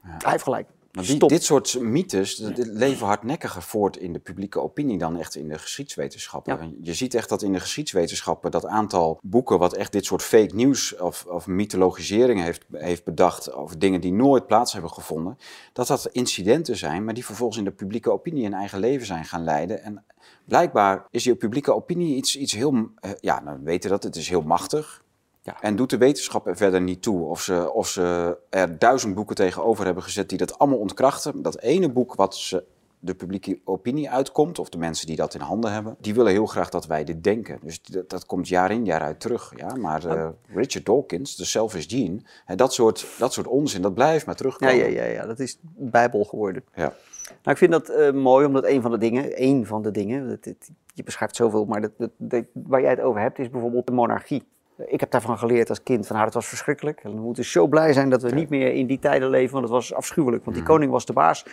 [0.00, 0.66] hij heeft gelijk.
[0.92, 5.34] Maar die, dit soort mythes dat- leven hardnekkiger voort in de publieke opinie dan echt
[5.34, 6.58] in de geschiedswetenschappen.
[6.58, 6.70] Ja.
[6.82, 10.54] Je ziet echt dat in de geschiedswetenschappen dat aantal boeken wat echt dit soort fake
[10.54, 15.38] nieuws of, of mythologiseringen heeft, heeft bedacht over dingen die nooit plaats hebben gevonden,
[15.72, 19.24] dat dat incidenten zijn, maar die vervolgens in de publieke opinie een eigen leven zijn
[19.24, 19.82] gaan leiden.
[19.82, 20.04] En
[20.44, 24.16] blijkbaar is die publieke opinie iets, iets heel, eh, ja, nou we weten dat, het
[24.16, 25.06] is heel machtig.
[25.48, 25.56] Ja.
[25.60, 29.36] En doet de wetenschap er verder niet toe of ze, of ze er duizend boeken
[29.36, 31.42] tegenover hebben gezet die dat allemaal ontkrachten.
[31.42, 32.64] Dat ene boek wat ze
[33.00, 36.46] de publieke opinie uitkomt, of de mensen die dat in handen hebben, die willen heel
[36.46, 37.58] graag dat wij dit denken.
[37.62, 39.52] Dus dat, dat komt jaar in jaar uit terug.
[39.56, 39.74] Ja?
[39.76, 44.26] Maar eh, Richard Dawkins, de Selfish Gene, hè, dat, soort, dat soort onzin, dat blijft
[44.26, 44.76] maar Ja, terugkomen.
[44.76, 46.64] ja, ja, ja, dat is bijbel geworden.
[46.74, 46.92] Ja.
[47.24, 50.26] Nou, ik vind dat eh, mooi, omdat een van de dingen, één van de dingen,
[50.28, 53.50] het- het- je beschrijft zoveel, maar dat, dat, dat- waar jij het over hebt, is
[53.50, 54.42] bijvoorbeeld de monarchie.
[54.86, 57.00] Ik heb daarvan geleerd als kind, van nou, dat was verschrikkelijk.
[57.02, 59.64] En we moeten zo blij zijn dat we niet meer in die tijden leven, want
[59.64, 60.44] het was afschuwelijk.
[60.44, 61.44] Want die koning was de baas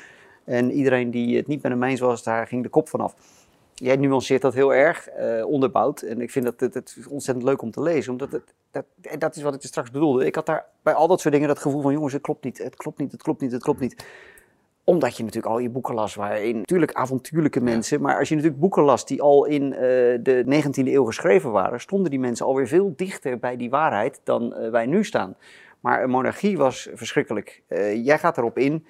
[0.43, 3.15] en iedereen die het niet met hem eens was, daar ging de kop vanaf.
[3.73, 6.01] Jij nuanceert dat heel erg, eh, onderbouwd.
[6.01, 8.85] En ik vind dat het, het ontzettend leuk om te lezen, omdat het, dat,
[9.17, 10.25] dat is wat ik straks bedoelde.
[10.25, 12.57] Ik had daar bij al dat soort dingen dat gevoel van, jongens, het klopt niet,
[12.57, 14.05] het klopt niet, het klopt niet, het klopt niet
[14.85, 18.61] omdat je natuurlijk al je boeken las waarin natuurlijk avontuurlijke mensen, maar als je natuurlijk
[18.61, 19.79] boeken las die al in eh,
[20.23, 24.53] de 19e eeuw geschreven waren, stonden die mensen alweer veel dichter bij die waarheid dan
[24.53, 25.35] eh, wij nu staan.
[25.79, 27.61] Maar een monarchie was verschrikkelijk.
[27.67, 28.85] Eh, jij gaat erop in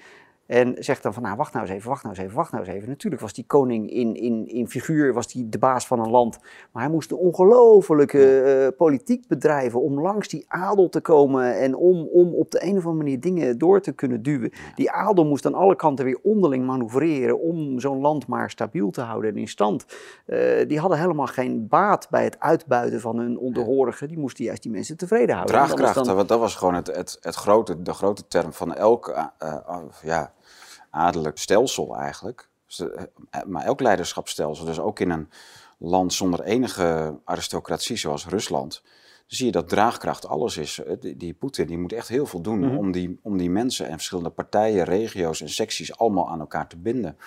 [0.45, 2.63] en zegt dan van, nou wacht nou eens even, wacht nou eens even, wacht nou
[2.65, 2.89] eens even.
[2.89, 6.39] Natuurlijk was die koning in, in, in figuur, was die de baas van een land,
[6.71, 11.75] maar hij moest een ongelofelijke eh, politiek bedrijven om langs die adel te komen en
[11.75, 14.51] om, om op de een of andere manier dingen door te kunnen duwen.
[14.75, 19.01] Die adel moest aan alle kanten weer onderling manoeuvreren om zo'n land maar stabiel te
[19.01, 19.85] houden en in stand.
[20.25, 24.07] Eh, die hadden helemaal geen baat bij het uitbuiten van hun onderhorigen.
[24.07, 25.55] Die moesten juist die mensen tevreden houden.
[25.55, 28.73] Want Draagkracht, dan- dat, dat was gewoon het, het, het grote, de grote term van
[28.73, 30.33] elk eh, ja,
[30.95, 32.49] adellijk stelsel eigenlijk.
[32.67, 35.29] Dus, eh, Maar elk leiderschapsstelsel, dus ook in een
[35.77, 38.81] land zonder enige aristocratie zoals Rusland,
[39.27, 40.79] zie je dat draagkracht alles is.
[40.83, 42.77] Eh, Die, die Poetin die moet echt heel veel doen Mhm.
[42.77, 46.77] om, die, om die mensen en verschillende partijen, regio's en secties allemaal aan elkaar te
[46.77, 47.17] binden.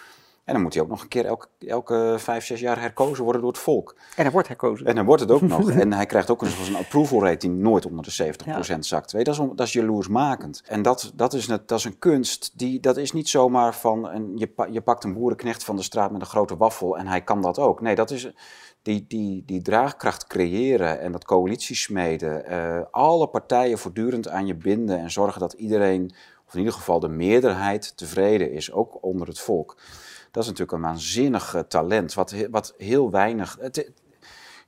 [0.49, 3.42] En dan moet hij ook nog een keer elke, elke vijf, zes jaar herkozen worden
[3.42, 3.96] door het volk.
[4.16, 4.86] En er wordt herkozen.
[4.86, 5.70] En dan wordt het ook nog.
[5.70, 8.34] En hij krijgt ook eens een approval rate die nooit onder de
[8.74, 9.12] 70% zakt.
[9.12, 10.62] Weet, dat, is, dat is jaloersmakend.
[10.66, 12.51] En dat, dat, is, net, dat is een kunst.
[12.55, 16.11] Die, dat is niet zomaar van een, je, je pakt een boerenknecht van de straat
[16.11, 17.80] met een grote waffel en hij kan dat ook.
[17.80, 18.30] Nee, dat is
[18.82, 22.44] die, die, die draagkracht creëren en dat coalitiesmeden.
[22.44, 26.12] eh alle partijen voortdurend aan je binden en zorgen dat iedereen,
[26.46, 28.72] of in ieder geval de meerderheid, tevreden is.
[28.72, 29.76] Ook onder het volk.
[30.30, 33.56] Dat is natuurlijk een waanzinnig eh, talent, wat, wat heel weinig.
[33.60, 33.90] Het,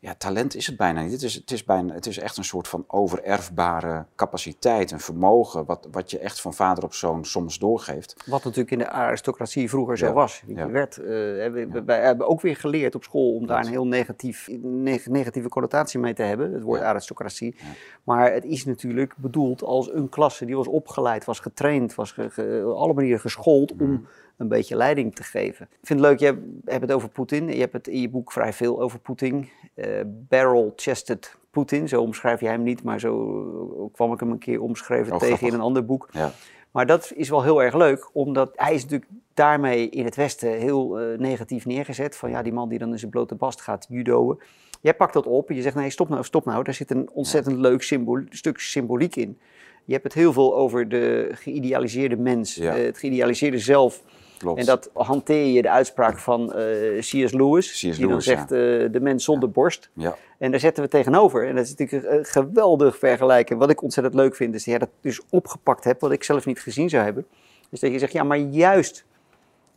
[0.01, 1.13] ja, talent is het bijna niet.
[1.13, 5.65] Het is, het is, bijna, het is echt een soort van overerfbare capaciteit, een vermogen,
[5.65, 8.17] wat, wat je echt van vader op zoon soms doorgeeft.
[8.27, 10.43] Wat natuurlijk in de aristocratie vroeger zo Ja, was.
[10.47, 10.71] Je ja.
[10.71, 14.49] werd, eh, we- wij hebben ook weer geleerd op school om daar een heel negatief,
[14.63, 17.57] neg- negatieve connotatie mee te hebben, het woord aristocratie.
[18.05, 22.31] Maar het is natuurlijk bedoeld als een klasse die was opgeleid, was getraind, was ge-
[22.31, 24.07] ge- op alle manieren geschoold om
[24.41, 25.69] een beetje leiding te geven.
[25.81, 26.25] Ik vind het leuk, je
[26.65, 27.49] hebt, het over Poetin.
[27.49, 29.49] Je hebt het in je boek vrij veel over Poetin.
[29.75, 34.61] Eh, Barrel-chested Poetin, zo omschrijf je hem niet, maar zo kwam ik hem een keer
[34.63, 35.49] omschreven Oh, tegen grappig.
[35.49, 36.09] in een ander boek.
[36.13, 36.33] Ja,
[36.71, 40.53] Maar dat is wel heel erg leuk, omdat hij is natuurlijk daarmee in het Westen
[40.59, 42.17] heel eh, negatief neergezet.
[42.17, 44.41] Van ja, die man die dan in zijn blote bast gaat judoën.
[44.81, 46.65] Jij pakt dat op en je zegt nee, stop nou, stop nou.
[46.65, 49.39] Daar zit een ontzettend leuk symbool, stuk symboliek in.
[49.85, 52.77] Je hebt het heel veel over de geïdealiseerde mens, Ja.
[52.77, 54.03] eh, het geïdealiseerde zelf.
[54.41, 54.61] Klopt.
[54.61, 57.33] En dat hanteer je de uitspraak van eh C.S.
[57.33, 57.71] Lewis.
[57.71, 57.81] C.S.
[57.81, 58.59] die dan Lewis, zegt, eh,
[58.93, 59.91] de mens zonder borst.
[59.95, 60.17] ja.
[60.39, 61.49] En daar zetten we tegenover.
[61.49, 63.59] En dat is natuurlijk een, een geweldig vergelijken.
[63.59, 66.47] Wat ik ontzettend leuk vind, is dat jij dat dus opgepakt hebt, wat ik zelf
[66.47, 67.27] niet gezien zou hebben.
[67.71, 69.05] Is dat je zegt, ja, maar juist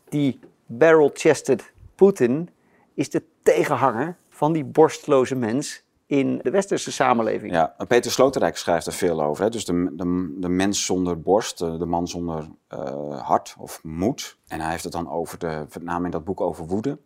[0.10, 2.50] die barrel-chested Putin
[2.94, 5.83] is de tegenhanger van die borstloze mens
[6.20, 7.52] in de westerse samenleving.
[7.52, 9.44] Ja, Peter Sloterdijk schrijft er veel over.
[9.44, 9.50] Hè?
[9.50, 14.38] Dus de, de, de mens zonder borst, de, de man zonder eh, hart of moed.
[14.48, 17.00] En hij heeft het dan over, de, met name in dat boek over woede.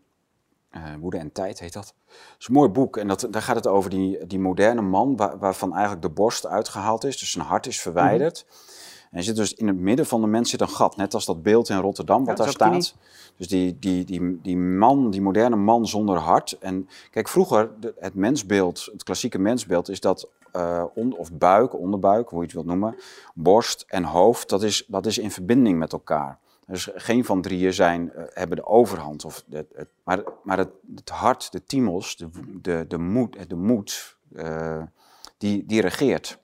[0.70, 1.94] Eh, woede en tijd heet dat.
[2.08, 5.16] Het is een mooi boek en dat, daar gaat het over die, die moderne man
[5.16, 7.18] waar- waarvan eigenlijk de borst uitgehaald is.
[7.20, 8.46] Dus zijn hart is verwijderd.
[9.12, 11.44] En zit dus in het midden van de mens zit een gat, net als dat
[11.44, 12.96] beeld in Rotterdam wat Ja, daar staat.
[13.38, 16.58] Dus die, die, die, die man, die moderne man zonder hart.
[16.60, 21.74] En kijk, vroeger, de- het mensbeeld, het klassieke mensbeeld, is dat, eh, on, of buik,
[21.80, 22.96] onderbuik, hoe je het wilt noemen,
[23.34, 26.40] borst en hoofd, dat is, dat is in verbinding met elkaar.
[26.68, 29.26] Dus geen van drieën zijn, eh, hebben de overhand.
[29.26, 32.28] Of het, het, maar maar het, het hart, de timos, de,
[32.62, 34.82] de, de moed, de moed eh,
[35.38, 36.40] die, die regeert.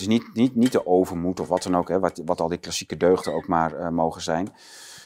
[0.00, 2.58] Is niet, niet, niet de overmoed of wat dan ook, hè, wat, wat al die
[2.58, 4.48] klassieke deugden ook maar eh, mogen zijn.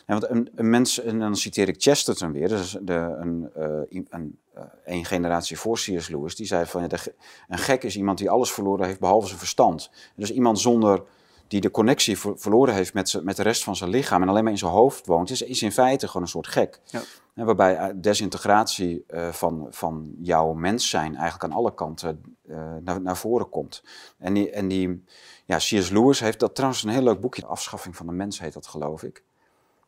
[0.06, 3.50] Want een, een mens, en dan citeer ik Chesterton weer, dus de, een,
[3.90, 6.08] i- een, eh, een generatie voor C.S.
[6.08, 7.14] Lewis, die zei van de
[7.48, 9.90] een gek is iemand die alles verloren heeft behalve zijn verstand.
[10.16, 11.02] Dus iemand zonder
[11.48, 14.42] die de connectie ver- verloren heeft met, met de rest van zijn lichaam en alleen
[14.42, 16.80] maar in zijn hoofd woont, is, is in feite gewoon een soort gek.
[16.84, 17.00] Ja.
[17.34, 22.56] En waarbij eh, desintegratie eh, van, van jouw mens zijn eigenlijk aan alle kanten eh,
[22.84, 23.82] naar, naar voren komt.
[24.18, 25.04] En die, en die
[25.44, 25.90] ja, C.S.
[25.90, 29.02] Lewis heeft dat trouwens een heel leuk boekje, Afschaffing van de Mens heet dat geloof
[29.02, 29.22] ik.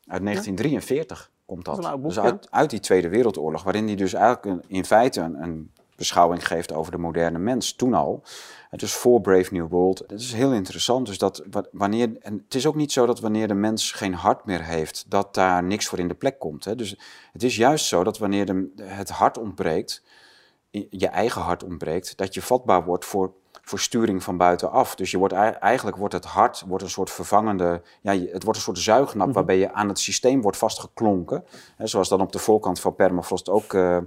[0.07, 1.77] Uit 1943 komt dat.
[2.01, 5.43] Boek, dus uit, uit die Tweede Wereldoorlog, waarin hij dus eigenlijk een- in feite een,
[5.43, 8.23] een beschouwing geeft over de moderne mens, toen al.
[8.71, 9.99] Het is voor Brave New World.
[9.99, 11.07] Het is heel interessant.
[11.07, 14.15] Dus dat wa- wanneer, en het is ook niet zo dat wanneer de mens geen
[14.15, 16.65] hart meer heeft, dat daar niks voor in de plek komt.
[16.65, 16.75] Hè.
[16.75, 16.99] Dus
[17.33, 20.03] het is juist zo dat wanneer de, het hart ontbreekt,
[20.91, 23.33] je eigen hart ontbreekt, dat je vatbaar wordt voor,
[23.63, 24.95] voor sturing van buitenaf.
[24.95, 28.59] Dus je wordt, ei- eigenlijk wordt het hart wordt een soort vervangende, ja, het wordt
[28.59, 31.45] een soort zuignap waarbij je aan het systeem wordt vastgeklonken.
[31.77, 33.99] Hè, zoals dan op de voorkant van permafrost ook, eh,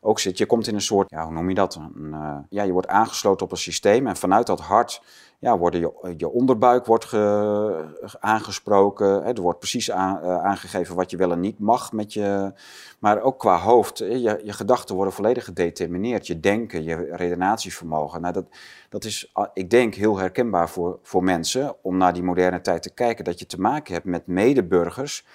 [0.00, 0.38] ook zit.
[0.38, 1.78] Je komt in een soort, ja, hoe noem je dat?
[2.12, 5.02] Eh, ja, je wordt aangesloten op een systeem en vanuit dat hart
[5.40, 9.24] ja, worden je, je onderbuik wordt ge- aangesproken.
[9.24, 12.52] Er wordt precies eh, aangegeven wat je wel en niet mag met je.
[12.98, 13.98] Maar ook qua hoofd.
[13.98, 16.26] hè, Je, je gedachten worden volledig gedetermineerd.
[16.26, 18.20] Je denken, je redenatievermogen.
[18.20, 18.44] Nou, dat,
[18.88, 22.82] dat is, ah, ik denk, heel herkenbaar voor, voor mensen om naar die moderne tijd
[22.82, 23.24] te kijken.
[23.24, 25.26] Dat je te maken hebt met medeburgers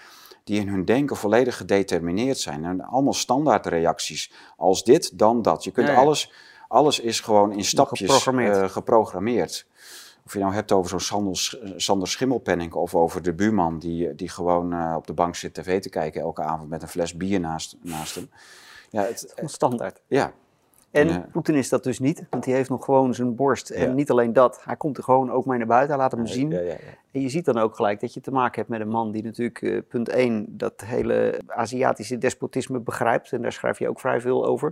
[0.44, 2.66] die in hun denken volledig gedetermineerd zijn.
[2.66, 4.32] En allemaal standaardreacties.
[4.58, 5.64] Als dit, dan dat.
[5.64, 6.00] Je kunt Ja, ja.
[6.00, 6.32] alles,
[6.68, 8.56] alles is gewoon in stapjes Geprogrammeerd.
[8.58, 9.66] eh, geprogrammeerd.
[10.26, 11.00] Of je nou hebt over zo'n
[11.36, 15.54] Sander, Sander Schimmelpenning of over de buurman die, die gewoon eh, op de bank zit
[15.54, 18.30] tv te kijken elke avond met een fles bier naast, naast hem.
[18.90, 20.02] Ja, het, standaard.
[20.08, 20.34] ja,
[20.94, 21.28] En Ja.
[21.32, 23.70] Poetin is dat dus niet, want die heeft nog gewoon zijn borst.
[23.70, 26.28] En niet alleen dat, hij komt er gewoon ook mee naar buiten, hij laat hem
[26.28, 26.50] zien.
[26.50, 26.76] ja.
[27.12, 29.24] En je ziet dan ook gelijk dat je te maken hebt met een man die
[29.24, 33.32] natuurlijk, eh, punt 1, dat hele Aziatische despotisme begrijpt.
[33.32, 34.72] En daar schrijf je ook vrij veel over.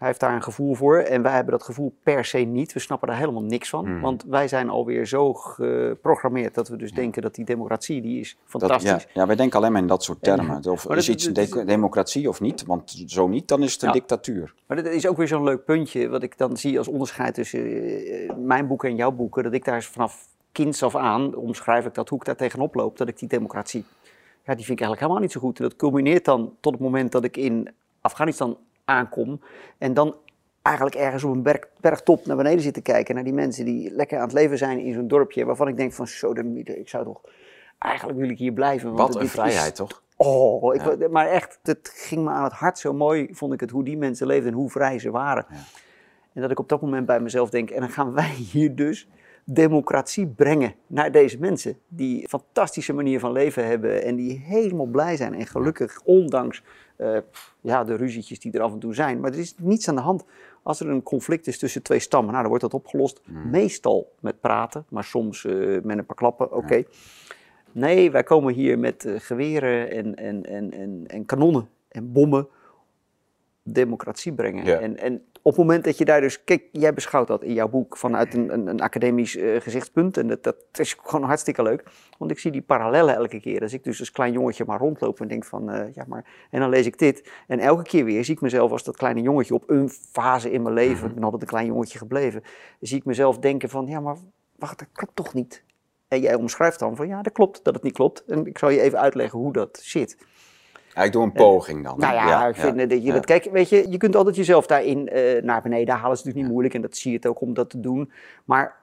[0.00, 2.72] Hij heeft daar een gevoel voor en wij hebben dat gevoel per se niet.
[2.72, 3.84] We snappen daar helemaal niks van.
[3.92, 4.00] Mhm.
[4.00, 8.36] Want wij zijn alweer zo geprogrammeerd dat we dus denken dat die democratie, die is
[8.40, 8.90] Dat, fantastisch.
[8.90, 10.64] ja, ja, wij denken alleen maar in dat soort termen.
[10.70, 12.64] Of is dat- iets een dat- de- democratie of niet?
[12.66, 13.94] Want zo niet, dan is het een Ja.
[13.94, 14.54] dictatuur.
[14.66, 17.60] Maar dat is ook weer zo'n leuk puntje, wat ik dan zie als onderscheid tussen
[17.64, 19.42] eh, mijn boeken en jouw boeken.
[19.42, 22.96] Dat ik daar vanaf kinds af aan, omschrijf ik dat, hoe ik daar tegenop loop,
[22.98, 23.84] dat ik die democratie,
[24.44, 25.58] ja, die vind ik eigenlijk helemaal niet zo goed.
[25.58, 27.68] En dat culmineert dan tot het moment dat ik in
[28.00, 28.56] Afghanistan
[28.90, 29.40] aankom
[29.78, 30.16] en dan
[30.62, 33.90] eigenlijk ergens op een berg, bergtop naar beneden zit te kijken naar die mensen die
[33.90, 36.88] lekker aan het leven zijn in zo'n dorpje, waarvan ik denk van, zo, de- ik
[36.88, 37.20] zou toch,
[37.78, 38.86] eigenlijk wil ik hier blijven.
[38.92, 40.02] want Wat een is vrijheid, toch?
[40.16, 42.78] Oh, ik, maar echt, het ging me aan het hart.
[42.78, 45.46] Zo mooi vond ik het hoe die mensen leefden en hoe vrij ze waren.
[45.50, 45.56] Ja.
[46.32, 49.08] En dat ik op dat moment bij mezelf denk, en dan gaan wij hier dus
[49.44, 51.78] democratie brengen naar deze mensen.
[51.88, 56.62] Die een fantastische manier van leven hebben en die helemaal blij zijn en gelukkig, ondanks
[57.00, 57.18] uh,
[57.60, 59.20] ja, de ruzietjes die er af en toe zijn.
[59.20, 60.24] Maar er is niets aan de hand.
[60.62, 63.20] Als er een conflict is tussen twee stammen, nou, dan wordt dat opgelost.
[63.24, 63.50] Hmm.
[63.50, 66.82] Meestal met praten, maar soms uh, met een paar klappen, oké.
[67.72, 72.48] Nee, wij komen hier met uh, geweren en, en, en, en, en kanonnen en bommen
[73.62, 74.80] democratie brengen.
[74.80, 77.68] En, en op het moment dat je daar dus, kijk, jij beschouwt dat in jouw
[77.68, 80.16] boek vanuit een, een, een academisch uh, gezichtspunt.
[80.16, 81.84] En dat, dat is gewoon hartstikke leuk.
[82.18, 83.62] Want ik zie die parallellen elke keer.
[83.62, 86.60] Als ik dus als klein jongetje maar rondloop en denk van, uh, ja maar, en
[86.60, 87.30] dan lees ik dit.
[87.46, 90.62] En elke keer weer zie ik mezelf als dat kleine jongetje op een fase in
[90.62, 90.98] mijn leven.
[90.98, 91.06] Mhm.
[91.06, 92.42] Ik ben altijd een klein jongetje gebleven.
[92.80, 94.16] Zie ik mezelf denken van, ja maar
[94.56, 95.62] wacht, dat klopt toch niet?
[96.08, 98.24] En jij omschrijft dan van, ja dat klopt, dat het niet klopt.
[98.24, 100.16] En ik zal je even uitleggen hoe dat zit.
[100.94, 101.98] Ik doe een poging dan.
[101.98, 103.24] Nou ja, ik vind dat je dat...
[103.24, 106.08] Kijk, weet je, je kunt altijd jezelf daarin uh, naar beneden halen.
[106.08, 108.12] Dat is natuurlijk niet moeilijk en dat zie je het ook om dat te doen.
[108.44, 108.76] Maar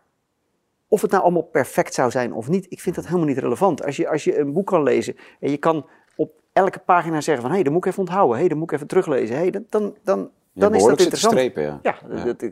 [0.88, 3.86] of het nou allemaal perfect zou zijn of niet, ik vind dat helemaal niet relevant.
[3.86, 5.86] Als je, als je een boek kan lezen en je kan
[6.16, 7.51] op elke pagina zeggen van...
[7.51, 8.34] hé, hey, dat moet ik even onthouden.
[8.34, 9.36] Hé, hey, dat moet ik even teruglezen.
[9.36, 11.34] Hey, dan, dan, dan, dan is dat interessant.
[11.34, 11.80] Strepen, ja.
[11.82, 11.95] Ja,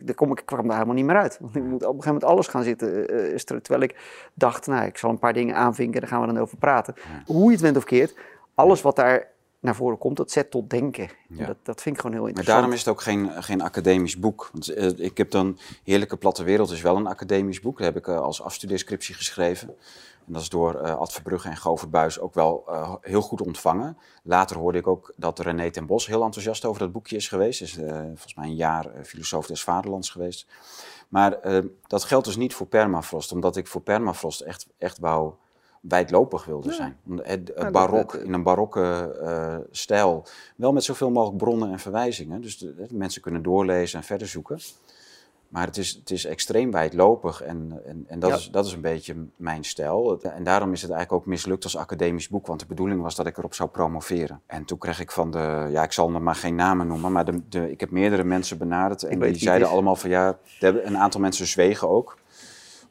[0.03, 1.37] daar kom ik, kwam daar helemaal niet meer uit.
[1.41, 3.13] Want ik moet op een gegeven moment alles gaan zitten.
[3.31, 3.95] Uh, terwijl ik
[4.33, 6.93] dacht, nou, ik zal een paar dingen aanvinken, daar gaan we dan over praten.
[7.25, 8.15] Hoe je het went of keert,
[8.55, 9.33] alles wat daar
[9.65, 11.09] naar voren komt, dat zet tot denken.
[11.27, 12.35] Dat, dat vind ik gewoon heel interessant.
[12.35, 14.49] Maar daarom is het ook geen, geen academisch boek.
[14.51, 17.77] Want uh, ik heb dan Heerlijke Platte Wereld is wel een academisch boek.
[17.77, 19.67] Dat heb ik uh, als afstudeerscriptie geschreven.
[20.27, 22.69] En dat is door uh, Ad Verbrugge en Govert Buis ook wel
[23.01, 23.97] heel goed ontvangen.
[24.23, 27.61] Later hoorde ik ook dat René ten Bos heel enthousiast over dat boekje is geweest.
[27.61, 27.73] Is
[28.05, 30.47] volgens mij een jaar filosoof des vaderlands geweest.
[31.09, 31.39] Maar
[31.87, 33.31] dat geldt dus niet voor permafrost.
[33.31, 35.33] Omdat ik voor permafrost echt, echt wou
[35.87, 36.97] wijdlopig wilde zijn.
[37.21, 40.25] Het, het barok, in een barokke uh, stijl.
[40.55, 42.41] Wel met zoveel mogelijk bronnen en verwijzingen.
[42.41, 44.59] Dus de, mensen kunnen doorlezen en verder zoeken.
[45.49, 48.81] Maar het is, het is extreem wijdlopig en, en, en dat, is, dat is een
[48.81, 50.21] beetje mijn stijl.
[50.21, 53.27] En daarom is het eigenlijk ook mislukt als academisch boek, want de bedoeling was dat
[53.27, 54.41] ik erop zou promoveren.
[54.45, 57.25] En toen kreeg ik van de, ja, ik zal nog maar geen namen noemen, maar
[57.25, 61.21] de, de, ik heb meerdere mensen benaderd en die zeiden allemaal van ja, een aantal
[61.21, 62.17] mensen zwegen ook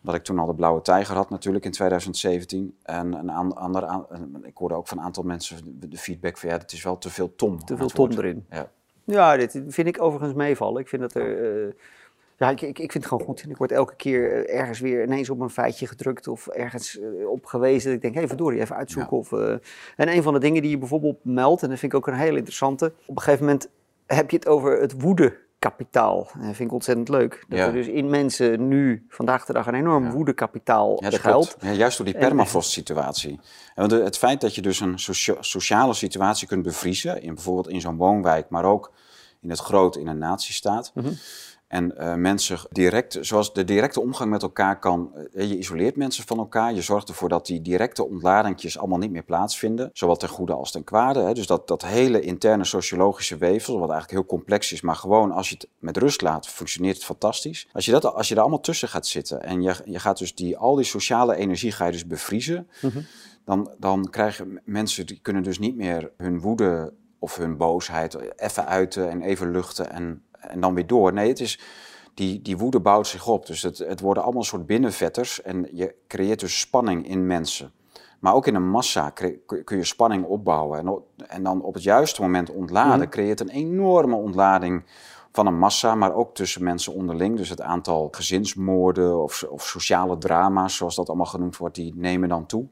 [0.04, 2.76] omdat ik toen al de Blauwe Tijger had natuurlijk in 2017.
[2.82, 4.06] En een ander,
[4.42, 7.10] ik hoorde ook van een aantal mensen de feedback van ja, het is wel te
[7.10, 7.64] veel tom.
[7.64, 8.46] Te veel tom erin.
[8.50, 8.70] Ja.
[9.04, 10.80] ja, dit vind ik overigens meevallen.
[10.80, 11.66] Ik vind dat er...
[11.66, 11.72] Uh,
[12.36, 13.44] ja, ik, ik, ik, vind het gewoon goed.
[13.48, 17.28] Ik word elke keer eh, ergens weer ineens op een feitje gedrukt of ergens uh,
[17.28, 17.92] op gewezen.
[17.92, 19.16] ik denk, hé, hey, verdorie, even uitzoeken.
[19.16, 19.50] Of, uh,
[19.96, 22.14] en een van de dingen die je bijvoorbeeld meldt, en dat vind ik ook een
[22.14, 22.92] hele interessante.
[23.06, 23.68] Op een gegeven moment
[24.06, 25.36] heb je het over het woede
[25.70, 26.16] kapitaal.
[26.16, 27.44] Dat vind ik ontzettend leuk.
[27.48, 30.10] Dat er dus in mensen nu, vandaag de dag, een enorm ja.
[30.10, 31.56] woedekapitaal ja, schuilt.
[31.60, 33.40] Ja, juist door die permafrost-situatie.
[33.74, 34.98] Want het feit dat je dus een
[35.40, 38.92] sociale situatie kunt bevriezen, in, bijvoorbeeld in zo'n woonwijk, maar ook
[39.40, 40.90] in het groot in een natiestaat...
[40.94, 41.16] Mm
[41.74, 46.26] en uh, mensen direct, zoals de directe omgang met elkaar kan, uh, je isoleert mensen
[46.26, 46.74] van elkaar.
[46.74, 49.90] Je zorgt ervoor dat die directe ontladingjes allemaal niet meer plaatsvinden.
[49.92, 51.20] Zowel ten goede als ten kwade.
[51.20, 51.32] Hè.
[51.32, 55.48] Dus dat, dat hele interne sociologische weefsel, wat eigenlijk heel complex is, maar gewoon als
[55.48, 57.68] je het met rust laat, functioneert het fantastisch.
[57.72, 60.34] Als je, dat, als je er allemaal tussen gaat zitten en je, je gaat dus
[60.34, 63.00] die, al die sociale energie ga je dus bevriezen, mhm.
[63.44, 68.66] dan, dan krijgen mensen, die kunnen dus niet meer hun woede of hun boosheid even
[68.66, 71.12] uiten en even luchten en en dan weer door.
[71.12, 71.60] Nee, het is,
[72.14, 73.46] die, die woede bouwt zich op.
[73.46, 77.72] Dus het, het worden allemaal soort binnenvetters en je creëert dus spanning in mensen.
[78.20, 80.78] Maar ook in een massa kun je spanning opbouwen.
[80.78, 83.08] En, en dan op het juiste moment ontladen mhm.
[83.08, 84.84] creëert een enorme ontlading
[85.32, 87.36] van een massa, maar ook tussen mensen onderling.
[87.36, 92.28] Dus het aantal gezinsmoorden of, of sociale drama's, zoals dat allemaal genoemd wordt, die nemen
[92.28, 92.66] dan toe.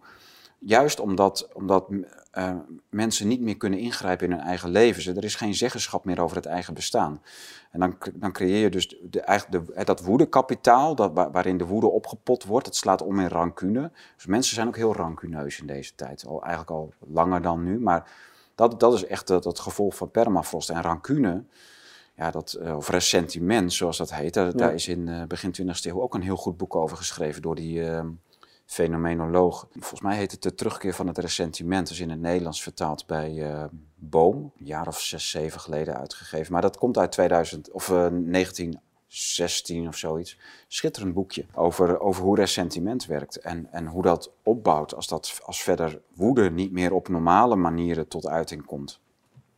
[0.65, 1.87] Juist omdat, omdat
[2.39, 2.57] uh,
[2.91, 5.17] mensen niet meer kunnen ingrijpen in hun eigen leven.
[5.17, 7.23] Er is geen zeggenschap meer over het eigen bestaan.
[7.71, 12.45] En dan, dan creëer je dus de, de, dat woedekapitaal, dat, waarin de woede opgepot
[12.45, 13.91] wordt, het slaat om in rancune.
[14.17, 16.27] Dus mensen zijn ook heel rancuneus in deze tijd.
[16.27, 17.81] Al, eigenlijk al langer dan nu.
[17.81, 18.11] Maar
[18.55, 20.71] dat, dat is echt het, het gevolg van permafrost.
[20.71, 21.45] En rancune,
[22.17, 26.03] ja, dat, eh, of ressentiment zoals dat heet, daar, is in uh, begin 20e eeuw
[26.03, 28.09] ook een heel goed boek over geschreven door die ehm,
[28.67, 29.69] fenomenoloog.
[29.73, 33.33] Volgens mij heet het de terugkeer van het ressentiment, dus in het Nederlands vertaald bij
[33.33, 36.53] uh, Boom, een jaar of zes, zeven geleden uitgegeven.
[36.53, 40.39] Maar dat komt uit 2000 of uh, eh, 1916 of zoiets.
[40.69, 45.63] Schitterend boekje over, over hoe ressentiment werkt en, en hoe dat opbouwt als, dat, als
[45.63, 49.01] verder woede niet meer op normale manieren tot uiting komt.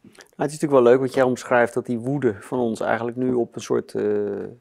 [0.04, 3.16] Nou, het is natuurlijk wel leuk wat jij omschrijft dat die woede van ons eigenlijk
[3.16, 4.04] nu op een soort, eh,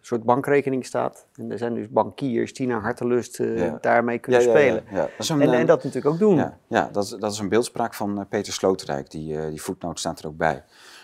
[0.02, 1.26] soort bankrekening staat.
[1.36, 3.78] En er zijn dus bankiers die naar hartelust Ja.
[3.82, 4.84] daarmee kunnen Ja, ja, spelen.
[5.18, 6.36] Dat een, En, eh, en dat natuurlijk ook doen.
[6.68, 9.12] Ja, dat, is- dat is een beeldspraak van Peter Sloterdijk.
[9.12, 10.64] Die, die voetnoot staat er ook bij.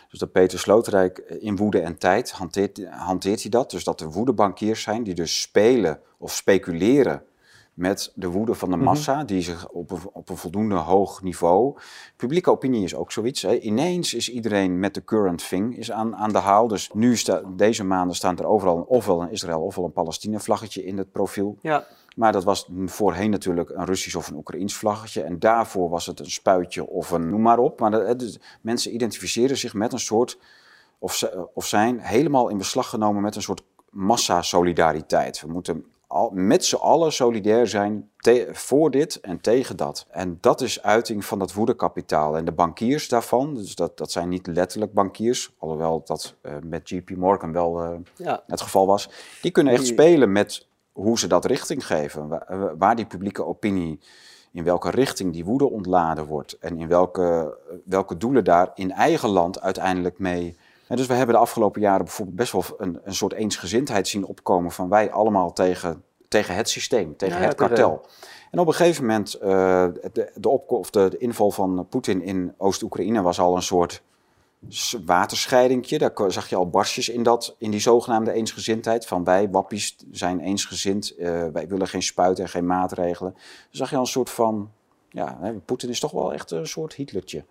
[0.10, 3.72] Dus dat Peter Sloterdijk eh, in woede en tijd hanteert, hanteert hij dat.
[3.72, 7.24] Dus dat er woedebankiers zijn die dus spelen of speculeren
[7.80, 8.86] met de woede van de Mhm.
[8.86, 11.78] massa, die zich op een, op een voldoende hoog niveau.
[12.16, 13.42] Publieke opinie is ook zoiets.
[13.42, 13.60] Hè.
[13.60, 16.68] Ineens is iedereen met de current thing is aan, aan de haal.
[16.68, 20.86] Dus nu, sta, deze maanden staan er overal ofwel een Israël ofwel een Palestina vlaggetje
[20.86, 21.58] in het profiel.
[21.62, 21.86] Ja.
[22.16, 25.22] Maar dat was voorheen natuurlijk een Russisch of een Oekraïns vlaggetje.
[25.22, 27.80] En daarvoor was het een spuitje of een noem maar op.
[27.80, 30.38] Maar dat, is- mensen identificeren zich met een soort,
[31.00, 35.42] of, of zijn helemaal in beslag genomen met een soort massa-solidariteit.
[35.42, 38.10] We moeten al, met z'n allen solidair zijn
[38.52, 40.06] voor dit en tegen dat.
[40.10, 42.38] En dat is uiting van dat woedekapitaal.
[42.38, 46.90] En de bankiers daarvan, dus dat, dat zijn niet letterlijk bankiers, alhoewel dat eh, met
[46.90, 48.44] JP Morgan wel eh, Ja.
[48.48, 49.10] het geval was,
[49.42, 52.28] die kunnen echt Die- spelen met hoe ze dat richting geven.
[52.28, 54.00] Wa- Waar die publieke opinie,
[54.52, 56.58] in welke richting die woede ontladen wordt.
[56.60, 60.58] En in welke, welke doelen daar in eigen land uiteindelijk mee.
[60.90, 64.26] En dus we hebben de afgelopen jaren bijvoorbeeld best wel een, een soort eensgezindheid zien
[64.26, 68.06] opkomen van wij allemaal tegen, tegen het systeem, tegen Ja, ja, het kartel.
[68.52, 72.54] En op een gegeven moment, eh, de, de, of de, de inval van Poetin in
[72.58, 74.02] Oost-Oekraïne was al een soort
[75.06, 75.98] waterscheidingje.
[75.98, 79.06] Daar zag je al barstjes in, dat, in die zogenaamde eensgezindheid.
[79.06, 81.16] Van wij, wappies, zijn eensgezind.
[81.16, 83.32] eh, wij willen geen spuiten en geen maatregelen.
[83.34, 84.72] Dan zag je al een soort van...
[85.10, 87.44] Ja, Poetin is toch wel echt een soort Hitlertje.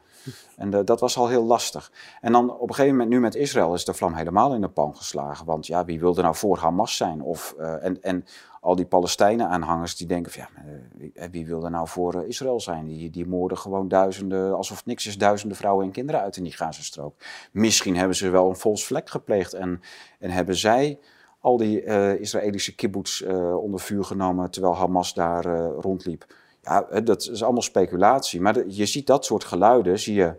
[0.57, 1.93] En eh, dat was al heel lastig.
[2.21, 4.69] En dan op een gegeven moment, nu met Israël, is de vlam helemaal in de
[4.69, 5.47] pan geslagen.
[5.47, 7.23] Want ja, wie wilde nou voor Hamas zijn?
[7.23, 8.25] Of, eh, en, en
[8.61, 12.61] al die Palestijnen-aanhangers die denken van ja, eh, wie, wie wil er nou voor Israël
[12.61, 12.87] zijn?
[12.87, 16.43] Die, die moorden gewoon duizenden, alsof het niks is, duizenden vrouwen en kinderen uit in
[16.43, 17.15] die Gazastrook.
[17.53, 19.81] Misschien hebben ze wel een vols vlek gepleegd en,
[20.19, 20.99] en hebben zij
[21.41, 21.85] al die
[22.19, 23.23] Israëlische kibbutz
[23.61, 26.27] onder vuur genomen terwijl Hamas daar rondliep.
[26.69, 28.41] Ja, dat is allemaal speculatie.
[28.41, 30.35] Maar je ziet dat soort geluiden, zie je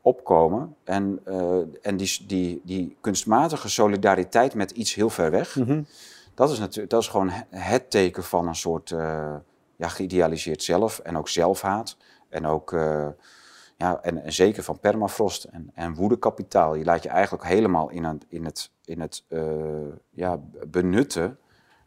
[0.00, 0.74] opkomen.
[0.84, 5.82] En, eh, en die, die, die kunstmatige solidariteit met iets heel ver weg, Mhm.
[6.34, 9.34] dat is, natuurlijk, dat is gewoon he- het teken van een soort eh,
[9.76, 11.96] ja, geïdealiseerd zelf en ook zelfhaat.
[12.28, 13.06] En ook, eh,
[13.76, 16.74] ja, en, en zeker van permafrost en, en woedekapitaal.
[16.74, 19.24] Je laat je eigenlijk helemaal in, een, in het, in het
[20.10, 21.38] ja, benutten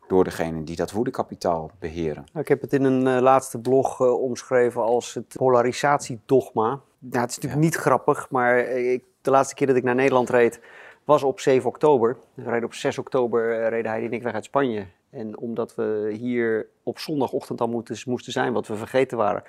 [0.08, 2.26] door degenen die dat woedekapitaal beheren.
[2.32, 6.80] Nou, ik heb het in een eh, laatste blog eh, omschreven als het polarisatiedogma.
[7.00, 9.96] Nou, het is natuurlijk niet grappig, maar eh, ik, de laatste keer dat ik naar
[9.96, 10.62] Nederland reed
[11.04, 12.18] was op 7 oktober.
[12.34, 14.86] We reden op 6 oktober reden hij en ik weg uit Spanje.
[15.10, 19.44] En omdat we hier op zondagochtend al moeten, moesten zijn, wat we vergeten waren,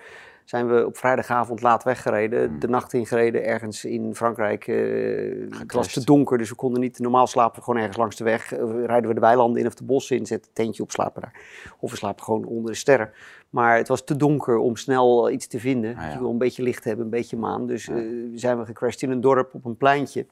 [0.49, 2.59] zijn we op vrijdagavond laat weggereden.
[2.59, 4.67] De nacht ingereden ergens in Frankrijk.
[4.67, 7.63] eh, het was te donker, dus we konden niet normaal slapen.
[7.63, 8.53] Gewoon ergens langs de weg.
[8.53, 11.23] Eh, rijden we de weilanden in of de bossen in, zetten een tentje op, slapen
[11.23, 11.41] daar.
[11.79, 13.11] Of we slapen gewoon onder de sterren.
[13.51, 15.97] Maar het was te donker om snel iets te vinden.
[15.97, 16.13] Ah, ja.
[16.13, 17.67] Je wil een beetje licht hebben, een beetje maan.
[17.67, 17.97] Dus eh,
[18.35, 20.27] zijn we gecrashed in een dorp op een pleintje.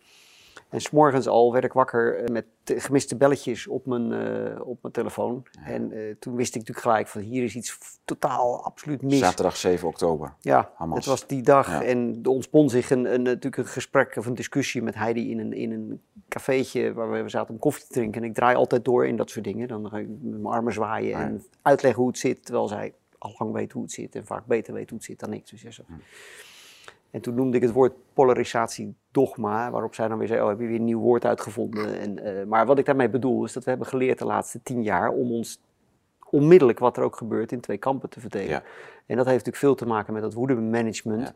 [0.68, 4.94] En s'morgens al werd ik wakker eh, met gemiste belletjes op mijn, eh, op mijn
[4.94, 5.46] telefoon.
[5.64, 9.18] En eh, toen wist ik natuurlijk gelijk van hier is iets totaal absoluut mis.
[9.18, 10.34] Zaterdag 7 oktober.
[10.40, 10.96] Ja, Hamas.
[10.96, 11.82] het was die dag Ja.
[11.82, 15.38] en er ontspon zich een, een, natuurlijk een gesprek of een discussie met Heidi in
[15.38, 18.22] een, in een cafeetje waar we, zaten om koffie te drinken.
[18.22, 19.68] En ik draai altijd door in dat soort dingen.
[19.68, 21.20] Dan ga ik met mijn armen zwaaien ja.
[21.20, 24.46] en uitleggen hoe het zit, terwijl zij al lang weet hoe het zit en vaak
[24.46, 25.50] beter weet hoe het zit dan ik.
[25.50, 25.82] Dus ja, zo.
[25.86, 25.92] Hm.
[27.10, 30.66] En toen noemde ik het woord polarisatiedogma, waarop zij dan weer zei, oh heb je
[30.66, 32.00] weer een nieuw woord uitgevonden.
[32.00, 34.82] En, eh, maar wat ik daarmee bedoel is dat we hebben geleerd de laatste tien
[34.82, 35.60] jaar om ons
[36.30, 38.48] onmiddellijk wat er ook gebeurt in twee kampen te verdelen.
[38.48, 38.62] Ja.
[39.06, 41.22] En dat heeft natuurlijk veel te maken met dat woedemanagement.
[41.22, 41.34] Ja.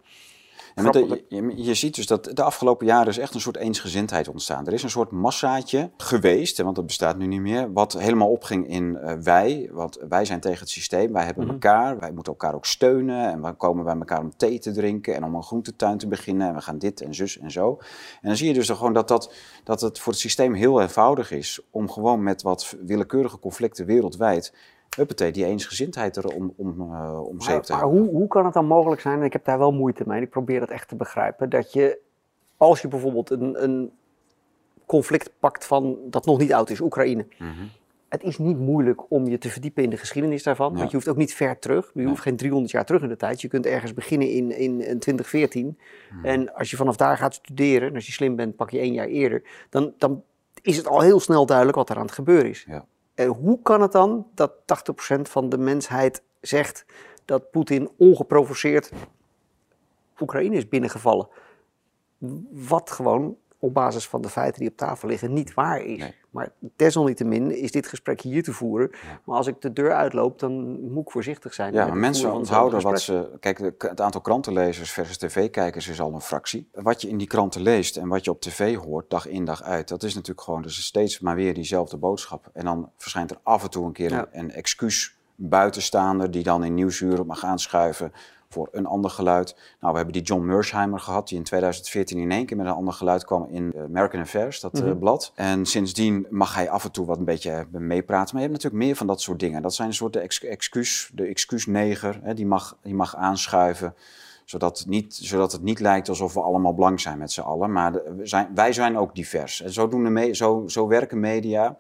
[0.85, 4.67] De- je, je- ziet dus dat de afgelopen jaren is echt een soort eensgezindheid ontstaan.
[4.67, 8.69] Er is een soort massaatje geweest, want dat bestaat nu niet meer, wat helemaal opging
[8.69, 9.69] in eh, wij.
[9.73, 11.53] Want wij zijn tegen het systeem, wij hebben Mhm.
[11.53, 13.31] elkaar, wij moeten elkaar ook steunen.
[13.31, 16.49] En we komen bij elkaar om thee te drinken en om een groentetuin te beginnen.
[16.49, 17.79] En we gaan dit en zus en zo.
[18.23, 19.33] En dan zie je dus gewoon dat, dat,
[19.65, 24.53] dat het voor het systeem heel eenvoudig is om gewoon met wat willekeurige conflicten wereldwijd,
[24.97, 28.45] huppatee, die eensgezindheid er om, om, eh, om zeep Maar, te maar hoe, hoe kan
[28.45, 30.71] het dan mogelijk zijn, en ik heb daar wel moeite mee, en ik probeer dat
[30.71, 31.99] echt te begrijpen, dat je,
[32.57, 33.91] als je bijvoorbeeld een, een
[34.87, 37.27] conflict pakt van, dat nog niet oud is, Oekraïne.
[37.39, 37.51] Mhm.
[38.09, 40.79] Het is niet moeilijk om je te verdiepen in de geschiedenis daarvan, Ja.
[40.79, 41.91] want je hoeft ook niet ver terug.
[41.95, 43.41] Je hoeft geen 300 jaar terug in de tijd.
[43.41, 45.79] Je kunt ergens beginnen in, in, in 2014.
[46.11, 46.25] Mhm.
[46.25, 48.93] En als je vanaf daar gaat studeren, en als je slim bent, pak je één
[48.93, 50.23] jaar eerder, dan, dan
[50.63, 52.65] is het al heel snel duidelijk wat er aan het gebeuren is.
[52.69, 52.85] Ja.
[53.27, 56.85] Hoe kan het dan dat 80% van de mensheid zegt
[57.25, 58.93] dat Poetin ongeprovoceerd
[60.21, 61.29] Oekraïne is binnengevallen?
[62.51, 66.13] wat gewoon op basis van de feiten die op tafel liggen niet waar is.
[66.31, 68.91] Maar desalniettemin is dit gesprek hier te voeren.
[69.25, 71.73] Maar als ik de deur uitloop, dan moet ik voorzichtig zijn.
[71.73, 73.37] Ja, maar mensen onthouden wat ze...
[73.41, 76.69] Kijk, het aantal krantenlezers versus tv-kijkers is al een fractie.
[76.73, 79.63] Wat je in die kranten leest en wat je op tv hoort, dag in dag
[79.63, 82.51] uit, dat is natuurlijk gewoon dus steeds maar weer diezelfde boodschap.
[82.53, 86.65] En dan verschijnt er af en toe een keer een, een excuus buitenstaander die dan
[86.65, 88.13] in Nieuwsuur mag aanschuiven
[88.53, 89.57] voor een ander geluid.
[89.81, 92.73] Nou, we hebben die John Mersheimer gehad, die in 2014 in één keer met een
[92.73, 95.33] ander geluid kwam in eh, American Affairs, dat mm blad.
[95.35, 98.35] En sindsdien mag hij af en toe wat een beetje eh, meepraten.
[98.35, 99.63] Maar je hebt natuurlijk meer van dat soort dingen.
[99.63, 103.95] Dat zijn een soort de excuus, de excuusneger, hè, die, mag, die mag aanschuiven
[104.45, 107.73] zodat het, niet, zodat het niet lijkt alsof we allemaal blank zijn met z'n allen.
[107.73, 107.93] Maar
[108.23, 109.63] zijn, wij zijn ook divers.
[109.63, 111.77] En zo, doen de zo, zo werken media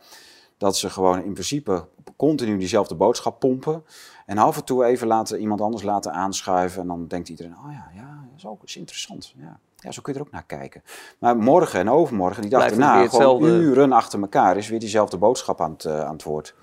[0.61, 3.85] dat ze gewoon in principe continu diezelfde boodschap pompen.
[4.27, 6.81] En af en toe even laten, iemand anders laten aanschuiven.
[6.81, 9.35] En dan denkt iedereen, oh ja, ja dat is ook is interessant.
[9.37, 9.61] Ja.
[9.81, 10.83] Ja, zo kun je er ook naar kijken.
[11.19, 15.61] Maar morgen en overmorgen, die dag daarna, gewoon uren achter elkaar, is weer diezelfde boodschap
[15.61, 16.55] aan het, uh, aan het woord.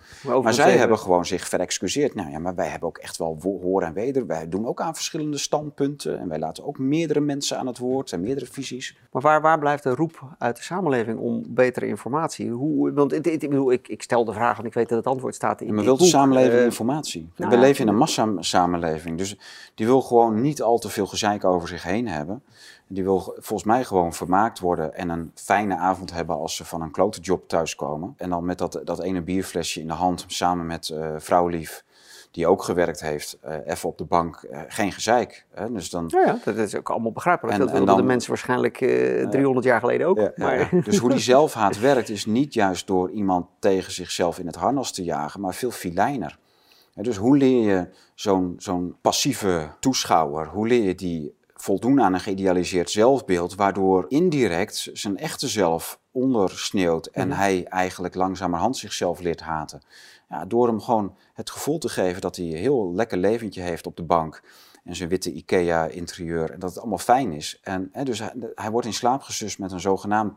[0.41, 2.15] Maar, zij hebben gewoon zich verexcuseerd.
[2.15, 4.25] Nou ja, maar wij hebben ook echt wel hoor en weder.
[4.25, 6.19] Wij doen ook aan verschillende standpunten.
[6.19, 8.97] En wij laten ook meerdere mensen aan het woord en meerdere visies.
[9.11, 12.49] Maar waar, waar blijft de roep uit de samenleving om betere informatie?
[12.49, 15.35] Hoe, want ik, ik, ik, ik stel de vraag, want ik weet dat het antwoord
[15.35, 17.29] staat in Maar wil de samenleving uh, informatie?
[17.35, 19.17] Nou, We leven in een massa-samenleving.
[19.17, 19.37] Dus
[19.75, 22.43] die wil gewoon niet al te veel gezeik over zich heen hebben.
[22.87, 26.81] Die wil volgens mij gewoon vermaakt worden en een fijne avond hebben als ze van
[26.81, 28.13] een klote job thuiskomen.
[28.17, 31.85] En dan met dat, dat ene bierflesje in de hand samen met uh, vrouwlief
[32.31, 35.45] die ook gewerkt heeft, uh, even op de bank, uh, geen gezeik.
[35.53, 35.71] Hè?
[35.71, 36.05] Dus dan...
[36.07, 37.57] ja, ja, dat is ook allemaal begrijpelijk.
[37.57, 40.17] En, dat wilden de mensen waarschijnlijk uh, 300 jaar geleden ook.
[40.17, 40.69] Ja, maar...
[40.83, 44.91] Dus hoe die zelfhaat werkt is niet juist door iemand tegen zichzelf in het harnas
[44.91, 46.37] te jagen, maar veel filijner.
[46.93, 51.36] Dus hoe leer je zo'n zo'n passieve toeschouwer, hoe leer je die
[51.67, 57.37] voldoen aan een geïdealiseerd zelfbeeld, waardoor indirect zijn echte zelf ondersneeuwt en mhm.
[57.37, 59.81] hij eigenlijk langzamerhand zichzelf leert haten.
[60.29, 63.87] Ja, door hem gewoon het gevoel te geven dat hij een heel lekker leventje heeft
[63.87, 64.41] op de bank
[64.83, 67.59] en zijn witte IKEA-interieur en dat het allemaal fijn is.
[67.63, 70.33] En hè, dus hij, hij wordt in slaap gesust met een zogenaamd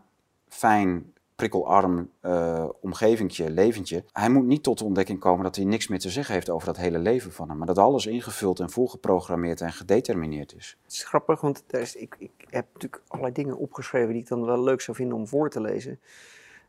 [0.48, 4.04] fijn prikkelarm uh, omgevingje, leventje.
[4.12, 6.66] Hij moet niet tot de ontdekking komen dat hij niks meer te zeggen heeft over
[6.66, 7.58] dat hele leven van hem.
[7.58, 10.76] Maar dat alles ingevuld en voorgeprogrammeerd en gedetermineerd is.
[10.82, 14.44] Het is grappig, want is, ik, ik heb natuurlijk allerlei dingen opgeschreven die ik dan
[14.44, 16.00] wel leuk zou vinden om voor te lezen.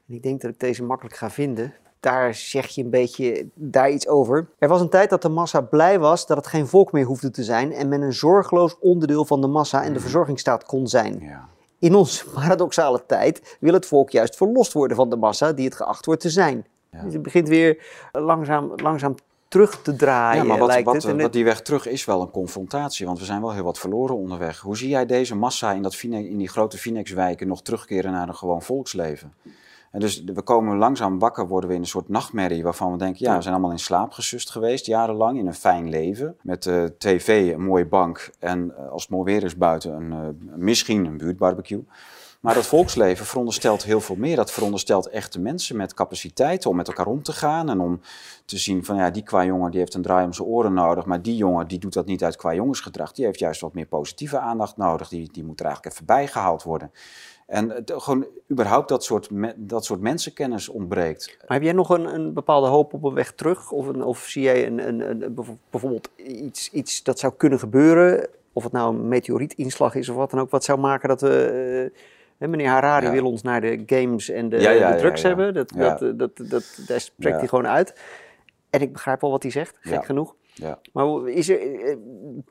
[0.07, 1.73] En ik denk dat ik deze makkelijk ga vinden.
[1.99, 4.49] Daar zeg je een beetje daar iets over.
[4.57, 7.31] Er was een tijd dat de massa blij was dat het geen volk meer hoefde
[7.31, 11.19] te zijn en men een zorgeloos onderdeel van de massa en de verzorgingsstaat kon zijn.
[11.19, 11.49] Ja.
[11.81, 15.75] In onze paradoxale tijd wil het volk juist verlost worden van de massa die het
[15.75, 16.65] geacht wordt te zijn.
[17.03, 19.15] Dus het begint weer langzaam, langzaam
[19.47, 20.41] terug te draaien.
[20.41, 23.41] Ja, maar wat, wat, wat, die weg terug is wel een confrontatie, want we zijn
[23.41, 24.59] wel heel wat verloren onderweg.
[24.59, 28.35] Hoe zie jij deze massa in, dat, in die grote Phoenixwijken nog terugkeren naar een
[28.35, 29.33] gewoon volksleven?
[29.91, 33.25] En dus we komen langzaam wakker, worden we in een soort nachtmerrie waarvan we denken,
[33.25, 36.35] ja, we zijn allemaal in slaap gesust geweest, jarenlang, in een fijn leven.
[36.41, 40.11] Met uh, tv, een mooie bank en uh, als het mooi weer is buiten, een,
[40.11, 41.83] uh, misschien een buurtbarbecue.
[42.41, 44.35] Maar dat volksleven veronderstelt heel veel meer.
[44.35, 47.69] Dat veronderstelt echte mensen met capaciteiten om met elkaar om te gaan.
[47.69, 48.01] En om
[48.45, 51.05] te zien van ja, die qua jongen die heeft een draai om zijn oren nodig.
[51.05, 53.11] Maar die jongen die doet dat niet uit qua jongensgedrag.
[53.11, 55.07] Die heeft juist wat meer positieve aandacht nodig.
[55.07, 56.91] Die, die moet er eigenlijk even bijgehaald worden.
[57.51, 61.37] En het, gewoon überhaupt dat soort, dat soort mensenkennis ontbreekt.
[61.47, 63.71] Maar heb jij nog een, een bepaalde hoop op een weg terug?
[63.71, 68.27] Of, een, of zie jij een, een, een, bijvoorbeeld iets, iets dat zou kunnen gebeuren?
[68.53, 71.91] Of het nou een meteorietinslag is of wat dan ook, wat zou maken dat we.
[72.37, 75.53] Uh, meneer Harari wil ons naar de games en de, de drugs hebben.
[75.53, 77.99] Dat, dat, dat, dat, daar spreekt hij gewoon uit.
[78.69, 80.35] En ik begrijp wel wat hij zegt, gek genoeg.
[80.61, 80.79] Ja.
[80.93, 81.97] Maar is er, eh, eh,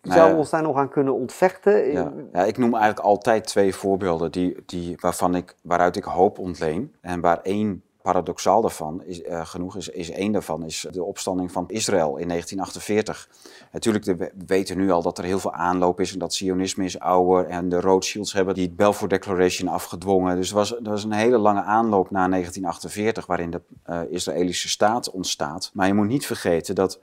[0.03, 1.93] nou zou ons daar nog aan kunnen ontvechten?
[1.93, 2.13] Ja.
[2.33, 2.45] ja.
[2.45, 6.95] ik noem eigenlijk altijd twee voorbeelden die, die, waarvan ik, waaruit ik hoop ontleen.
[7.01, 11.53] En waar één paradoxaal daarvan is, uh, genoeg is, is één daarvan, is de opstanding
[11.53, 13.29] van Israël in 1948.
[13.73, 16.99] Natuurlijk, we weten nu al dat er heel veel aanloop is en dat Zionisme is
[16.99, 20.37] ouder en de Rothschilds hebben die Balfour Declaration afgedwongen.
[20.37, 24.69] Dus er was, er was een hele lange aanloop na 1948 waarin de uh, Israëlische
[24.69, 25.71] staat ontstaat.
[25.75, 27.01] Maar je moet niet vergeten dat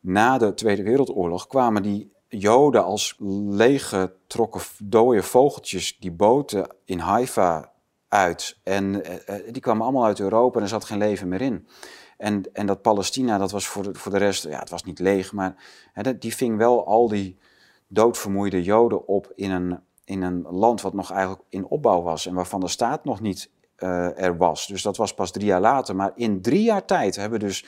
[0.00, 3.16] na de Tweede Wereldoorlog kwamen die Joden als
[3.48, 7.72] leeggetrokken dode vogeltjes die boten in Haifa
[8.08, 8.58] uit.
[8.62, 11.68] En eh, eh, die kwamen allemaal uit Europa en er zat geen leven meer in.
[12.16, 14.98] En, en dat Palestina, dat was voor de, voor de rest, ja, het was niet
[14.98, 15.54] leeg, maar
[15.92, 17.38] hè, die ving wel al die
[17.86, 22.34] doodvermoeide Joden op in een, in een land wat nog eigenlijk in opbouw was en
[22.34, 24.66] waarvan de staat nog niet uh, er was.
[24.66, 25.96] Dus dat was pas drie jaar later.
[25.96, 27.64] Maar in drie jaar tijd hebben dus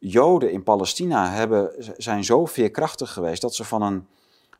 [0.00, 4.06] Joden in Palestina hebben, zijn zo veerkrachtig geweest dat ze van een,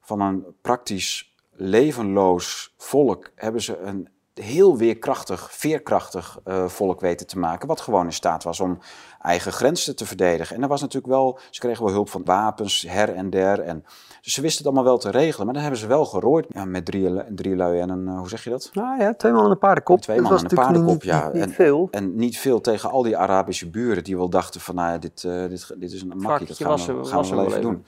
[0.01, 7.39] van een praktisch levenloos volk hebben ze een heel weerkrachtig, veerkrachtig uh, volk weten te
[7.39, 7.69] maken.
[7.69, 8.79] Wat gewoon in staat was om
[9.21, 10.57] eigen grenzen te verdedigen.
[10.57, 13.61] En er was natuurlijk wel, ze kregen wel hulp van wapens, her en der.
[13.61, 13.85] En,
[14.21, 15.45] dus ze wisten het allemaal wel te regelen.
[15.45, 18.29] Maar dan hebben ze wel gerooid ja, met drie, drie lui en een, uh, hoe
[18.29, 18.71] zeg je dat?
[18.73, 20.01] Nou ja, twee man en een paardenkop.
[20.01, 21.25] Twee man en een paardenkop, ja.
[21.25, 21.89] Niet, niet en, veel.
[21.91, 25.23] En niet veel tegen al die Arabische buren die wel dachten van, nou ja, dit,
[25.23, 27.85] uh, dit, dit is een makkie, dat gaan we, gaan we wel even doen.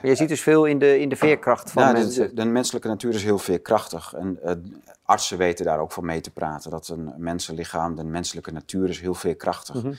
[0.00, 2.28] Maar je ziet dus veel in de, in de veerkracht van ja, mensen.
[2.28, 4.14] De, de, menselijke natuur is heel veerkrachtig.
[4.14, 4.52] En uh,
[5.04, 6.70] artsen weten daar ook van mee te praten.
[6.70, 9.74] Dat een mensenlichaam, de menselijke natuur is heel veerkrachtig.
[9.74, 9.94] Mm -hmm.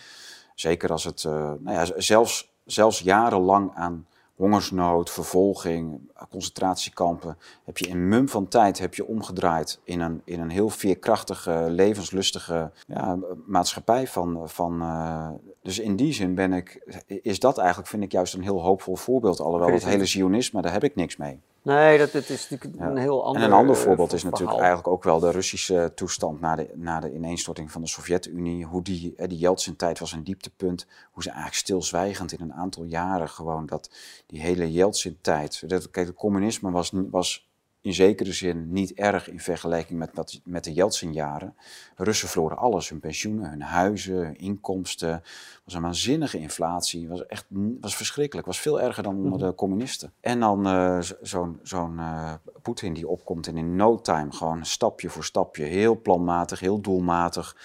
[0.55, 5.99] Zeker als het, uh, nou ja, zelfs, zelfs jarenlang aan hongersnood, vervolging,
[6.29, 10.69] concentratiekampen, heb je in mum van tijd heb je omgedraaid in een, in een heel
[10.69, 15.29] veerkrachtige, levenslustige ja, maatschappij van, van uh,
[15.61, 18.95] dus in die zin ben ik, is dat eigenlijk, vind ik juist een heel hoopvol
[18.95, 19.39] voorbeeld.
[19.39, 21.39] Alhoewel het hele zionisme, daar heb ik niks mee.
[21.63, 22.89] Nee, dat, dat is natuurlijk ja.
[22.89, 24.39] een heel ander En een ander uh, voorbeeld is verhaal.
[24.39, 28.65] natuurlijk eigenlijk ook wel de Russische toestand na de, na de ineenstorting van de Sovjet-Unie.
[28.65, 30.87] Hoe die, die Yeltsin-tijd was een dieptepunt.
[31.11, 33.89] Hoe ze eigenlijk stilzwijgend in een aantal jaren gewoon dat,
[34.27, 35.69] die hele Yeltsin-tijd.
[35.69, 37.51] Dat, kijk, het communisme was, was
[37.83, 41.55] in zekere zin niet erg in vergelijking met, met, met de Yeltsin-jaren.
[41.95, 45.09] Russen verloren alles, hun pensioenen, hun huizen, hun inkomsten.
[45.11, 47.45] Het was een waanzinnige inflatie, was echt
[47.81, 48.47] was verschrikkelijk.
[48.47, 50.13] was veel erger dan onder de communisten.
[50.19, 55.09] En dan uh, zo'n zo'n uh, Poetin die opkomt en in no time gewoon stapje
[55.09, 57.55] voor stapje, heel planmatig, heel doelmatig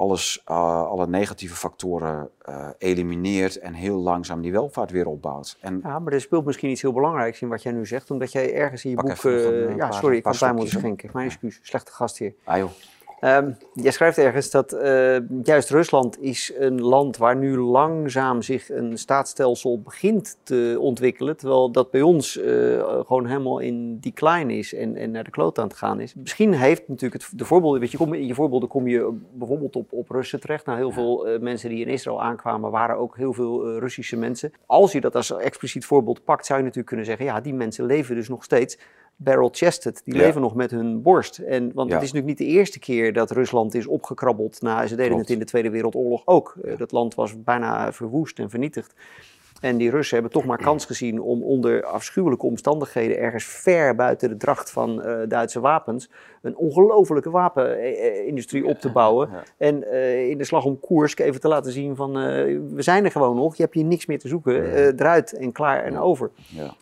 [0.00, 5.56] alles, uh, alle negatieve factoren uh, elimineert en heel langzaam die welvaart weer opbouwt.
[5.60, 8.32] En ja, maar er speelt misschien iets heel belangrijks in wat jij nu zegt, omdat
[8.32, 9.24] jij ergens in je boek...
[9.24, 11.10] Een, ja, paar, sorry, ik had tijd moeten schenken.
[11.12, 12.34] Mijn excuus, slechte gast hier.
[12.44, 12.70] Ah joh.
[13.24, 18.70] Um, jij schrijft ergens dat uh, juist Rusland is een land waar nu langzaam zich
[18.70, 22.44] een staatsstelsel begint te ontwikkelen, terwijl dat bij ons uh,
[23.06, 26.14] gewoon helemaal in decline is en, en naar de kloot aan het gaan is.
[26.14, 29.76] Misschien heeft natuurlijk het, de voorbeelden, weet je, kom, in je voorbeelden kom je bijvoorbeeld
[29.76, 30.66] op, op Russen terecht.
[30.66, 34.52] Nou, heel veel uh, mensen die in Israël aankwamen waren ook heel veel Russische mensen.
[34.66, 37.86] Als je dat als expliciet voorbeeld pakt, zou je natuurlijk kunnen zeggen, ja, die mensen
[37.86, 38.78] leven dus nog steeds
[39.22, 40.00] barrel-chested.
[40.04, 40.20] Die ja.
[40.20, 41.38] leven nog met hun borst.
[41.38, 41.94] En, want ja.
[41.94, 44.62] het is natuurlijk niet de eerste keer dat Rusland is opgekrabbeld.
[44.62, 45.22] Na, ze deden Klopt.
[45.22, 46.54] het in de Tweede Wereldoorlog ook.
[46.62, 46.76] Ja.
[46.76, 48.94] Dat land was bijna verwoest en vernietigd.
[49.60, 54.28] En die Russen hebben toch maar kans gezien om onder afschuwelijke omstandigheden ergens ver buiten
[54.28, 56.10] de dracht van uh, Duitse wapens
[56.42, 59.28] een ongelofelijke wapenindustrie op te bouwen.
[59.30, 59.42] Ja, ja.
[59.56, 62.24] En uh, in de slag om Koersk even te laten zien van uh,
[62.74, 65.84] we zijn er gewoon nog, je hebt hier niks meer te zoeken, eruit en klaar
[65.84, 66.30] en over.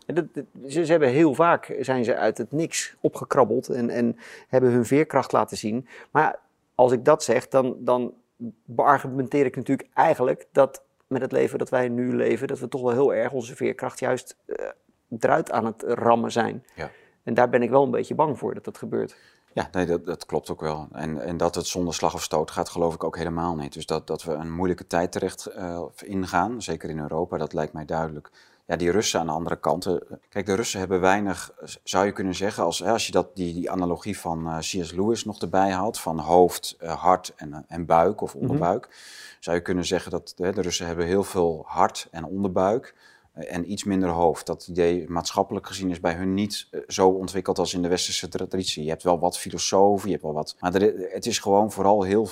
[0.05, 3.89] En dat, dat, ze, ze, hebben heel vaak zijn ze uit het niks opgekrabbeld en,
[3.89, 5.87] en hebben hun veerkracht laten zien.
[6.11, 6.39] Maar
[6.75, 8.13] als ik dat zeg, dan, dan
[8.65, 12.81] beargumenteer ik natuurlijk eigenlijk dat met het leven dat wij nu leven, dat we toch
[12.81, 14.55] wel heel erg onze veerkracht juist uh,
[15.19, 16.65] eruit aan het rammen zijn.
[16.75, 16.91] Ja.
[17.23, 19.15] En daar ben ik wel een beetje bang voor dat dat gebeurt.
[19.53, 20.87] Ja, nee, dat, dat klopt ook wel.
[20.91, 23.73] En, en dat het zonder slag of stoot gaat, geloof ik ook helemaal niet.
[23.73, 27.73] Dus dat, dat we een moeilijke tijd terecht uh, ingaan, zeker in Europa, dat lijkt
[27.73, 28.29] mij duidelijk.
[28.69, 29.97] Ja, die Russen aan de andere kant.
[30.29, 31.51] Kijk, de Russen hebben weinig,
[31.83, 34.91] zou je kunnen zeggen, als, als je dat, die, die analogie van uh, C.S.
[34.91, 38.85] Lewis nog erbij haalt, van hoofd, hart en, en buik of onderbuik.
[38.85, 42.25] Mm -hmm zou je kunnen zeggen dat de, de Russen hebben heel veel hart en
[42.25, 42.95] onderbuik
[43.47, 44.45] en iets minder hoofd.
[44.45, 48.83] Dat idee maatschappelijk gezien is bij hun niet zo ontwikkeld als in de westerse traditie.
[48.83, 50.55] Je hebt wel wat filosofen, je hebt wel wat...
[50.59, 52.27] Maar er, het is gewoon vooral heel...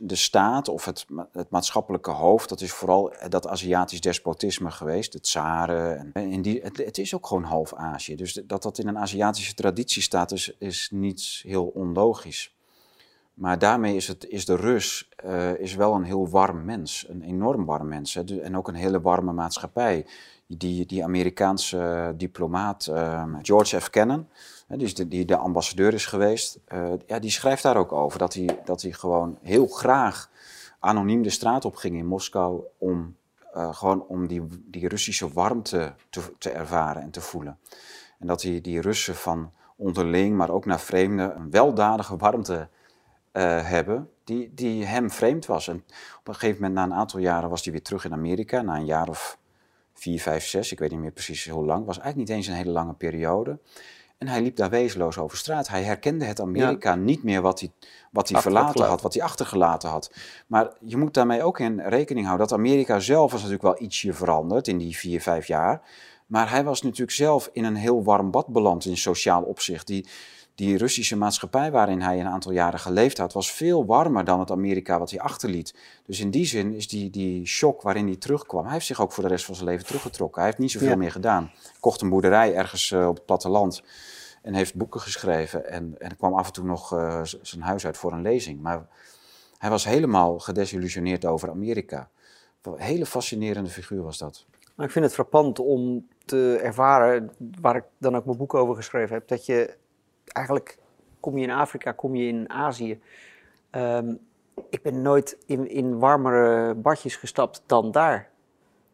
[0.00, 5.12] De, staat of het, het maatschappelijke hoofd, dat is vooral dat Aziatisch despotisme geweest.
[5.12, 6.12] De tsaren.
[6.12, 8.16] En, en die, het, is ook gewoon half Azië.
[8.16, 12.54] Dus dat dat in een Aziatische traditie staat, is, is niet heel onlogisch.
[13.34, 15.08] Maar daarmee is, het, is de Rus
[15.58, 18.16] is wel een heel warm mens, een enorm warm mens.
[18.16, 20.06] En ook een hele warme maatschappij.
[20.58, 23.90] Die, die Amerikaanse diplomaat uh, George F.
[23.90, 24.28] Kennan,
[24.68, 28.34] die, de, die de ambassadeur is geweest, uh, ja, die schrijft daar ook over dat
[28.34, 30.30] hij, dat hij gewoon heel graag
[30.78, 33.16] anoniem de straat op ging in Moskou om,
[33.54, 37.58] gewoon om die, die Russische warmte te, te ervaren en te voelen.
[38.18, 42.68] En dat hij die Russen van onderling, maar ook naar vreemden, een weldadige warmte
[43.32, 45.68] hebben die, die hem vreemd was.
[45.68, 45.84] En
[46.18, 48.62] op een gegeven moment, na een aantal jaren, was hij weer terug in Amerika.
[48.62, 49.38] Na een jaar of
[50.02, 51.86] vier, vijf, zes, ik weet niet meer precies hoe lang.
[51.86, 53.58] was eigenlijk niet eens een hele lange periode.
[54.18, 55.68] En hij liep daar wezenloos over straat.
[55.68, 56.96] Hij herkende het Amerika ja.
[56.96, 57.72] niet meer wat hij,
[58.10, 60.14] wat hij verlaten had, wat hij achtergelaten had.
[60.46, 64.12] Maar je moet daarmee ook in rekening houden dat Amerika zelf was natuurlijk wel ietsje
[64.12, 65.82] veranderd in die vier, vijf jaar.
[66.26, 69.86] Maar hij was natuurlijk zelf in een heel warm bad beland in sociaal opzicht.
[69.86, 70.06] Die,
[70.54, 74.50] die Russische maatschappij waarin hij een aantal jaren geleefd had, was veel warmer dan het
[74.50, 75.74] Amerika wat hij achterliet.
[76.06, 79.12] Dus in die zin is die, die shock waarin hij terugkwam, hij heeft zich ook
[79.12, 80.40] voor de rest van zijn leven teruggetrokken.
[80.40, 80.96] Hij heeft niet zoveel ja.
[80.96, 81.50] meer gedaan.
[81.80, 83.82] Kocht een boerderij ergens uh, op het platteland.
[84.42, 87.96] En heeft boeken geschreven en, en kwam af en toe nog uh, zijn huis uit
[87.96, 88.60] voor een lezing.
[88.60, 88.86] Maar
[89.58, 92.08] hij was helemaal gedesillusioneerd over Amerika.
[92.62, 94.46] Een hele fascinerende figuur was dat.
[94.74, 97.30] Maar ik vind het frappant om te ervaren,
[97.60, 99.76] waar ik dan ook mijn boek over geschreven heb, dat je
[100.26, 100.78] eigenlijk
[101.20, 103.00] kom je in Afrika, kom je in Azië.
[103.70, 104.18] Um,
[104.70, 108.30] ik ben nooit in, in warmere badjes gestapt dan daar.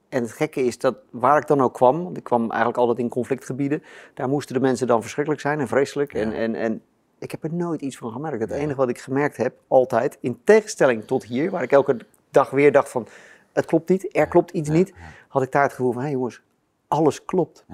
[0.08, 2.98] En het gekke is dat waar ik dan ook kwam, want ik kwam eigenlijk altijd
[2.98, 3.82] in conflictgebieden,
[4.14, 6.14] daar moesten de mensen dan verschrikkelijk zijn en vreselijk.
[6.14, 6.82] En, en, en
[7.18, 8.40] ik heb er nooit iets van gemerkt.
[8.40, 11.96] Het enige wat ik gemerkt heb, altijd, in tegenstelling tot hier, waar ik elke
[12.30, 13.06] dag weer dacht van,
[13.52, 14.94] het klopt niet, er klopt iets niet,
[15.28, 16.42] had ik daar het gevoel van, hé hey jongens,
[16.88, 17.64] alles klopt.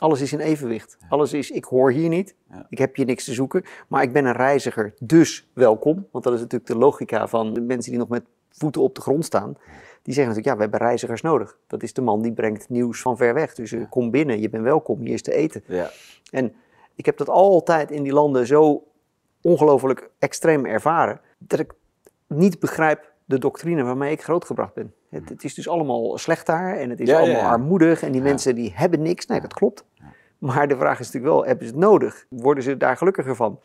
[0.00, 0.98] Alles is in evenwicht.
[1.08, 2.34] Alles is, ik hoor hier niet,
[2.68, 6.06] ik heb hier niks te zoeken, maar ik ben een reiziger, dus welkom.
[6.10, 9.00] Want dat is natuurlijk de logica van de mensen die nog met voeten op de
[9.00, 9.56] grond staan.
[10.02, 11.58] Die zeggen natuurlijk, ja, we hebben reizigers nodig.
[11.66, 13.54] Dat is de man die brengt nieuws van ver weg.
[13.54, 15.62] Dus uh, kom binnen, je bent welkom, hier is te eten.
[15.66, 15.90] Ja.
[16.30, 16.54] En
[16.94, 18.84] ik heb dat altijd in die landen zo
[19.42, 21.72] ongelooflijk extreem ervaren, dat ik
[22.26, 24.94] niet begrijp de doctrine waarmee ik grootgebracht ben.
[25.10, 28.54] Het, het is dus allemaal slecht daar en het is allemaal armoedig en die mensen
[28.54, 29.26] die hebben niks.
[29.26, 29.84] Nee, dat klopt.
[30.38, 32.26] Maar de vraag is natuurlijk wel, hebben ze het nodig?
[32.28, 33.60] Worden ze daar gelukkiger van?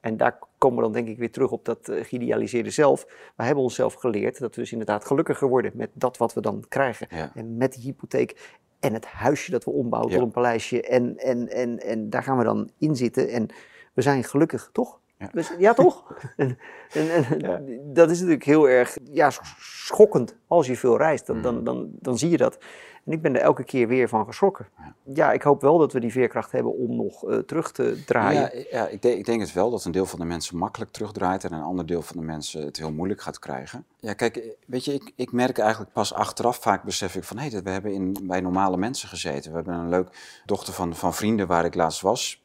[0.00, 3.06] En daar komen we dan denk ik weer terug op dat uh, geïdealiseerde zelf.
[3.36, 6.64] We hebben onszelf geleerd dat we dus inderdaad gelukkiger worden met dat wat we dan
[6.68, 7.08] krijgen.
[7.34, 10.82] En met die hypotheek en het huisje dat we ombouwen tot een paleisje.
[10.82, 13.46] En, en, en, en daar gaan we dan in zitten en
[13.92, 15.00] we zijn gelukkig, toch?
[15.18, 16.14] Ja, dus, ja toch?
[16.36, 16.58] en,
[16.92, 21.26] en, en dat is natuurlijk heel erg ja, schokkend als je veel reist.
[21.26, 21.64] Dan, dan, mm.
[21.64, 22.58] dan, dan zie je dat.
[23.06, 24.68] En ik ben er elke keer weer van geschrokken.
[25.02, 28.40] Ja, ik hoop wel dat we die veerkracht hebben om nog uh, terug te draaien.
[28.40, 30.90] Ja, ja ik, denk, ik, denk het wel dat een deel van de mensen makkelijk
[30.90, 33.84] terugdraait en een ander deel van de mensen het heel moeilijk gaat krijgen.
[33.96, 37.48] Ja, kijk, weet je, ik, ik merk eigenlijk pas achteraf vaak besef ik van hé,
[37.48, 39.50] hey, we hebben in, bij normale mensen gezeten.
[39.50, 40.08] We hebben een leuk
[40.44, 42.44] dochter van, van vrienden waar ik laatst was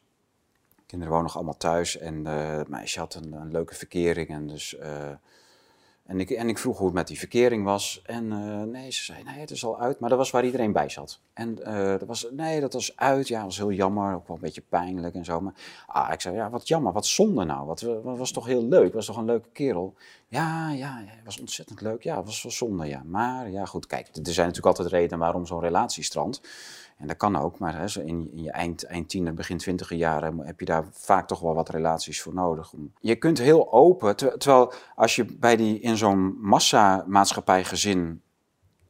[0.92, 4.28] kinderen wonen nog allemaal thuis en uh, het meisje had een, een, leuke verkering.
[4.28, 5.08] En, dus, uh,
[6.06, 8.02] en, ik, en ik vroeg hoe het met die verkering was.
[8.04, 10.00] En uh, nee, ze zei, nee, het is al uit.
[10.00, 11.20] Maar dat was waar iedereen bij zat.
[11.32, 13.28] En dat was, nee, dat was uit.
[13.28, 14.14] Ja, dat was heel jammer.
[14.14, 15.40] Ook wel een beetje pijnlijk en zo.
[15.40, 15.54] Maar
[15.86, 16.92] ah, ik zei, ja, wat jammer.
[16.92, 17.66] Wat zonde nou.
[17.66, 18.94] Wat, was toch heel leuk.
[18.94, 19.94] Was toch een leuke kerel.
[20.28, 22.02] Ja, ja, het was ontzettend leuk.
[22.02, 23.02] Ja, was wel zonde, ja.
[23.04, 24.06] Maar ja, goed, kijk.
[24.06, 26.40] Er zijn natuurlijk altijd redenen waarom zo'n relatie strandt.
[27.02, 30.38] En dat kan ook, maar hè, in, in, je eind, eind tiener, begin twintiger jaren
[30.38, 32.72] heb je daar vaak toch wel wat relaties voor nodig.
[33.00, 38.22] Je kunt heel open, terwijl als je bij die, in zo'n massamaatschappijgezin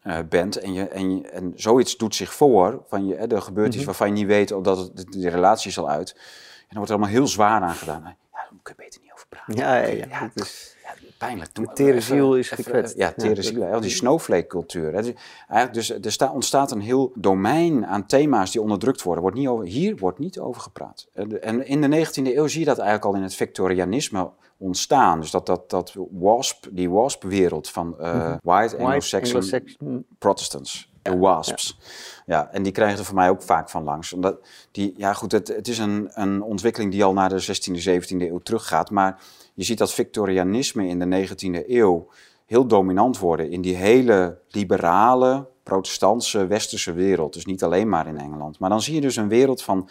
[0.03, 3.77] uh, bent en, je, en, en zoiets doet zich voor, van je, er gebeurt iets
[3.77, 3.87] mhm.
[3.87, 6.13] waarvan je niet weet dat het, de relatie is al uit.
[6.13, 6.21] En
[6.69, 8.03] dan wordt er allemaal heel zwaar aan gedaan.
[8.03, 9.55] Ja, daar kun je beter niet over praten.
[9.55, 10.31] Ja, ja, ja.
[10.35, 10.82] ja,
[11.27, 11.55] pijnlijk.
[11.55, 12.97] De tere ziel is gekwetst.
[12.97, 13.81] Ja, tere ziel.
[13.81, 14.95] die snowflake-cultuur.
[14.95, 19.23] Eigenlijk dus, er sta, ontstaat een heel domein aan thema's die onderdrukt worden.
[19.23, 21.09] Wordt niet over, hier wordt niet over gepraat.
[21.41, 25.21] En in de 19e eeuw zie je dat eigenlijk al in het Victorianisme ontstaan.
[25.21, 30.91] Dus dat, dat, dat wasp, die wasp-wereld van uh, white, Anglo-Saxon Protestants.
[31.03, 31.79] De wasps.
[32.27, 32.49] Ja.
[32.53, 34.13] en die krijgen er voor mij ook vaak van langs.
[34.13, 34.37] Omdat
[34.71, 38.17] die, ja goed, het, het is een, een ontwikkeling die al naar de 16e, 17e
[38.17, 38.91] eeuw teruggaat.
[38.91, 39.21] Maar
[39.55, 42.09] je ziet dat Victorianisme in de 19e eeuw
[42.47, 47.33] heel dominant worden in die hele liberale, protestantse, westerse wereld.
[47.33, 48.59] Dus niet alleen maar in Engeland.
[48.59, 49.89] Maar dan zie je dus een wereld van.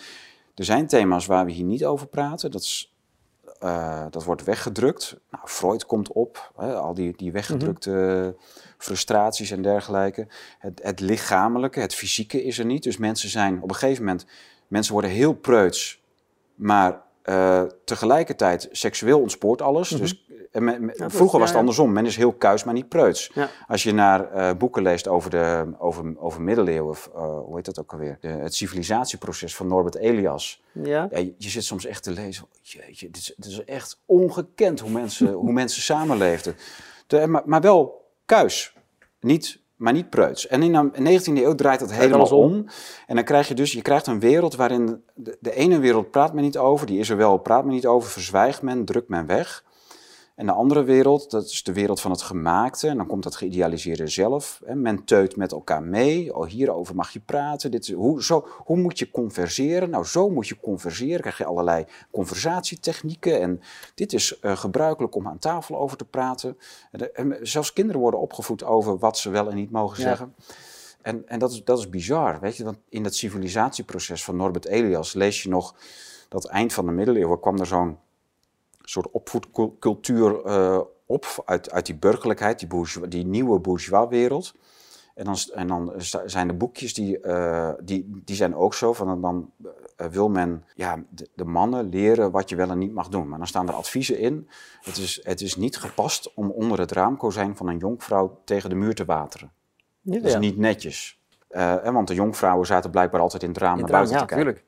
[0.56, 2.52] Er zijn thema's waar we hier niet over praten.
[2.52, 2.96] Dat, is,
[3.64, 5.18] uh, dat wordt weggedrukt.
[5.30, 8.36] Nou, Freud komt op, hè, al die, die weggedrukte
[8.78, 10.28] frustraties en dergelijke.
[10.60, 12.84] Het, het lichamelijke, het fysieke is er niet.
[12.84, 14.26] Dus mensen zijn op een gegeven moment.
[14.68, 16.02] Mensen worden heel preuts,
[16.56, 19.90] maar uh, tegelijkertijd, seksueel ontspoort alles.
[19.90, 20.02] Mhm.
[20.02, 20.62] dus, eh,
[21.08, 21.92] vroeger was het andersom.
[21.92, 23.32] Men is heel kuis, maar niet preuts.
[23.68, 27.80] Als je naar uh, boeken leest over, de, over, over middeleeuwen, uh, hoe heet dat
[27.80, 28.18] ook alweer?
[28.20, 30.64] De, het civilisatieproces van Norbert Elias.
[30.72, 31.08] Ja.
[31.12, 32.46] je, je zit soms echt te lezen.
[32.62, 36.56] Jeetje, dit is, dit is echt ongekend hoe mensen, hoe mensen samenleefden.
[37.08, 38.74] De, maar, maar wel kuis.
[39.20, 40.48] Niet maar niet preuts.
[40.48, 42.66] En in de 19e eeuw draait dat helemaal om.
[43.08, 46.34] En dan krijg je dus, je krijgt een wereld waarin de, de, ene wereld praat
[46.34, 49.26] men niet over, die is er wel, praat men niet over, verzwijgt men, drukt men
[49.26, 49.64] weg.
[50.42, 52.88] En de andere wereld, dat is de wereld van het gemaakte.
[52.88, 54.62] En dan komt dat geïdealiseerde zelf.
[54.66, 54.76] Hè.
[54.76, 56.36] Men teut met elkaar mee.
[56.36, 57.72] Oh, hierover mag je praten.
[57.72, 59.90] Dit is, hoe, zo, hoe moet je converseren?
[59.90, 61.20] Nou, zo moet je converseren.
[61.20, 63.42] krijg je allerlei conversatietechnieken.
[63.42, 63.62] En
[63.96, 66.58] dit is uh, gebruikelijk om aan tafel over te praten.
[67.14, 70.36] En, zelfs kinderen worden opgevoed over wat ze wel en niet mogen zeggen.
[71.02, 72.64] En, en dat, is, dat is bizar, weet je.
[72.64, 75.76] Want in dat civilisatieproces van Norbert Elias lees je nog...
[76.30, 77.98] dat eind van de middeleeuwen kwam er zo'n
[78.82, 84.54] soort opvoedcultuur uh, op uit, uit die burgerlijkheid, die, bourgeois, die nieuwe bourgeois-wereld.
[85.16, 85.94] En dan, en dan
[86.26, 89.52] zijn de boekjes die, uh, die, die zijn ook zo van dan
[89.96, 93.30] eh, wil men ja, de, de, mannen leren wat je wel en niet mag doen.
[93.30, 94.50] Maar dan staan er adviezen in.
[94.82, 98.76] Het is, het is niet gepast om onder het raamkozijn van een jonkvrouw tegen de
[98.76, 99.52] muur te wateren.
[100.02, 101.20] Ja, dat is niet netjes.
[101.52, 104.38] Uh, want de jonkvrouwen zaten blijkbaar altijd in het raam naar buiten te kijken.
[104.38, 104.66] Tuurlijk.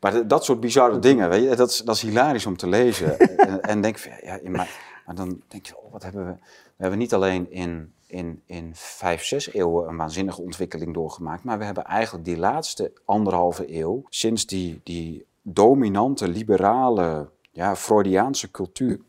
[0.00, 3.18] Maar dat soort bizarre dingen, weet je, dat, is, dat is hilarisch om te lezen.
[3.18, 6.34] en, en denk van, ja, maar, maar dan denk je, oh, wat hebben we...
[6.76, 11.44] We hebben niet alleen in in, in vijf, zes eeuwen een waanzinnige ontwikkeling doorgemaakt.
[11.44, 18.50] Maar we hebben eigenlijk die laatste anderhalve eeuw, sinds die, die dominante, liberale, ja, Freudiaanse
[18.50, 19.00] cultuur,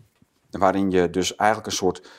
[0.49, 2.09] waarin je dus eigenlijk een soort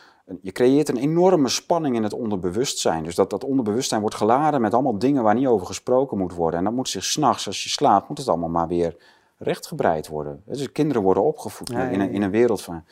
[0.41, 3.05] je creëert een enorme spanning in het onderbewustzijn.
[3.05, 6.59] Dus dat, dat onderbewustzijn wordt geladen met allemaal dingen waar niet over gesproken moet worden.
[6.59, 8.97] En dan moet zich s'nachts, als je slaapt, moet het allemaal maar weer
[9.39, 10.43] rechtgebreid worden.
[10.47, 12.85] Dus kinderen worden opgevoed In, een, in een wereld van,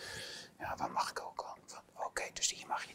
[0.59, 1.29] ja, waar mag ik ook
[2.07, 2.93] Oké, dus hier mag je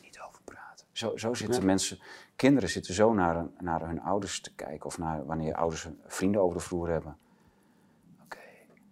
[0.98, 2.00] zo, zo zitten mensen,
[2.36, 4.86] kinderen zitten zo naar, naar hun ouders te kijken.
[4.86, 7.18] Of naar wanneer ouders vrienden over de vloer hebben.
[8.24, 8.40] Oké,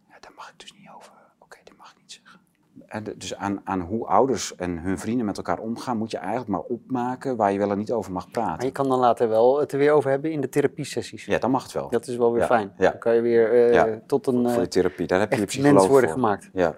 [0.10, 1.14] ja, daar mag ik dus niet over.
[1.40, 2.40] Oké, dat mag ik niet zeggen.
[2.74, 6.50] En dus aan, aan hoe ouders en hun vrienden met elkaar omgaan, moet je eigenlijk
[6.50, 8.56] maar opmaken waar je wel en niet over mag praten.
[8.56, 11.26] Maar je kan dan later wel het er weer over hebben in de therapiesessies.
[11.26, 11.90] Ja, dan mag het wel.
[11.90, 12.74] Dat is wel weer fijn.
[12.78, 12.90] Ja.
[12.90, 14.50] Dan kan je weer uh, tot een.
[14.50, 16.50] Voor de therapie, daar heb je je psycholoog mens worden gemaakt.
[16.54, 16.76] Ja.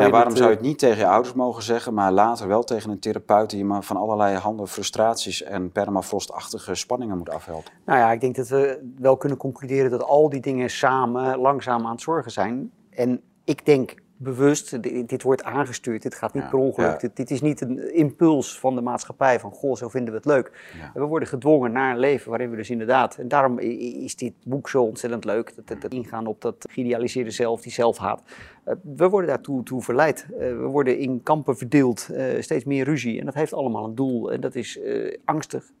[0.00, 2.90] Ja, waarom zou je het niet tegen je ouders mogen zeggen, maar later wel tegen
[2.90, 7.72] een therapeut die je maar van allerlei handen frustraties en permafrostachtige spanningen moet afhelpen?
[7.84, 11.84] Nou ja, ik denk dat we wel kunnen concluderen dat al die dingen samen langzaam
[11.86, 12.70] aan het zorgen zijn.
[12.90, 17.16] En ik denk bewust, dit wordt aangestuurd, dit gaat niet per ongeluk.
[17.16, 20.50] Dit, is niet een impuls van de maatschappij van, goh, zo vinden we het leuk.
[20.94, 24.68] We worden gedwongen naar een leven waarin we dus inderdaad, en daarom is dit boek
[24.68, 28.22] zo ontzettend leuk, dat, dat, ingaan op dat geïdealiseerde zelf, die zelfhaat.
[28.64, 30.26] Uh, we worden daartoe toe verleid.
[30.30, 33.18] Uh, we worden in kampen verdeeld, uh, steeds meer ruzie.
[33.18, 34.78] En dat heeft allemaal een doel en dat is
[35.24, 35.72] angstig.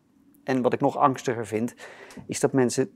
[0.44, 1.74] En wat ik nog angstiger vind,
[2.26, 2.90] is dat mensen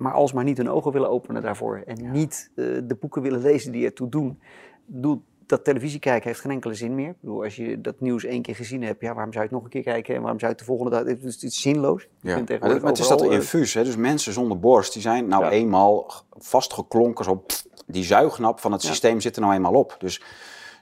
[0.00, 1.82] maar alsmaar niet hun ogen willen openen daarvoor.
[1.86, 4.40] En niet uh, de boeken willen lezen die ertoe doen.
[4.86, 7.08] Doe, dat televisie kijken heeft geen enkele zin meer.
[7.08, 9.58] Ik bedoel, als je dat nieuws één keer gezien hebt, ja, waarom zou je het
[9.58, 10.14] nog een keer kijken?
[10.14, 11.04] En waarom zou je het de volgende dag...
[11.04, 12.08] Het is, het is zinloos.
[12.20, 12.34] Ja.
[12.34, 13.74] Maar, het, maar het is dat uh, infuus.
[13.74, 13.84] Hè?
[13.84, 17.24] Dus mensen zonder borst, die zijn nou eenmaal vastgeklonken.
[17.24, 19.96] Zo, pff, die zuignap van het systeem zit er nou eenmaal op.
[19.98, 20.22] Dus...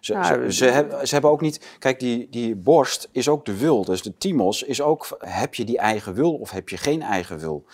[0.01, 1.77] Ze, ze, ze, hebben, ze, hebben, ook niet.
[1.79, 3.85] Kijk, die, die borst is ook de wil.
[3.85, 5.07] Dus de timos is ook.
[5.19, 7.65] Heb je die eigen wil of heb je geen eigen wil?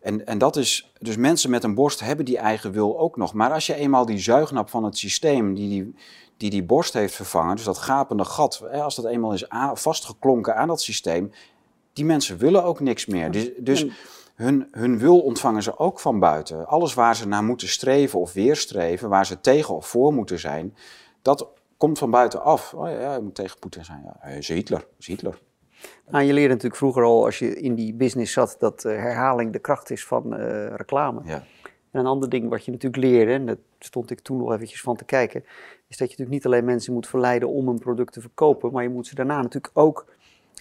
[0.00, 3.34] En, en dat is, dus mensen met een borst hebben die eigen wil ook nog.
[3.34, 5.94] Maar als je eenmaal die zuignap van het systeem, die die,
[6.36, 9.44] die, die borst heeft vervangen, dus dat gapende gat, als dat eenmaal is
[9.74, 11.32] vastgeklonken aan dat systeem,
[11.92, 13.30] die mensen willen ook niks meer.
[13.30, 13.86] Dus, dus
[14.34, 16.66] hun, hun wil ontvangen ze ook van buiten.
[16.66, 20.76] Alles waar ze naar moeten streven of weerstreven, waar ze tegen of voor moeten zijn,
[21.22, 22.74] dat komt van buitenaf.
[22.74, 24.02] Oh ja, je moet tegen Poetin zijn.
[24.04, 25.38] Ja, is Hitler, is Hitler.
[26.10, 29.52] Nou, je leerde natuurlijk vroeger al, als je in die business zat, dat uh, herhaling
[29.52, 31.20] de kracht is van uh, reclame.
[31.24, 31.44] Ja.
[31.90, 34.80] En een ander ding wat je natuurlijk leerde, en daar stond ik toen nog eventjes
[34.80, 35.44] van te kijken,
[35.88, 38.82] is dat je natuurlijk niet alleen mensen moet verleiden om een product te verkopen, maar
[38.82, 40.06] je moet ze daarna natuurlijk ook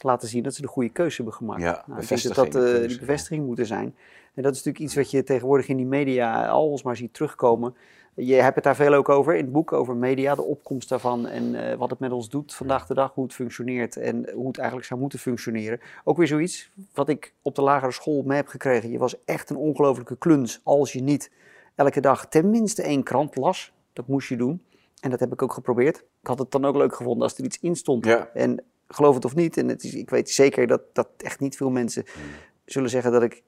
[0.02, 1.62] laten zien dat ze de goede keuze hebben gemaakt.
[1.62, 3.96] Ja, nou, dat dat uh, die bevestiging moeten zijn.
[4.34, 7.76] En dat is natuurlijk iets wat je tegenwoordig in die media alsmaar ziet terugkomen.
[8.14, 11.28] Je hebt het daar veel ook over in het boek, over media, de opkomst daarvan
[11.28, 14.48] en uh, wat het met ons doet vandaag de dag, hoe het functioneert en hoe
[14.48, 15.80] het eigenlijk zou moeten functioneren.
[16.04, 18.92] Ook weer zoiets wat ik op de lagere school mee heb gekregen.
[18.92, 21.32] Je was echt een ongelofelijke kluns als je niet
[21.76, 23.74] elke dag tenminste één krant las.
[23.94, 24.64] Dat moest je doen.
[25.02, 25.98] En dat heb ik ook geprobeerd.
[25.98, 28.06] Ik had het dan ook leuk gevonden als er iets in stond.
[28.06, 28.30] Ja.
[28.34, 31.58] En geloof het of niet, en het is, ik weet zeker dat, dat echt niet
[31.58, 32.24] veel mensen hmm.
[32.66, 33.44] zullen zeggen dat ik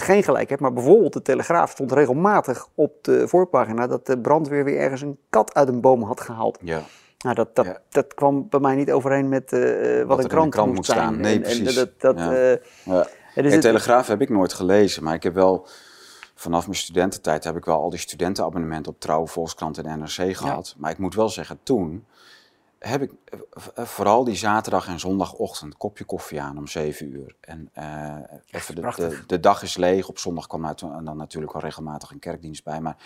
[0.00, 0.60] geen gelijk heb.
[0.60, 5.18] Maar bijvoorbeeld de Telegraaf stond regelmatig op de voorpagina dat de brandweer weer ergens een
[5.30, 6.58] kat uit een boom had gehaald.
[6.62, 6.82] Ja.
[7.18, 10.74] Nou, dat, dat, dat kwam bij mij niet overeen met uh, wat, een krant, krant
[10.74, 11.20] moet staan.
[11.20, 11.68] Nee, precies.
[11.68, 12.32] En, dat, dat, ja.
[12.32, 13.06] Uh, ja.
[13.34, 15.66] Dus de Telegraaf heb ik nooit gelezen, maar ik heb wel
[16.34, 20.74] vanaf mijn studententijd heb ik wel al die studentenabonnementen op Trouw, Volkskrant en NRC gehad.
[20.78, 22.04] Maar ik moet wel zeggen, toen
[22.78, 23.27] heb ik eh, eh,
[23.74, 27.36] vooral die zaterdag en zondagochtend kopje koffie aan om 7 uur.
[27.40, 28.14] En uh,
[28.50, 30.08] even de, de, de, dag is leeg.
[30.08, 32.80] Op zondag kwam en dan natuurlijk wel regelmatig een kerkdienst bij.
[32.80, 32.96] Maar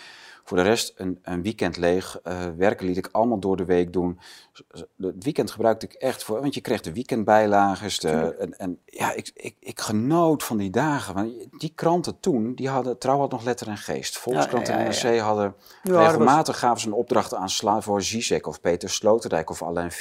[0.43, 2.19] voor de rest een, een weekend leeg.
[2.23, 4.19] Uh, werken liet ik allemaal door de week doen.
[4.97, 7.99] Het weekend gebruikte ik echt voor, want je kreeg de weekendbijlages.
[7.99, 11.13] De, en, en, ja, ik, ik, ik genoot van die dagen.
[11.13, 14.17] Want die kranten toen, die hadden, Trouw had nog letter en geest.
[14.17, 18.89] Volkskrant en NRC hadden, regelmatig gaven ze een opdracht aan Sla voor Zizek of Peter
[18.89, 19.91] Sloterdijk of Alain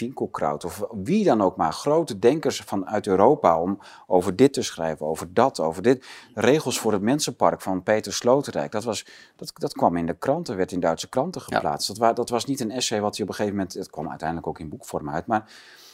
[0.64, 5.34] Of wie dan ook maar, grote denkers vanuit Europa om over dit te schrijven, over
[5.34, 6.06] dat, over dit.
[6.34, 8.72] Regels voor het Mensenpark van Peter Sloterdijk.
[8.72, 9.06] Dat, was,
[9.36, 11.98] dat, dat kwam in de krant kranten, werd in Duitse kranten geplaatst.
[11.98, 14.48] Dat, dat, was niet een essay wat hij op een gegeven moment, het kwam uiteindelijk
[14.48, 15.51] ook in boekvorm uit, maar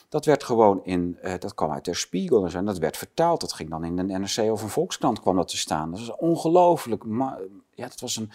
[0.08, 2.96] Dat werd gewoon in, uh, dat kwam uit Der Spiegel en zo, en dat werd
[2.96, 3.40] vertaald.
[3.40, 5.90] Dat ging dan in een NRC of een Volkskrant kwam dat te staan.
[5.90, 7.04] Dat was ongelooflijk,
[7.74, 8.30] ja, dat was een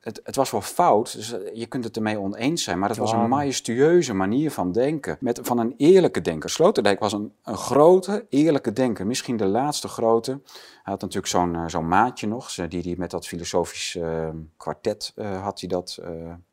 [0.00, 2.98] het, het, was wel fout, dus eh, je kunt het ermee oneens zijn, maar het
[2.98, 5.16] was een majestueuze manier van denken.
[5.20, 6.50] Met, van een eerlijke denker.
[6.50, 9.06] Sloterdijk was een, een grote, eerlijke denker.
[9.06, 10.30] Misschien de laatste grote.
[10.30, 15.12] Hij had natuurlijk zo'n uh, zo'n maatje nog, die, die met dat filosofisch uh, kwartet
[15.16, 15.98] uh, had hij dat,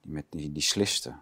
[0.01, 1.13] met die, die sliste.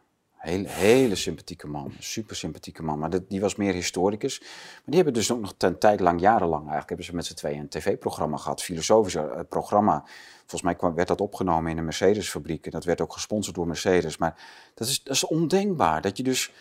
[0.48, 3.00] Hele, hele sympathieke man, super sympathieke man.
[3.00, 4.40] Maar die was meer historicus.
[4.40, 7.34] Maar die hebben dus ook nog een tijd lang, jarenlang eigenlijk, hebben ze met z'n
[7.34, 8.64] tweeën een tv-programma gehad.
[8.64, 10.04] Filosofisch uh, programma.
[10.40, 12.66] Volgens mij kwam, werd dat opgenomen in een Mercedes-fabriek.
[12.66, 14.18] En dat werd ook gesponsord door Mercedes.
[14.18, 14.42] Maar
[14.74, 16.02] dat is, dat is ondenkbaar.
[16.02, 16.52] Dat je dus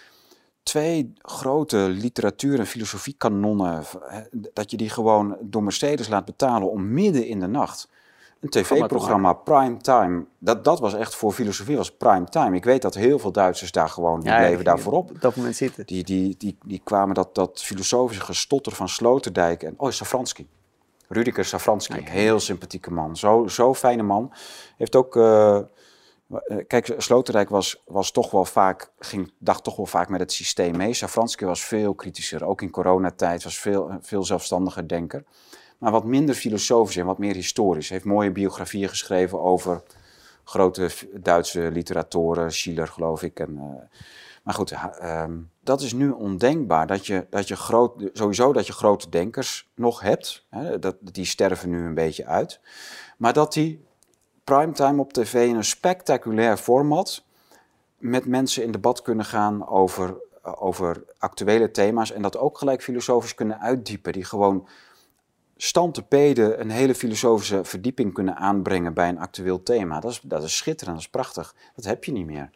[0.62, 3.84] twee grote literatuur- en filosofiekanonnen,
[4.52, 7.88] dat je die gewoon door Mercedes laat betalen om midden in de nacht
[8.54, 10.24] een tv-programma, prime time.
[10.38, 12.56] Dat, dat was echt voor filosofie, was prime time.
[12.56, 15.10] Ik weet dat heel veel Duitsers daar gewoon, die bleven daar voorop.
[15.10, 15.86] Op dat moment zitten.
[15.86, 20.46] Die, die, die, die kwamen dat, dat filosofische gestotter van Sloterdijk en, oh, Safransky.
[21.08, 23.16] Rudiker Safransky, heel sympathieke man.
[23.16, 24.32] Zo, zo fijne man.
[24.76, 25.16] Heeft ook...
[25.16, 25.58] Uh,
[26.66, 30.76] Kijk, Sloterdijk was, was toch wel vaak, ging, dacht toch wel vaak met het systeem
[30.76, 30.94] mee.
[30.94, 35.24] Safransky was veel kritischer, ook in coronatijd, was veel, veel zelfstandiger denker
[35.86, 37.88] maar wat minder filosofisch en wat meer historisch.
[37.88, 39.82] Hij heeft mooie biografieën geschreven over
[40.44, 43.40] grote Duitse literatoren, Schiller geloof ik.
[43.40, 43.62] En, uh,
[44.42, 45.24] maar goed, uh,
[45.60, 46.86] dat is nu ondenkbaar.
[46.86, 50.46] Dat je, dat je groot, sowieso dat je grote denkers nog hebt.
[50.50, 52.60] Hè, dat, die sterven nu een beetje uit.
[53.16, 53.84] Maar dat die
[54.44, 57.24] primetime op tv in een spectaculair format
[57.98, 62.12] met mensen in debat kunnen gaan over, over actuele thema's.
[62.12, 64.12] En dat ook gelijk filosofisch kunnen uitdiepen.
[64.12, 64.68] Die gewoon
[65.56, 70.00] stantepeden een hele filosofische verdieping kunnen aanbrengen bij een actueel thema.
[70.00, 71.54] Dat is, dat is schitterend, dat is prachtig.
[71.74, 72.50] Dat heb je niet meer.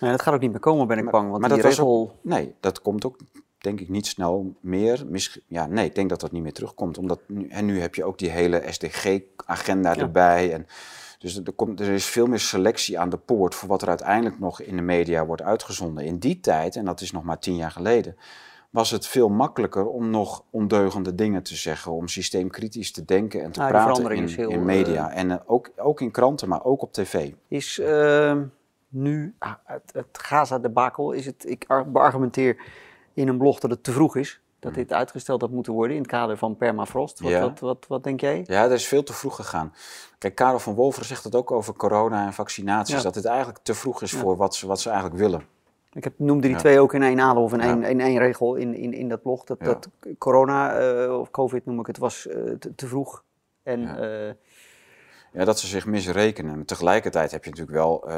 [0.00, 1.28] Nee, dat gaat ook niet meer komen, ben ik bang.
[1.28, 2.18] Want maar die dat regel...
[2.22, 3.16] nee, dat komt ook
[3.58, 5.06] denk ik niet snel meer.
[5.46, 6.98] ja, nee, ik denk dat dat niet meer terugkomt.
[6.98, 10.52] Omdat nu, en nu heb je ook die hele SDG-agenda erbij.
[10.52, 10.66] En,
[11.18, 14.38] dus er, komt, er is veel meer selectie aan de poort voor wat er uiteindelijk
[14.38, 16.04] nog in de media wordt uitgezonden.
[16.04, 18.16] In die tijd, en dat is nog maar tien jaar geleden
[18.72, 23.52] was het veel makkelijker om nog ondeugende dingen te zeggen, om systeemkritisch te denken en
[23.52, 25.10] te praten in, in, media.
[25.10, 27.32] Eh, en uh, ook, ook in kranten, maar ook op tv.
[27.48, 28.36] Is uh,
[28.88, 32.62] nu ah, het, het Gaza-debakel, is het, ik beargumenteer
[33.14, 34.40] in een blog dat het te vroeg is.
[34.58, 34.82] Dat hmm.
[34.82, 37.20] dit uitgesteld had moeten worden in het kader van permafrost.
[37.20, 38.44] Wat, wat, wat, wat, denk jij?
[38.46, 39.72] Ja, dat is veel te vroeg gegaan.
[40.18, 43.02] Kijk, Karel van Wolver zegt het ook over corona en vaccinaties.
[43.02, 45.42] Dat het eigenlijk te vroeg is voor wat ze, wat ze eigenlijk willen.
[45.94, 48.54] Ik heb, noemde die twee ook in één adem of in één, in één regel
[48.54, 49.44] in, in, in dat blog.
[49.44, 49.88] Dat, dat
[50.18, 53.24] corona, uh, of covid noem ik het, was uh, te, te, vroeg.
[53.62, 54.26] En, ja.
[54.26, 54.32] Uh,
[55.32, 55.44] ja.
[55.44, 56.64] dat ze zich misrekenen.
[56.64, 58.08] Tegelijkertijd heb je natuurlijk wel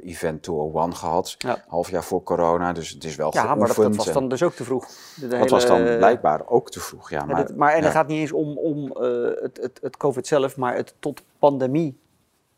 [0.00, 1.36] Event 201 gehad,
[1.66, 4.42] half jaar voor corona, dus het is wel Ja, maar dat, dat, was dan dus
[4.42, 4.88] ook te vroeg.
[5.20, 7.24] dat was dan blijkbaar ook te vroeg, ja.
[7.24, 8.96] Maar, maar en het gaat niet eens om, om
[9.42, 12.00] het, het, het covid zelf, maar het tot pandemie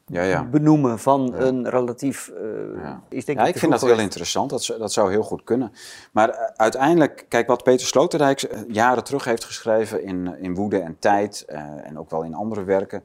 [0.07, 0.45] ja, ja.
[0.45, 2.29] benoemen van een relatief.
[2.29, 3.03] Uh, ja.
[3.09, 4.51] is denk ja, ik vind dat heel interessant.
[4.51, 5.73] Dat, dat zou heel goed kunnen.
[6.13, 10.79] Maar uh, uiteindelijk, kijk wat Peter Sloterdijk eh, jaren terug heeft geschreven in, in Woede
[10.79, 13.05] en Tijd uh, en ook wel in andere werken.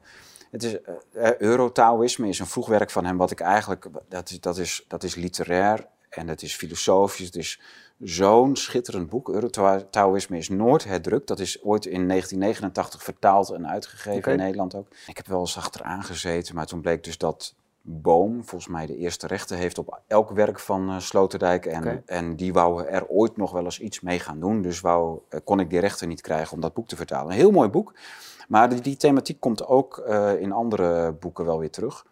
[0.50, 0.76] Het is,
[1.38, 3.86] Eurotaoïsme is een vroeg werk van hem, wat ik eigenlijk.
[4.08, 7.26] Dat is, dat is, dat is literair en het is filosofisch.
[7.26, 7.60] Het is
[8.00, 9.28] zo'n schitterend boek.
[9.28, 11.28] Eurotaoïsme is nooit herdrukt.
[11.28, 14.86] Dat is ooit in 1989 vertaald en uitgegeven in Nederland ook.
[15.06, 18.96] Ik heb wel eens achteraan gezeten, maar toen bleek dus dat Boom volgens mij de
[18.96, 21.66] eerste rechten heeft op elk werk van uh, Sloterdijk.
[21.66, 24.62] En, en die wou er ooit nog wel eens iets mee gaan doen.
[24.62, 27.30] Dus wou, uh, kon ik die rechten niet krijgen om dat boek te vertalen.
[27.30, 27.94] Een heel mooi boek.
[28.48, 32.06] Maar die, die thematiek komt ook uh, in andere boeken wel weer terug.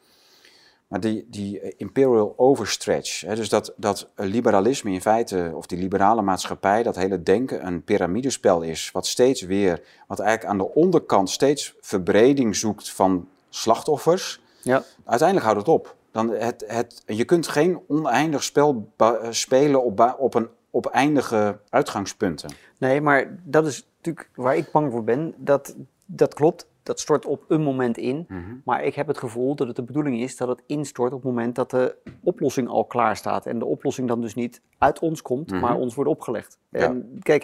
[0.88, 5.78] Maar die, die eh, imperial overstretch, hè, dus dat, dat liberalisme in feite, of die
[5.78, 10.74] liberale maatschappij, dat hele denken een piramidespel is, wat steeds weer, wat eigenlijk aan de
[10.74, 14.40] onderkant steeds verbreding zoekt van slachtoffers.
[14.62, 14.82] Ja.
[15.04, 15.96] Uiteindelijk houdt het op.
[16.10, 21.58] Dan het, het, je kunt geen oneindig spel eh, spelen op, op, een, op eindige
[21.68, 22.50] uitgangspunten.
[22.78, 25.34] Nee, maar dat is natuurlijk waar ik bang voor ben.
[25.36, 25.74] Dat,
[26.06, 28.24] dat klopt dat stort op een moment in.
[28.28, 28.40] Mhm.
[28.64, 31.30] Maar ik heb het gevoel dat het de bedoeling is dat het instort op het
[31.30, 33.46] moment dat de oplossing al klaar staat.
[33.46, 35.80] En de oplossing dan dus niet uit ons komt, maar mhm.
[35.80, 36.58] ons wordt opgelegd.
[36.70, 37.42] En kijk.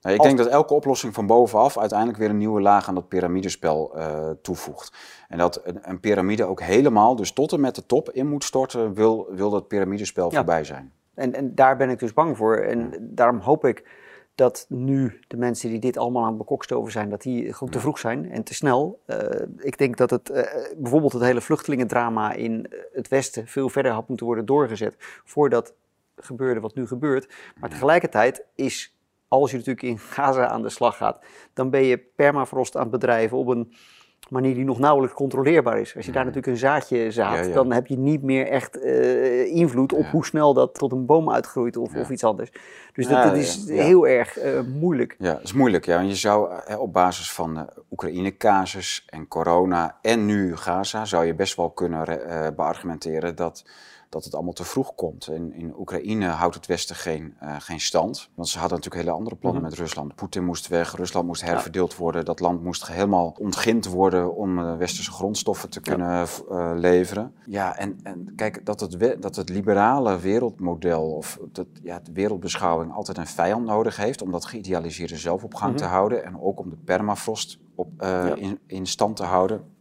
[0.00, 3.92] ik denk dat elke oplossing van bovenaf uiteindelijk weer een nieuwe laag aan dat piramidespel
[3.96, 4.96] uh, toevoegt.
[5.28, 8.44] En dat een, een, piramide ook helemaal, dus tot en met de top in moet
[8.44, 10.92] storten, wil, wil dat piramidespel voorbij zijn.
[11.14, 12.56] En, en daar ben ik dus bang voor.
[12.56, 13.84] En daarom hoop ik
[14.34, 17.80] dat nu de mensen die dit allemaal aan het bekokstoven zijn, dat die gewoon te
[17.80, 19.00] vroeg zijn en te snel.
[19.06, 19.18] Uh,
[19.58, 20.42] ik denk dat het uh,
[20.76, 24.94] bijvoorbeeld het hele vluchtelingendrama in het Westen veel verder had moeten worden doorgezet
[25.24, 25.74] voordat
[26.16, 27.34] gebeurde wat nu gebeurt.
[27.60, 28.96] Maar tegelijkertijd is
[29.28, 32.90] als je natuurlijk in Gaza aan de slag gaat, dan ben je permafrost aan het
[32.90, 33.74] bedrijven op een
[34.30, 35.96] manier die nog nauwelijks controleerbaar is.
[35.96, 39.92] Als je daar natuurlijk een zaadje zaad, dan heb je niet meer echt uh, invloed
[39.92, 42.52] op hoe snel dat tot een boom uitgroeit of, of iets anders.
[42.92, 45.16] Dus dat, dat is heel erg uh, moeilijk.
[45.18, 45.86] Ja, dat is moeilijk.
[45.86, 45.96] Ja.
[45.96, 51.24] Want je zou uh, op basis van de Oekraïne-casus en corona en nu Gaza, zou
[51.24, 52.04] je best wel kunnen
[52.56, 53.64] beargumenteren dat
[54.14, 55.28] dat het allemaal te vroeg komt.
[55.28, 58.30] In, in Oekraïne houdt het Westen geen, uh, geen stand.
[58.34, 59.70] Want ze hadden natuurlijk hele andere plannen mhm.
[59.70, 60.14] met Rusland.
[60.14, 62.24] Poetin moest weg, Rusland moest herverdeeld worden.
[62.24, 67.34] Dat land moest helemaal ontgind worden om uh, westerse grondstoffen te kunnen uh, leveren.
[67.46, 72.92] Ja, en, en kijk, dat het, dat het liberale wereldmodel of dat, ja, de wereldbeschouwing
[72.92, 75.86] altijd een vijand nodig heeft om dat geïdealiseerde zelf op gang mm -hmm.
[75.86, 76.24] te houden.
[76.24, 78.34] En ook om de permafrost op, ja.
[78.34, 79.73] in, in stand te houden.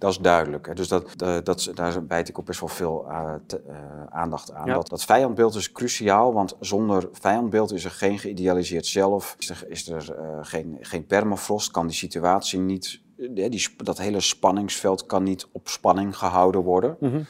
[0.00, 0.76] Dat is duidelijk.
[0.76, 3.06] Dus dat, uh, dat, daar bijt ik op best wel veel
[3.46, 3.74] te, uh,
[4.08, 4.68] aandacht aan.
[4.68, 9.34] Dat, dat vijandbeeld is cruciaal, want zonder vijandbeeld is er geen geïdealiseerd zelf.
[9.38, 13.00] Is er, is er geen, geen permafrost, kan die situatie niet...
[13.16, 16.96] Die, dat hele spanningsveld kan niet op spanning gehouden worden.
[17.00, 17.26] Mm -hmm.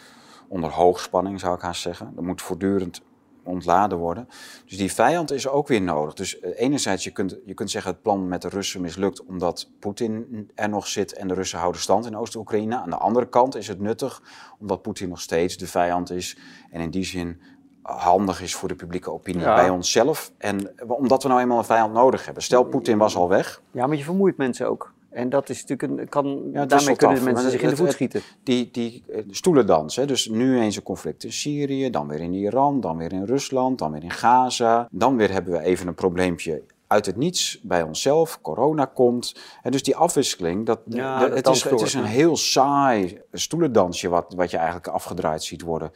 [0.48, 2.12] Onder hoogspanning zou ik haast zeggen.
[2.16, 3.02] Er moet voortdurend
[3.50, 4.28] ontladen worden.
[4.66, 6.14] Dus die vijand is ook weer nodig.
[6.14, 9.68] Dus uh, enerzijds, je kunt, je kunt zeggen het plan met de Russen mislukt omdat
[9.78, 12.76] Poetin er nog zit en de Russen houden stand in Oost-Oekraïne.
[12.76, 14.22] Aan de andere kant is het nuttig
[14.58, 16.38] omdat Poetin nog steeds de vijand is
[16.70, 17.40] en in die zin
[17.82, 19.54] handig is voor de publieke opinie ja.
[19.54, 20.32] bij onszelf.
[20.38, 22.42] En omdat we nou eenmaal een vijand nodig hebben.
[22.42, 23.62] Stel, Poetin was al weg.
[23.70, 24.92] Ja, maar je vermoeit mensen ook.
[25.10, 27.24] En dat is natuurlijk een, kan, ja, daarmee kunnen af.
[27.24, 28.22] mensen zich in de voet schieten.
[28.42, 30.06] Die, die eh, stoelendans, hè?
[30.06, 33.78] dus nu eens een conflict in Syrië, dan weer in Iran, dan weer in Rusland,
[33.78, 34.88] dan weer in Gaza.
[34.90, 39.34] Dan weer hebben we even een probleempje uit het niets bij onszelf, corona komt.
[39.62, 44.08] En dus die afwisseling, dat, ja, de, het, is, het is een heel saai stoelendansje
[44.08, 45.92] wat, wat je eigenlijk afgedraaid ziet worden.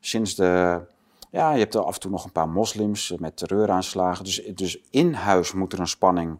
[0.00, 0.80] Sinds de,
[1.30, 4.24] ja, je hebt er af en toe nog een paar moslims met terreuraanslagen.
[4.24, 6.38] Dus, dus in huis moet er een spanning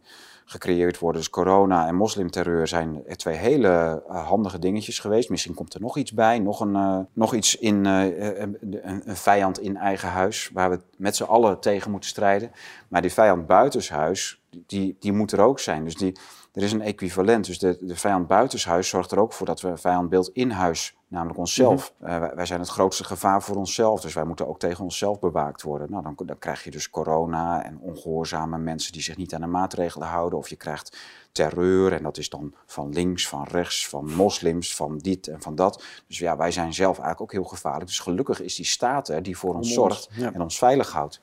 [0.51, 1.21] gecreëerd worden.
[1.21, 5.31] Dus corona en moslimterreur zijn twee hele uh, handige dingetjes geweest.
[5.31, 9.61] Misschien komt er nog iets bij, nog, een, uh, nog iets in een, een, vijand
[9.61, 12.51] in eigen huis, waar we met z'n allen tegen moeten strijden.
[12.89, 15.85] Maar die vijand buitenshuis, die, die moet er ook zijn.
[15.85, 16.17] Dus die,
[16.53, 17.47] er is een equivalent.
[17.47, 20.97] Dus de, de vijand buitenshuis zorgt er ook voor dat we een vijandbeeld in huis,
[21.09, 21.93] namelijk onszelf.
[21.99, 22.23] Mm -hmm.
[22.23, 25.63] uh, wij, zijn het grootste gevaar voor onszelf, dus wij moeten ook tegen onszelf bewaakt
[25.63, 25.91] worden.
[25.91, 29.47] Nou, dan, dan krijg je dus corona en ongehoorzame mensen die zich niet aan de
[29.47, 30.39] maatregelen houden.
[30.39, 30.99] Of je krijgt
[31.33, 35.55] terreur en dat is dan van links, van rechts, van moslims, van dit en van
[35.55, 35.85] dat.
[36.07, 37.87] Dus ja, wij zijn zelf eigenlijk ook heel gevaarlijk.
[37.87, 40.33] Dus gelukkig is die staat er die voor ons, zorgt ja.
[40.33, 41.21] en ons veilig houdt.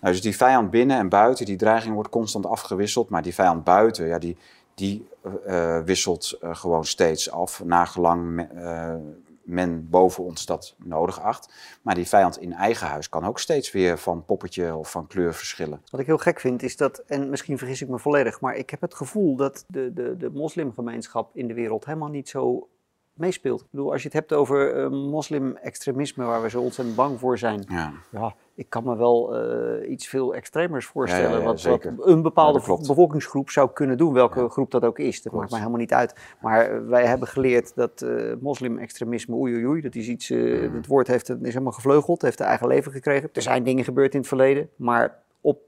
[0.00, 3.08] Nou, dus die vijand binnen en buiten, die dreiging wordt constant afgewisseld.
[3.08, 4.36] Maar die vijand buiten, ja, die,
[4.82, 5.06] die
[5.46, 8.94] uh, wisselt uh, gewoon steeds af, nagelang me, uh,
[9.42, 11.52] men boven ons dat nodig acht.
[11.82, 15.34] Maar die vijand in eigen huis kan ook steeds weer van poppetje of van kleur
[15.34, 15.82] verschillen.
[15.90, 18.70] Wat ik heel gek vind is dat, en misschien vergis ik me volledig, maar ik
[18.70, 22.68] heb het gevoel dat de, de, de moslimgemeenschap in de wereld helemaal niet zo
[23.14, 23.60] meespeelt.
[23.60, 27.38] Ik bedoel, als je het hebt over uh, moslim-extremisme, waar we zo ontzettend bang voor
[27.38, 27.64] zijn.
[27.68, 27.92] Ja.
[28.10, 31.38] ja ik kan me wel uh, iets veel extremers voorstellen.
[31.38, 35.22] Ja, wat, wat, een bepaalde bevolkingsgroep zou kunnen doen, welke groep dat ook is.
[35.22, 35.36] Dat klopt.
[35.36, 36.14] maakt mij helemaal niet uit.
[36.40, 40.74] Maar wij hebben geleerd dat uh, moslim-extremisme, oei oei oei, dat is iets, mm.
[40.74, 43.28] het woord heeft, is helemaal gevleugeld, heeft een eigen leven gekregen.
[43.32, 45.60] Er zijn dingen gebeurd in het verleden, maar op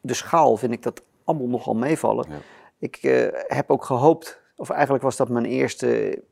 [0.00, 2.26] de schaal vind ik dat allemaal nogal meevallen.
[2.78, 2.98] Ik
[3.46, 6.22] heb ook gehoopt, of eigenlijk was dat mijn eerste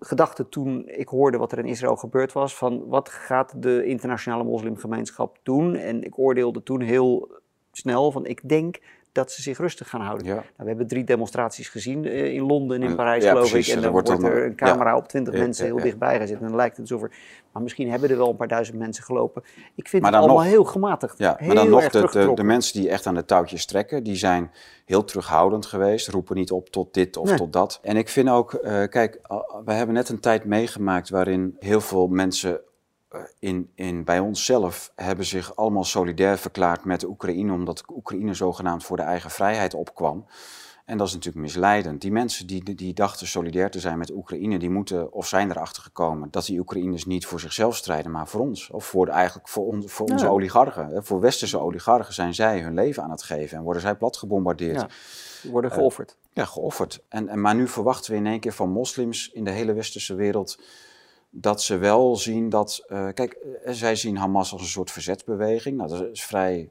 [0.00, 4.44] gedachte toen ik hoorde wat er in Israël gebeurd was, van wat gaat de internationale
[4.44, 5.74] moslimgemeenschap doen?
[5.74, 7.40] En ik oordeelde toen heel
[7.72, 8.78] snel van ik denk
[9.12, 10.26] dat ze zich rustig gaan houden.
[10.26, 13.68] Nou, we hebben drie demonstraties gezien uh, in Londen en in Parijs, ja, geloof precies,
[13.68, 13.76] ik.
[13.76, 14.96] En dan wordt er een camera ja.
[14.96, 16.36] op twintig mensen heel dichtbij gezet.
[16.36, 17.16] En dan lijkt het alsof er...
[17.52, 19.42] Maar misschien hebben er wel een paar duizend mensen gelopen.
[19.74, 21.18] Ik vind het allemaal nog, heel gematigd.
[21.18, 24.02] Ja, heel maar dan nog de, de, de, mensen die echt aan de touwtjes trekken...
[24.02, 24.50] die zijn
[24.84, 26.08] heel terughoudend geweest.
[26.08, 27.36] Roepen niet op tot dit of nee.
[27.36, 27.78] tot dat.
[27.82, 28.52] En ik vind ook...
[28.52, 31.08] Uh, kijk, uh, we hebben net een tijd meegemaakt...
[31.08, 32.60] waarin heel veel mensen
[33.38, 38.84] in, in, bij onszelf hebben zich allemaal solidair verklaard met de Oekraïne, omdat Oekraïne zogenaamd
[38.84, 40.26] voor de eigen vrijheid opkwam.
[40.84, 42.00] En dat is natuurlijk misleidend.
[42.00, 45.82] Die mensen die, die dachten solidair te zijn met Oekraïne, die moeten of zijn erachter
[45.82, 48.70] gekomen dat die Oekraïners niet voor zichzelf strijden, maar voor ons.
[48.70, 50.30] Of voor, eigenlijk voor, on, voor onze ja.
[50.30, 51.04] oligarchen.
[51.04, 54.80] Voor westerse oligarchen zijn zij hun leven aan het geven en worden zij plat gebombardeerd.
[55.42, 56.10] Ja, worden geofferd.
[56.10, 57.02] Uh, ja, geofferd.
[57.08, 60.14] En, en, maar nu verwachten we in één keer van moslims in de hele westerse
[60.14, 60.58] wereld
[61.30, 62.84] dat ze wel zien dat.
[62.88, 65.76] Uh, kijk, zij zien Hamas als een soort verzetsbeweging.
[65.76, 66.70] Nou, dat is vrij.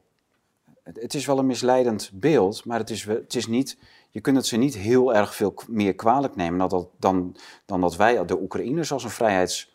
[0.83, 3.77] Het, het is wel een misleidend beeld, maar het is, het is niet.
[4.09, 7.81] Je kunt het ze niet heel erg veel meer kwalijk nemen dan dat, dan, dan
[7.81, 9.68] dat wij de Oekraïners als een vrijheids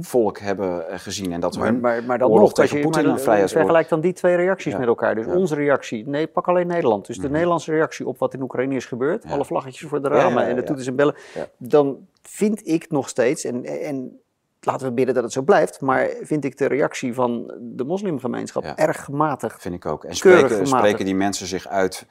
[0.00, 1.32] volk hebben eh, gezien.
[1.32, 3.66] En dat Maar, hun maar, maar dan oorlog nog, tegen je Poetin maar, een vrijheidsoorlog...
[3.68, 4.78] vergelijk dan die twee reacties Ja.
[4.78, 5.14] met elkaar.
[5.14, 5.32] Dus Ja.
[5.34, 7.06] onze reactie, nee, pak alleen Nederland.
[7.06, 7.32] Dus de Mhm.
[7.32, 10.62] Nederlandse reactie op wat in Oekraïne is gebeurd, alle vlaggetjes voor de ramen en de
[10.62, 11.14] toeters en bellen,
[11.58, 14.20] dan vind ik nog steeds, en, en
[14.60, 18.62] laten we bidden dat het zo blijft, maar vind ik de reactie van de moslimgemeenschap
[18.64, 18.76] Ja.
[18.76, 19.62] erg gematigd.
[19.62, 20.04] Vind ik ook.
[20.04, 22.06] En spreken, spreken die mensen zich uit,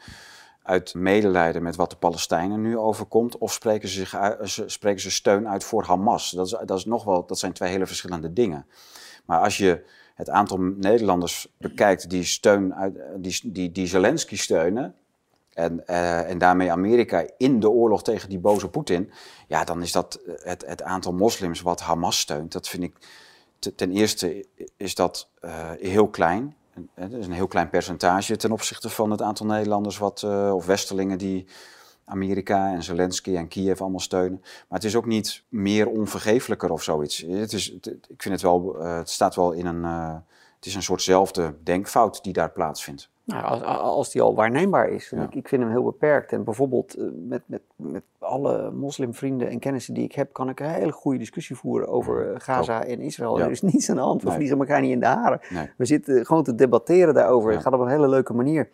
[0.66, 3.38] uit medelijden met wat de Palestijnen nu overkomt?
[3.38, 6.32] Of spreken uit, ze- spreken ze steun uit voor Hamas?
[6.32, 8.66] Dat, is, dat, is nog wel, dat zijn twee hele verschillende dingen.
[9.26, 9.86] Maar als je
[10.16, 14.96] het aantal Nederlanders bekijkt die, steun uit, die, die, die Zelensky steunen...
[15.54, 19.12] En, eh, en daarmee Amerika in de oorlog tegen die boze Poetin...
[19.48, 22.52] ja, dan is dat eh, het, het aantal moslims wat Hamas steunt.
[22.52, 22.94] Dat vind ik...
[23.60, 24.46] te- Ten eerste
[24.78, 26.56] is dat eh, heel klein.
[26.95, 30.65] Dat is een heel klein percentage ten opzichte van het aantal Nederlanders wat, eh, of
[30.65, 31.45] Westelingen die
[32.06, 34.39] Amerika en Zelensky en Kiev allemaal steunen.
[34.41, 37.18] Maar het is ook niet meer onvergeeflijker of zoiets.
[37.27, 40.15] Het, is, het- ik vind het wel, eh, het staat wel in een, eh,
[40.66, 43.10] het is een soortzelfde denkfout die daar plaatsvindt.
[43.24, 45.10] Nou, als, als die al waarneembaar is.
[45.10, 45.24] Ja.
[45.24, 46.32] Ik, ik vind hem heel beperkt.
[46.32, 50.60] En bijvoorbeeld eh, met, met, met alle moslimvrienden en kennissen die ik heb, kan ik
[50.60, 53.38] een hele goede discussie voeren over eh, Gaza en Israël.
[53.38, 53.46] Ja.
[53.46, 54.22] Er is niets aan de hand.
[54.22, 54.38] We Nee.
[54.38, 55.40] vliegen elkaar niet in de haren.
[55.50, 55.70] Nee.
[55.78, 57.50] We zitten gewoon te debatteren daarover.
[57.50, 57.56] Ja.
[57.56, 58.70] Het gaat op een hele leuke manier.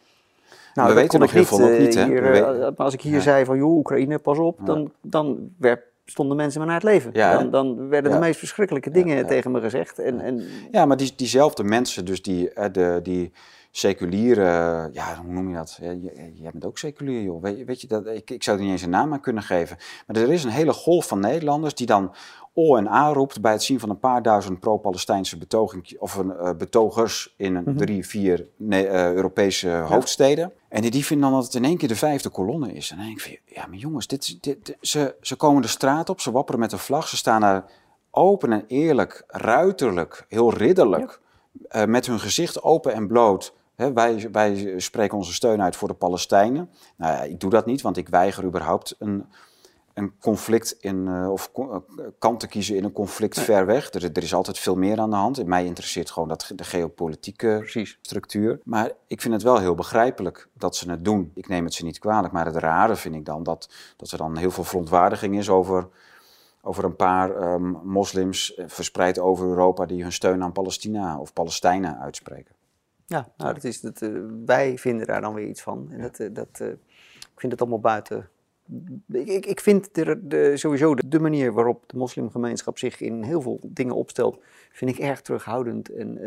[0.73, 2.05] Nou, we weten nog ik heel veel nog eh, niet, hè?
[2.05, 5.81] hier, We weten- als ik hier zei van, joh, Oekraïne, pas op, dan, dan werd,
[6.11, 7.09] stonden mensen me naar het leven.
[7.13, 9.99] Ja, dan, dan werden de meest verschrikkelijke dingen tegen me gezegd.
[9.99, 13.31] En, en Ja, maar die, diezelfde mensen, dus die, eh, de, die
[13.71, 15.77] seculiere, ja, hoe noem je dat?
[16.33, 17.41] Jij bent ook seculier, joh.
[17.41, 19.43] Weet, je- weet je, dat, ik, ik zou er niet eens een naam aan kunnen
[19.43, 19.77] geven.
[20.07, 22.13] Maar er is een hele golf van Nederlanders die dan
[22.53, 26.31] O en A roept bij het zien van een paar duizend pro-Palestijnse betoging, of een,
[26.31, 30.51] eh, betogers in een drie, vier eh, Europese hoofdsteden.
[30.69, 32.89] En die, die vinden dan dat het in één keer de vijfde kolonne is.
[32.91, 35.67] En dan denk ik van, ja, maar jongens, dit, dit, dit- ze, ze komen de
[35.67, 37.65] straat op, ze wapperen met een vlag, ze staan daar
[38.11, 41.19] open en eerlijk, ruiterlijk, heel ridderlijk,
[41.69, 43.53] eh, met hun gezicht open en bloot.
[43.89, 46.69] Wij, wij spreken onze steun uit voor de Palestijnen.
[46.95, 49.25] Nou ja, ik doe dat niet, want ik weiger überhaupt een,
[49.93, 53.93] een conflict in, eh, of ko- eh, kant te kiezen in een conflict ver weg.
[53.93, 55.45] Er, er is altijd veel meer aan de hand.
[55.45, 57.97] Mij interesseert gewoon dat, de geopolitieke precies.
[58.01, 58.59] structuur.
[58.63, 61.31] Maar ik vind het wel heel begrijpelijk dat ze het doen.
[61.35, 64.17] Ik neem het ze niet kwalijk, maar het rare vind ik dan dat, dat er
[64.17, 65.87] dan heel veel verontwaardiging is over,
[66.61, 71.33] over een paar ehm, moslims eh, verspreid over Europa die hun steun aan Palestina of
[71.33, 72.59] Palestijnen uitspreken.
[73.11, 74.09] Ja, nou, dat is, dat, eh,
[74.45, 75.87] wij vinden daar dan weer iets van.
[75.91, 76.67] En dat, eh, dat, eh,
[77.33, 78.29] ik vind het allemaal buiten.
[79.11, 83.41] Ik, ik, vind de, de, sowieso de, de manier waarop de moslimgemeenschap zich in heel
[83.41, 84.39] veel dingen opstelt,
[84.71, 85.89] vind ik erg terughoudend.
[85.89, 86.19] En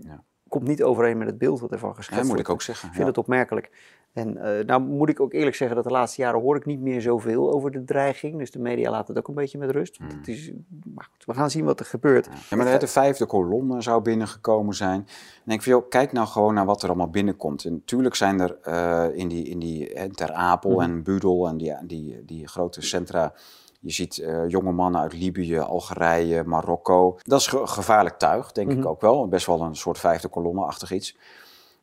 [0.00, 0.22] Ja.
[0.48, 2.42] komt niet overeen met het beeld wat ervan Ja, geschetst moet wordt.
[2.48, 2.88] ik ook zeggen.
[2.88, 3.70] Ik vind het opmerkelijk.
[4.16, 6.80] En eh, nou moet ik ook eerlijk zeggen dat de laatste jaren hoor ik niet
[6.80, 8.38] meer zoveel over de dreiging.
[8.38, 9.98] Dus de media laten het ook een beetje met rust.
[10.02, 10.50] Het is,
[10.94, 12.28] maar goed, we gaan zien wat er gebeurt.
[12.50, 14.98] Ja, maar de vijfde kolonne zou binnengekomen zijn.
[15.00, 17.64] En ik denk van, joh, kijk nou gewoon naar wat er allemaal binnenkomt.
[17.64, 20.80] En natuurlijk zijn er eh, in die, in die hè, Ter Apel Mhm.
[20.80, 23.32] en Budel en die, die, die grote centra...
[23.80, 27.18] Je ziet eh, jonge mannen uit Libië, Algerije, Marokko.
[27.22, 28.78] Dat is ge- gevaarlijk tuig, denk Mhm.
[28.78, 29.28] ik ook wel.
[29.28, 31.16] Best wel een soort vijfde kolonne-achtig iets.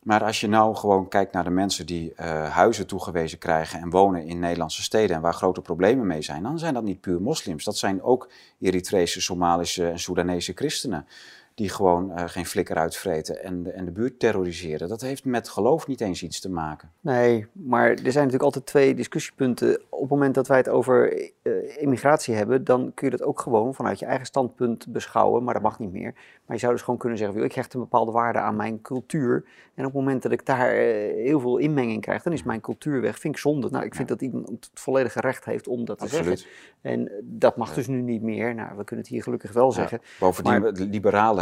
[0.04, 3.90] Maar als je nou gewoon kijkt naar de mensen die eh, huizen toegewezen krijgen en
[3.90, 7.20] wonen in Nederlandse steden en waar grote problemen mee zijn, dan zijn dat niet puur
[7.20, 7.64] moslims.
[7.64, 8.28] Dat zijn ook
[8.60, 11.06] Eritrese, Somalische en Soedanese christenen
[11.54, 14.88] die gewoon eh, geen flikker uitvreten en de, en de buurt terroriseren.
[14.88, 16.90] Dat heeft met geloof niet eens iets te maken.
[17.00, 19.80] Nee, maar er zijn natuurlijk altijd twee discussiepunten.
[19.88, 21.12] Op het moment dat wij het over
[21.42, 21.52] eh,
[21.82, 25.62] immigratie hebben, dan kun je dat ook gewoon vanuit je eigen standpunt beschouwen, maar dat
[25.62, 26.12] mag niet meer.
[26.46, 28.80] Maar je zou dus gewoon kunnen zeggen, "Wil, ik hecht een bepaalde waarde aan mijn
[28.82, 29.44] cultuur.
[29.74, 32.60] En op het moment dat ik daar eh, heel veel inmenging krijg, dan is mijn
[32.60, 33.18] cultuur weg.
[33.18, 33.70] Vind ik zonde.
[33.70, 36.38] Nou, ik vind dat iemand het volledige recht heeft om dat te Absoluut.
[36.38, 36.56] zeggen.
[36.80, 38.54] En dat mag dus nu niet meer.
[38.54, 40.00] Nou, we kunnen het hier gelukkig wel zeggen.
[40.18, 40.88] Bovendien, Maar- de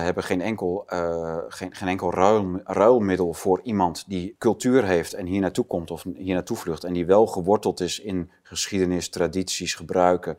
[0.03, 5.13] liberalen hebben geen enkel, eh, geen, geen enkel ruil, ruilmiddel voor iemand die cultuur heeft
[5.15, 6.85] en hier naartoe komt of hier naartoe vlucht.
[6.85, 10.37] En die wel geworteld is in geschiedenis, tradities, gebruiken.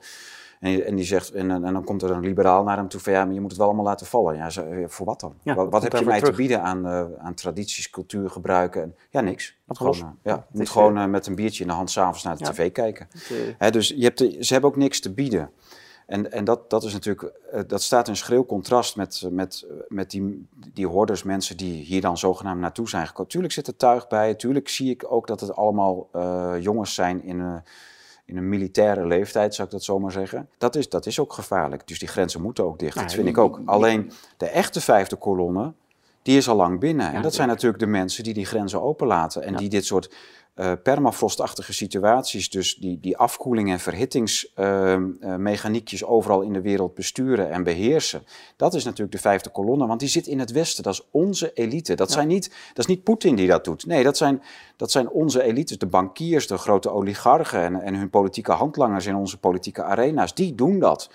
[0.60, 3.00] En, die- en die zegt, en, en dan komt er een liberaal naar hem toe
[3.00, 4.36] van ja, maar je moet het wel allemaal laten vallen.
[4.36, 5.34] Ja, eh, voor wat dan?
[5.44, 8.82] Ja, wat wat heb je mij te bieden aan, eh, aan tradities, cultuur, gebruiken?
[8.82, 9.58] En, ja, niks.
[9.66, 9.98] Moet los.
[9.98, 12.52] gewoon, ja, moet gewoon met een biertje in de hand s'avonds naar de Ja.
[12.52, 13.08] tv kijken.
[13.58, 15.50] Hè, dus je hebt de- ze hebben ook niks te bieden.
[16.06, 20.12] En, en dat, dat is natuurlijk, eh, dat staat in schril contrast met, met, met
[20.12, 23.32] die, die hordes mensen die hier dan zogenaamd naartoe zijn gekomen.
[23.32, 27.24] Tuurlijk zit er tuig bij, tuurlijk zie ik ook dat het allemaal eh, jongens zijn
[27.24, 27.62] in een,
[28.26, 30.50] in een militaire leeftijd, zou ik dat zomaar zeggen.
[30.58, 33.28] Dat is, dat is ook gevaarlijk, dus die grenzen moeten ook dicht, Nou, dat vind
[33.28, 33.62] ik ook.
[33.66, 35.74] Alleen de echte vijfde kolonne,
[36.22, 37.06] die is al lang binnen.
[37.06, 39.58] Ja, en dat zijn natuurlijk de mensen die die grenzen openlaten en Ja.
[39.58, 40.12] die dit soort
[40.56, 47.52] uh, permafrostachtige situaties, dus die, die afkoeling en verhittingsmechaniekjes uh, overal in de wereld besturen
[47.52, 48.26] en beheersen.
[48.56, 50.84] Dat is natuurlijk de vijfde kolonne, want die zit in het Westen.
[50.84, 51.96] Dat is onze elite.
[51.96, 53.86] Dat, zijn niet, dat is niet Poetin die dat doet.
[53.86, 54.42] Nee, dat zijn,
[54.84, 59.16] dat zijn onze elites, de bankiers, de grote oligarchen en, en hun politieke handlangers in
[59.16, 60.34] onze politieke arena's.
[60.34, 61.10] Die doen dat.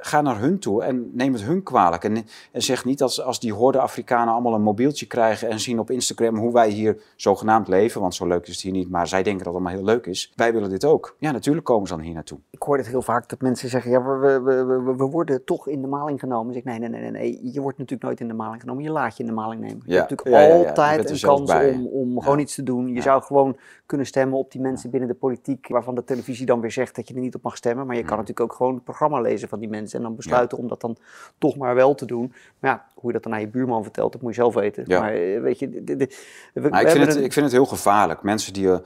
[0.00, 2.04] ga naar hun toe en neem het hun kwalijk.
[2.04, 2.16] En,
[2.52, 5.90] en zeg niet als, als die horde Afrikanen allemaal een mobieltje krijgen en zien op
[5.90, 9.22] Instagram hoe wij hier zogenaamd leven, want zo leuk is het hier niet, maar zij
[9.22, 10.32] denken dat het allemaal heel leuk is.
[10.34, 11.16] Wij willen dit ook.
[11.18, 12.38] Ja, natuurlijk komen ze dan hier naartoe.
[12.50, 15.68] Ik hoor het heel vaak dat mensen zeggen, ja, we, we, we, we worden toch
[15.68, 16.54] in de maling genomen.
[16.54, 18.82] Ik zeg, nee, nee, nee, nee, je wordt natuurlijk nooit in de maling genomen.
[18.82, 19.82] Je laat je in de maling nemen.
[19.86, 22.83] Je hebt natuurlijk altijd een kans om, om gewoon iets te doen.
[22.88, 23.56] Je zou gewoon
[23.86, 27.08] kunnen stemmen op die mensen binnen de politiek, waarvan de televisie dan weer zegt dat
[27.08, 27.86] je er niet op mag stemmen.
[27.86, 28.18] Maar je kan mm.
[28.18, 30.96] natuurlijk ook gewoon het programma lezen van die mensen en dan besluiten om dat dan
[31.38, 32.32] toch maar wel te doen.
[32.58, 34.84] Maar ja, hoe je dat dan aan je buurman vertelt, dat moet je zelf weten.
[34.88, 38.22] Maar eh, weet je, we, ik, vind het, ik vind het heel gevaarlijk.
[38.22, 38.78] Mensen die uh,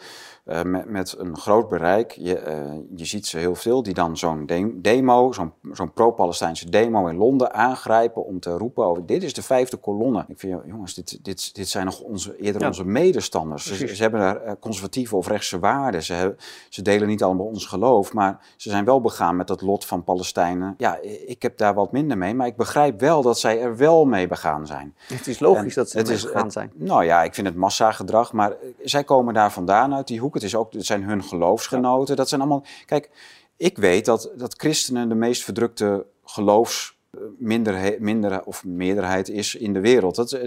[0.48, 4.46] met, met, een groot bereik, je, uh, je ziet ze heel veel, die dan zo'n
[4.74, 9.42] demo, zo'n zo'n pro-Palestijnse demo in Londen aangrijpen om te roepen over dit is de
[9.42, 10.24] vijfde kolonne.
[10.28, 13.66] Ik vind, jongens, dit, dit, dit zijn nog onze, eerder onze medestanders.
[13.66, 16.02] Ze, ze, hebben daar conservatieve of rechtse waarden.
[16.02, 16.36] Ze, hebben,
[16.68, 20.04] ze delen niet allemaal ons geloof, maar ze zijn wel begaan met het lot van
[20.04, 20.74] Palestijnen.
[20.78, 24.04] Ja, ik heb daar wat minder mee, maar ik begrijp wel dat zij er wel
[24.04, 24.94] mee begaan zijn.
[25.06, 26.70] Het is logisch dat ze er begaan zijn.
[26.74, 28.52] Nou ja, ik vind het massagedrag, maar
[28.82, 30.36] zij komen daar vandaan uit die hoek.
[30.40, 32.16] Het, is ook, het zijn hun geloofsgenoten.
[32.16, 32.64] Dat zijn allemaal.
[32.86, 33.10] Kijk,
[33.56, 36.96] ik weet dat, dat christenen de meest verdrukte geloofs.
[37.38, 40.14] Minder, minder of meerderheid is in de wereld.
[40.14, 40.38] Dat,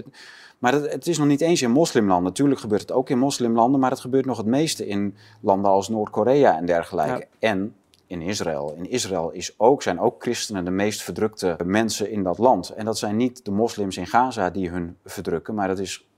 [0.58, 2.24] maar het, het is nog niet eens in moslimlanden.
[2.24, 5.88] Natuurlijk gebeurt het ook in moslimlanden, maar het gebeurt nog het meeste in landen als
[5.88, 7.26] Noord-Korea en dergelijke.
[7.38, 7.74] En
[8.12, 8.74] in Israël.
[8.76, 12.70] In Israël is ook, zijn ook christenen de meest verdrukte mensen in dat land.
[12.70, 16.11] En dat zijn niet de moslims in Gaza die hun verdrukken, maar dat is eh,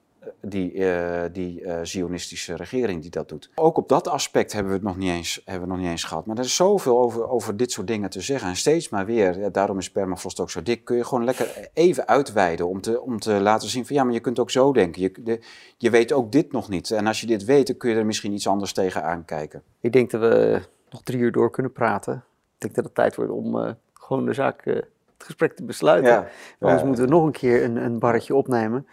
[0.47, 3.51] die, uh, die uh, Zionistische regering die dat doet.
[3.55, 6.05] Ook op dat aspect hebben we het nog niet eens, hebben we nog niet eens
[6.05, 6.27] gehad.
[6.27, 8.49] Maar er is zoveel over, over dit soort dingen te zeggen.
[8.49, 11.69] En steeds maar weer, ja, daarom is permafrost ook zo dik, kun je gewoon lekker
[11.73, 14.73] even uitweiden om te, om te laten zien van ja, maar je kunt ook zo
[14.73, 15.03] denken.
[15.03, 15.41] Je, de,
[15.77, 16.91] je weet ook dit nog niet.
[16.91, 19.63] En als je dit weet, dan kun je er misschien iets anders tegen aankijken.
[19.81, 20.61] Ik denk dat we
[20.91, 22.25] nog drie uur door kunnen praten.
[22.55, 24.87] Ik denk dat het tijd wordt om uh, gewoon de zaak, het
[25.19, 26.13] gesprek te besluiten.
[26.13, 26.29] Ja,
[26.61, 28.87] Anders moeten we nog een keer een, een barretje opnemen.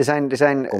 [0.00, 0.74] Er zijn, er zijn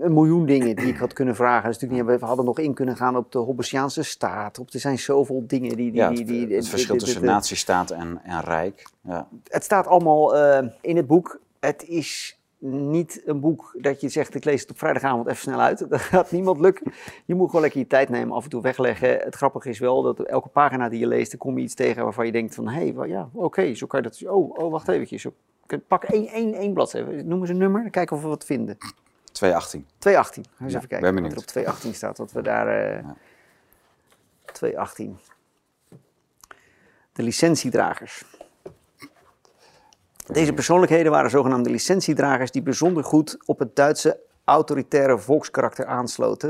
[0.00, 1.68] een miljoen dingen die ik had kunnen vragen.
[1.68, 4.58] Dus natuurlijk niet, we hadden nog in kunnen gaan op de Hobbesiaanse staat.
[4.58, 5.90] Op, er zijn zoveel dingen die...
[5.92, 8.86] die, ja, die, die, het, verschil tussen natiestaat en, en rijk.
[9.02, 9.28] Ja.
[9.44, 11.40] Het staat allemaal uh, in het boek.
[11.60, 15.60] Het is niet een boek dat je zegt, ik lees het op vrijdagavond even snel
[15.60, 15.78] uit.
[15.90, 16.92] Dat gaat niemand lukken.
[17.24, 19.18] Je moet gewoon lekker je tijd nemen, af en toe wegleggen.
[19.18, 22.02] Het grappige is wel dat elke pagina die je leest, dan kom je iets tegen
[22.02, 24.30] waarvan je denkt van, hé, hey, ja, oké, zo kan je dat...
[24.30, 25.26] Oh, oh wacht eventjes.
[25.86, 27.24] Pak één, één, één bladzijde.
[27.24, 28.78] Noem eens een nummer, dan kijken of we wat vinden.
[29.32, 29.86] 218.
[29.98, 30.44] 218.
[30.60, 32.18] Eens even kijken wat er op 218 staat.
[32.18, 32.66] Wat we daar...
[32.66, 33.16] Uh, ja.
[34.52, 35.18] 218.
[37.12, 38.24] De licentiedragers.
[40.26, 46.48] Deze persoonlijkheden waren zogenaamde licentiedragers die bijzonder goed op het Duitse autoritaire volkskarakter aansloten.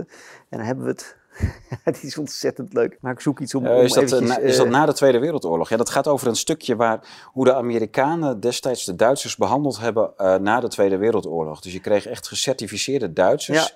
[0.49, 1.17] En dan hebben we het
[1.85, 2.99] het is ontzettend leuk.
[3.01, 3.65] Maar ik zoek iets om.
[3.65, 5.69] Uh, is, dat, uh, is dat na de Tweede Wereldoorlog?
[5.69, 10.13] Ja, dat gaat over een stukje waar hoe de Amerikanen destijds de Duitsers behandeld hebben
[10.19, 11.61] uh, na de Tweede Wereldoorlog.
[11.61, 13.75] Dus je kreeg echt gecertificeerde Duitsers.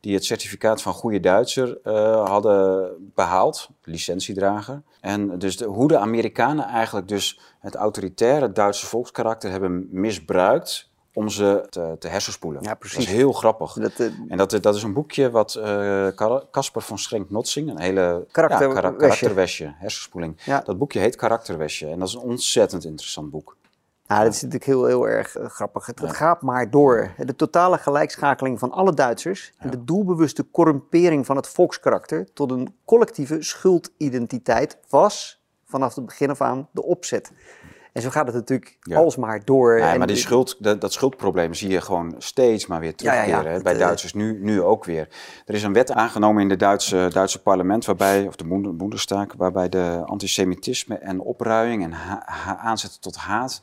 [0.00, 1.78] Die het certificaat van goede Duitser
[2.24, 4.82] hadden behaald, licentiedrager.
[5.00, 11.28] En dus de, hoe de Amerikanen eigenlijk dus het autoritaire Duitse volkskarakter hebben misbruikt om
[11.28, 12.62] ze te, te hersenspoelen.
[12.62, 12.98] Ja, precies.
[12.98, 13.72] Dat is heel grappig.
[13.72, 15.52] Dat, uh, en dat, dat is een boekje wat
[16.50, 20.40] Casper uh, van Schrenk-Notsing, een hele Karakter, ja, kar karakterwesje, hersenspoeling.
[20.44, 20.60] Ja.
[20.60, 23.56] Dat boekje heet Karakterwesje en dat is een ontzettend interessant boek.
[24.10, 25.86] Ja, dat is natuurlijk heel, heel erg uh, grappig.
[25.86, 27.14] Het, het, gaat maar door.
[27.16, 32.74] De totale gelijkschakeling van alle Duitsers en de doelbewuste corrumpering van het volkskarakter tot een
[32.84, 37.32] collectieve schuldidentiteit was vanaf het begin af aan de opzet.
[37.92, 39.78] En zo gaat het natuurlijk alsmaar door.
[39.78, 43.52] Ja, maar die schuld, dat, dat, schuldprobleem zie je gewoon steeds maar weer terugkeren.
[43.52, 45.08] Ja, Bij eh, Duitsers nu, nu ook weer.
[45.46, 48.44] Er is een wet aangenomen in het Duitse, Duitse parlement, waarbij, of de
[48.74, 51.94] Bundestag, waarbij de antisemitisme en opruiing en
[52.58, 53.62] aanzetten tot haat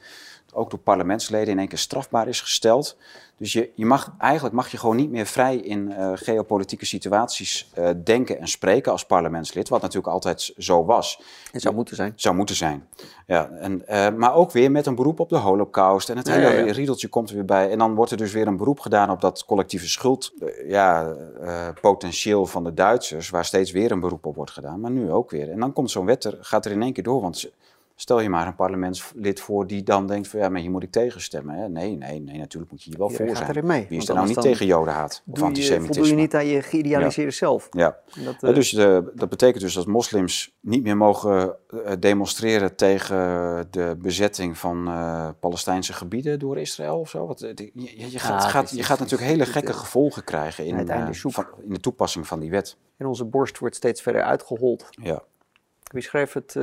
[0.54, 2.98] ook door parlementsleden in één keer strafbaar is gesteld.
[3.38, 7.72] Dus je, je mag, eigenlijk mag je gewoon niet meer vrij in uh, geopolitieke situaties
[7.78, 11.22] uh, denken en spreken als parlementslid, wat natuurlijk altijd zo was.
[11.52, 12.14] Het zou moeten zijn.
[12.16, 12.88] Zou moeten zijn.
[13.26, 16.42] Ja, en, uh, maar ook weer met een beroep op de holocaust en het hele
[16.42, 16.72] ja, ja.
[16.72, 17.70] riedeltje komt er weer bij.
[17.72, 20.34] En dan wordt er dus weer een beroep gedaan op dat collectieve schuld,
[20.68, 21.16] ja,
[21.82, 25.32] potentieel van de Duitsers, waar steeds weer een beroep op wordt gedaan, maar nu ook
[25.32, 25.52] weer.
[25.52, 27.52] En dan komt zo'n wet er, gaat er in één keer door, want
[28.00, 30.92] Stel je maar een parlementslid voor die dan denkt van ja, maar hier moet ik
[30.92, 31.56] tegenstemmen.
[31.56, 31.70] Hè?
[31.70, 33.58] Nee, nee, nee, natuurlijk moet je hier wel Iedereen voor gaat zijn.
[33.66, 35.94] erin mee, Wie is er nou niet tegen jodenhaat of Doe je, antisemitisme?
[35.94, 37.68] voldoe je niet aan je geïdealiseerde zelf.
[37.72, 37.98] Ja.
[38.24, 43.18] Dat, eh, dus eh, dat betekent dus dat moslims niet meer mogen eh, demonstreren tegen
[43.72, 44.84] de bezetting van
[45.40, 47.28] Palestijnse gebieden door Israël of zo.
[47.28, 47.72] Wat, je,
[48.12, 50.88] je, gaat, gaat, je gaat natuurlijk hele gekke gevolgen krijgen in,
[51.32, 52.78] van- in de toepassing van die wet.
[52.98, 54.86] en onze borst wordt steeds verder uitgehold.
[54.90, 55.24] Ja,
[55.92, 56.56] Wie schreef het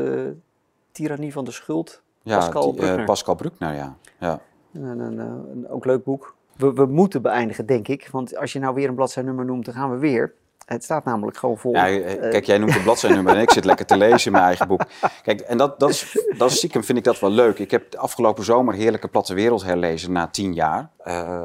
[0.95, 2.03] Tyrannie van de Schuld?
[2.23, 3.05] ja Pascal die, eh, Bruckner.
[3.05, 3.97] Pascal Bruckner, ja.
[4.19, 4.41] ja.
[4.75, 6.35] Een, een, eh, een ook leuk boek.
[6.57, 8.09] We, we moeten beëindigen, denk ik.
[8.13, 10.33] Want als je nou weer een bladzijnummer noemt, dan gaan we weer.
[10.65, 11.73] Het staat namelijk gewoon vol.
[11.73, 14.45] Ja, eh, kijk, jij noemt de bladzijnummer en ik zit lekker te lezen in mijn
[14.45, 14.81] eigen boek.
[15.23, 17.59] Kijk, en dat, dat, is, dat is stiekem vind ik dat wel leuk.
[17.59, 20.91] Ik heb de afgelopen zomer Heerlijke Platte Wereld herlezen na tien jaar.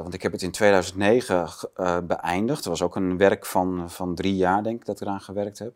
[0.01, 2.57] Want ik heb het in 2009 ge- eh, beëindigd.
[2.63, 5.59] Dat was ook een werk van, van drie jaar, denk ik, dat ik eraan gewerkt
[5.59, 5.73] heb.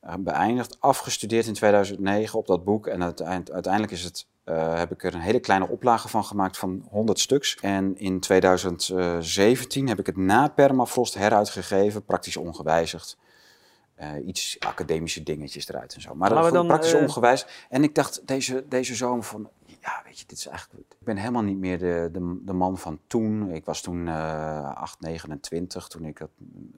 [0.00, 2.86] Eh, beëindigd, afgestudeerd in 2009 op dat boek.
[2.86, 6.56] En uiteind- uiteindelijk is het, eh, heb ik er een hele kleine oplage van gemaakt
[6.58, 7.56] van 100 stuks.
[7.60, 13.16] En in 2017 heb ik het na Permafrost heruitgegeven, praktisch ongewijzigd.
[13.94, 16.14] Eh, iets academische dingetjes eruit en zo.
[16.14, 17.66] Maar dat dan, praktisch ongewijzigd.
[17.68, 20.90] En ik dacht deze, deze zomer van, ja, weet je, dit is eigenlijk...
[20.90, 23.50] Ik ben helemaal niet meer de, de, de man van toen.
[23.50, 26.30] Ik was toen eh 8, 29 toen ik dat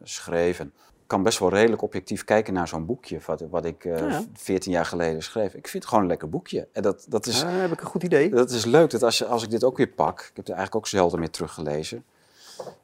[0.02, 0.58] schreef.
[0.60, 0.72] En
[1.10, 4.22] kan best wel redelijk objectief kijken naar zo'n boekje wat, wat ik eh Ja.
[4.34, 5.54] 14 jaar geleden schreef.
[5.54, 6.68] Ik vind het gewoon een lekker boekje.
[6.72, 8.30] En dat, dat, is, heb ik een goed idee.
[8.30, 10.18] dat is leuk dat als, je, als ik dit ook weer pak...
[10.20, 12.04] Ik heb het eigenlijk ook zelden meer teruggelezen.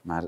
[0.01, 0.24] Maar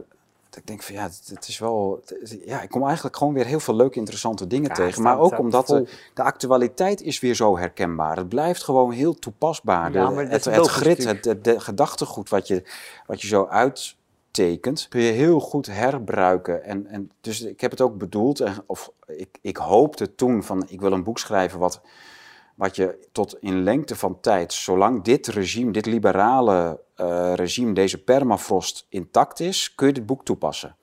[0.54, 2.00] ik denk van ja, het, is wel...
[2.06, 5.02] het- ja, ik kom eigenlijk gewoon weer heel veel leuke, interessante dingen Ja, tegen.
[5.02, 8.16] Maar ook omdat de, actualiteit is weer zo herkenbaar.
[8.16, 9.92] Het blijft gewoon heel toepasbaar.
[9.92, 12.62] De- Ja, het, het grit, het, het de gedachtegoed wat je,
[13.06, 13.46] wat je zo
[14.88, 16.64] kun je heel goed herbruiken.
[16.64, 20.64] En, en dus ik heb het ook bedoeld, en- of ik, ik hoopte toen van
[20.68, 21.80] ik wil een boek schrijven wat,
[22.54, 28.02] wat je tot in lengte van tijd, zolang dit regime, dit liberale eh, regime, deze
[28.02, 30.76] permafrost intact is, kun je dit boek toepassen.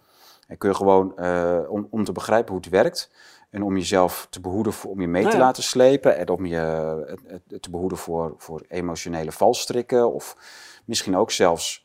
[0.48, 3.12] En kun je gewoon, eh, om, om te begrijpen hoe het werkt
[3.50, 5.46] en om jezelf te behoeden, voor, om je mee te Nou ja.
[5.46, 10.38] laten slepen en om je eh, eh, te behoeden voor, voor emotionele valstrikken of
[10.86, 11.85] misschien ook zelfs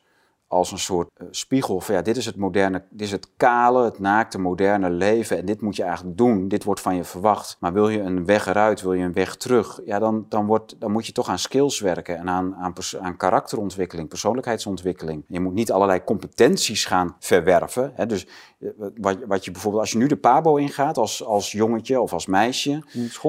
[0.51, 3.83] als een soort eh, spiegel van ja, dit is het moderne, dit is het kale,
[3.83, 7.57] het naakte, moderne leven en dit moet je eigenlijk doen, dit wordt van je verwacht.
[7.59, 10.75] Maar wil je een weg eruit, wil je een weg terug, ja, dan, dan, wordt,
[10.79, 15.23] dan moet je toch aan skills werken en aan, aan, aan karakterontwikkeling, persoonlijkheidsontwikkeling.
[15.27, 17.91] Je moet niet allerlei competenties gaan verwerven.
[17.95, 18.05] Hè?
[18.05, 18.27] Dus
[18.59, 22.13] eh, wat, wat je bijvoorbeeld, als je nu de PABO ingaat als, als jongetje of
[22.13, 22.83] als meisje,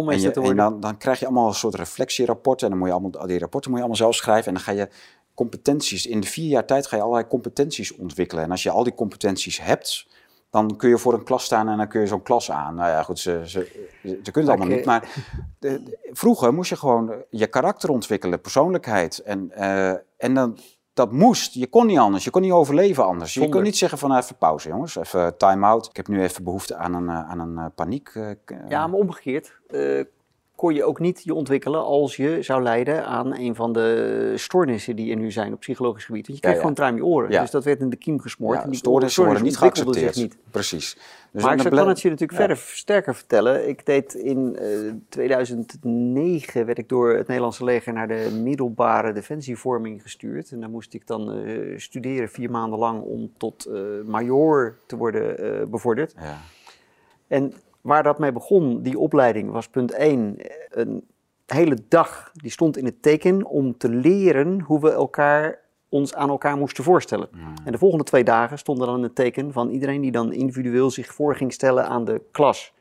[0.09, 2.65] en, je, en dan, dan krijg je allemaal een soort reflectierapporten.
[2.65, 4.47] En dan moet je allemaal, die rapporten moet je allemaal zelf schrijven.
[4.47, 4.89] En dan ga je
[5.35, 8.45] competenties, in de vier jaar tijd ga je allerlei competenties ontwikkelen.
[8.45, 10.07] En als je al die competenties hebt,
[10.51, 12.75] dan kun je voor een klas staan en dan kun je zo'n klas aan.
[12.75, 13.71] Nou ja, goed, ze, ze,
[14.03, 14.85] ze, ze kunnen het allemaal niet.
[14.85, 15.09] Maar
[15.59, 19.19] de- de- vroeger moest je gewoon je karakter ontwikkelen, persoonlijkheid.
[19.19, 20.59] En, eh, en dan,
[20.95, 21.55] dat moest.
[21.55, 22.25] Je kon niet anders.
[22.25, 23.35] Je kon niet overleven anders.
[23.35, 25.87] Je kon niet zeggen van nou, even pauze jongens, even time-out.
[25.89, 28.13] Ik heb nu even behoefte aan een, eh, aan een eh, paniek.
[28.69, 29.61] Ja, maar omgekeerd
[30.63, 34.97] kon je ook niet je ontwikkelen als je zou lijden aan een van de stoornissen
[34.97, 36.27] die er nu zijn op psychologisch gebied.
[36.27, 36.61] Want je kreeg Ja, ja.
[36.61, 37.31] gewoon truim in je oren.
[37.31, 37.41] Ja.
[37.41, 38.63] Dus dat werd in de kiem gesmoord.
[38.63, 40.15] En die stoornissen worden niet geaccepteerd.
[40.15, 40.37] zich niet.
[40.51, 40.97] Precies.
[41.31, 43.69] Dus maar ik kan het je natuurlijk verder sterker vertellen.
[43.69, 44.69] Ik deed in eh,
[45.09, 50.51] 2009 werd ik door het Nederlandse leger naar de middelbare defensievorming gestuurd.
[50.51, 54.97] En daar moest ik dan eh, studeren vier maanden lang om tot eh major te
[54.97, 56.15] worden eh, bevorderd.
[56.19, 56.39] Ja.
[57.27, 57.53] En
[57.83, 60.37] waar dat mee begon, die opleiding, was punt 1.
[60.71, 61.05] Een
[61.47, 66.29] hele dag die stond in het teken om te leren hoe we elkaar, ons aan
[66.29, 67.29] elkaar moesten voorstellen.
[67.65, 70.91] En de volgende twee dagen stonden dan in het teken van iedereen die dan individueel
[70.91, 72.73] zich voor ging stellen aan de klas.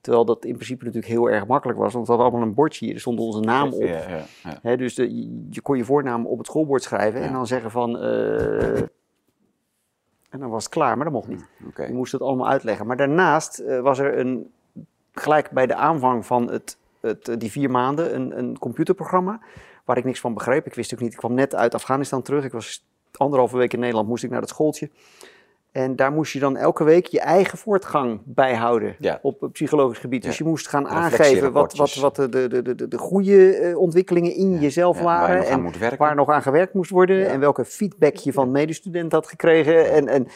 [0.00, 2.84] Terwijl dat in principe natuurlijk heel erg makkelijk was, want we hadden allemaal een bordje
[2.84, 3.82] hier, er stond onze naam op.
[3.82, 4.58] Ja, ja, ja.
[4.62, 5.14] Hè, dus de,
[5.50, 7.98] je- kon je voornaam op het schoolbord schrijven en dan zeggen van...
[7.98, 8.82] eh,
[10.30, 11.48] en dan was het klaar, maar dat mocht niet.
[11.66, 11.84] Oké.
[11.84, 12.86] Je moest het allemaal uitleggen.
[12.86, 14.52] Maar daarnaast eh, was er een,
[15.12, 19.40] gelijk bij de aanvang van het, het, eh, die vier maanden een, een computerprogramma
[19.84, 20.66] waar ik niks van begreep.
[20.66, 22.44] Ik wist ook niet, ik kwam net uit Afghanistan terug.
[22.44, 22.84] Ik was
[23.16, 24.90] anderhalve week in Nederland, moest ik naar het schooltje.
[25.72, 29.18] En daar moest je dan elke week je eigen voortgang bijhouden Ja.
[29.22, 30.22] op psychologisch gebied.
[30.22, 33.78] Dus je moest gaan aangeven wat, wat, wat de, de, de, de, de goede eh,
[33.78, 35.72] ontwikkelingen in jezelf Ja, waar je waren.
[35.80, 37.28] en waar nog aan gewerkt moest worden.
[37.28, 39.90] En welke feedback je van medestudent had gekregen.
[39.90, 40.26] En, en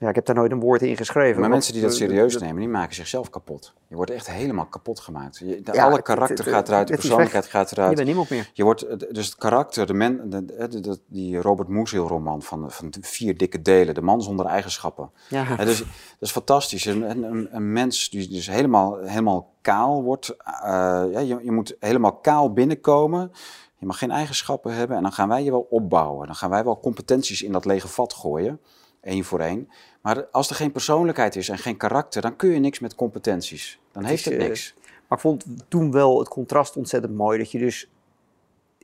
[0.00, 1.40] Ja, ik heb daar nooit een woord in geschreven.
[1.40, 3.74] Maar mensen die dat eh, serieus nemen, die maken zichzelf kapot.
[3.88, 5.38] Je wordt echt helemaal kapot gemaakt.
[5.38, 7.94] Je, de- Ja, alle karakter het- gaat eruit, de persoonlijkheid gaat Je eruit.
[7.94, 8.50] bent niemand meer.
[8.52, 12.42] Je wordt, het- dus het karakter, de men, de, de- de- die Robert Musil roman
[12.42, 15.10] van, van vier dikke delen, de man zonder eigenschappen.
[15.28, 15.44] Ja.
[15.58, 16.84] Ja, dus, dat is fantastisch.
[16.84, 20.62] Een, een, een- een mens die dus helemaal, helemaal kaal wordt, eh,
[21.10, 23.32] ja, je, je moet helemaal kaal binnenkomen.
[23.78, 26.26] Je mag geen eigenschappen hebben en dan gaan wij je wel opbouwen.
[26.26, 28.60] Dan gaan wij wel competenties in dat lege vat gooien,
[29.00, 29.68] één voor één.
[30.02, 33.80] Maar als er geen persoonlijkheid is en geen karakter, dan kun je niks met competenties.
[33.92, 34.74] Dan heeft is, het eh, niks.
[35.08, 37.38] Maar ik vond toen wel het contrast ontzettend mooi.
[37.38, 37.90] Dat je dus.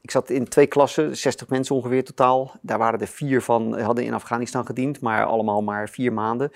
[0.01, 2.53] Ik zat in twee klassen, 60 mensen ongeveer totaal.
[2.61, 6.51] Daar waren er vier van, hadden in Afghanistan gediend, maar allemaal maar vier maanden.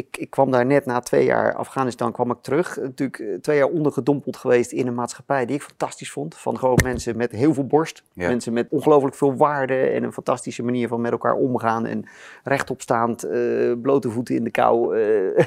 [0.00, 2.76] Ik, ik kwam daar net na twee jaar Afghanistan kwam ik terug.
[2.76, 6.36] Natuurlijk eh, twee jaar ondergedompeld geweest in een maatschappij die ik fantastisch vond.
[6.36, 8.02] Van gewoon mensen met heel veel borst.
[8.12, 8.28] Ja.
[8.28, 11.86] Mensen met ongelooflijk veel waarde en een fantastische manier van met elkaar omgaan.
[11.86, 12.04] En
[12.44, 14.98] rechtopstaand, eh blote voeten in de kou.
[14.98, 15.44] eh,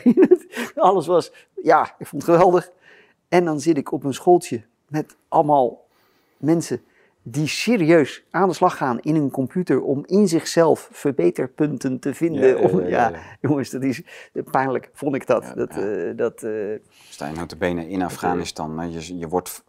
[0.75, 2.71] alles was, ja, ik vond het geweldig.
[3.29, 5.85] En dan zit ik op een schooltje met allemaal
[6.37, 6.81] mensen
[7.23, 12.41] die serieus aan de slag gaan in een computer om in zichzelf verbeterpunten te vinden.
[12.41, 13.19] Ja, ja, Om- ja, ja, ja, ja.
[13.41, 14.01] jongens, dat is
[14.51, 15.43] pijnlijk, vond ik dat.
[15.43, 15.81] Ja, dat, ja.
[15.81, 16.51] eh, dat eh,
[17.09, 18.91] Sta je notabene in Afghanistan.
[18.91, 19.63] Je, je wordt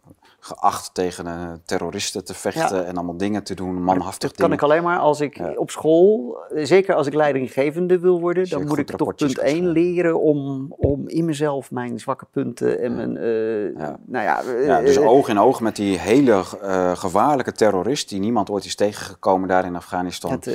[0.47, 2.83] geacht tegen eh, terroristen te vechten Ja.
[2.83, 4.63] en allemaal dingen te doen, manhaftig dat kan dingen.
[4.63, 5.53] ik alleen maar als ik Ja.
[5.55, 9.45] op school, eh, zeker als ik leidinggevende wil worden, dan moet ik toch punt kan
[9.45, 9.67] 1 schrijven.
[9.71, 13.99] leren om, om in mezelf mijn zwakke punten en mijn, eh, Ja.
[14.05, 16.43] nou ja, Ja, dus oog in oog met die hele
[16.95, 20.31] gevaarlijke terrorist die niemand ooit is tegengekomen daar in Afghanistan.
[20.31, 20.45] het,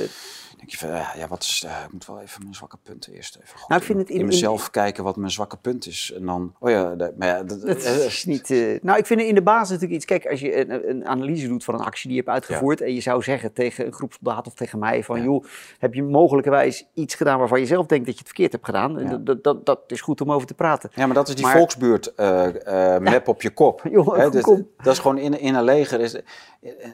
[0.67, 3.13] denk je van, ja, ja, wat is, eh, ik moet wel even mijn zwakke punten
[3.13, 5.31] eerst even goed Nou, ik vind in, het in- in in- mezelf kijken wat mijn
[5.31, 6.13] zwakke punt is.
[6.15, 8.49] En dan, oh ja, dat- maar ja, dat, Dat eh, is niet.
[8.51, 10.05] eh, nou, ik vind in de basis natuurlijk iets.
[10.05, 12.81] Kijk, als je een, een analyse doet van een actie die je hebt uitgevoerd.
[12.81, 15.23] en je zou zeggen tegen een groep soldaten of tegen mij: van Ja.
[15.23, 15.45] joh,
[15.79, 18.99] heb je mogelijkerwijs iets gedaan waarvan je zelf denkt dat je het verkeerd hebt gedaan?
[18.99, 19.17] Ja.
[19.17, 20.89] dat, dat, dat, is goed om over te praten.
[20.93, 23.81] Ja, maar dat is die Maar- volksbuurt eh, eh, map op je kop.
[23.91, 24.67] Joh, dat, kom.
[24.77, 25.99] dat is gewoon in, in een leger.
[25.99, 26.21] Is, eh,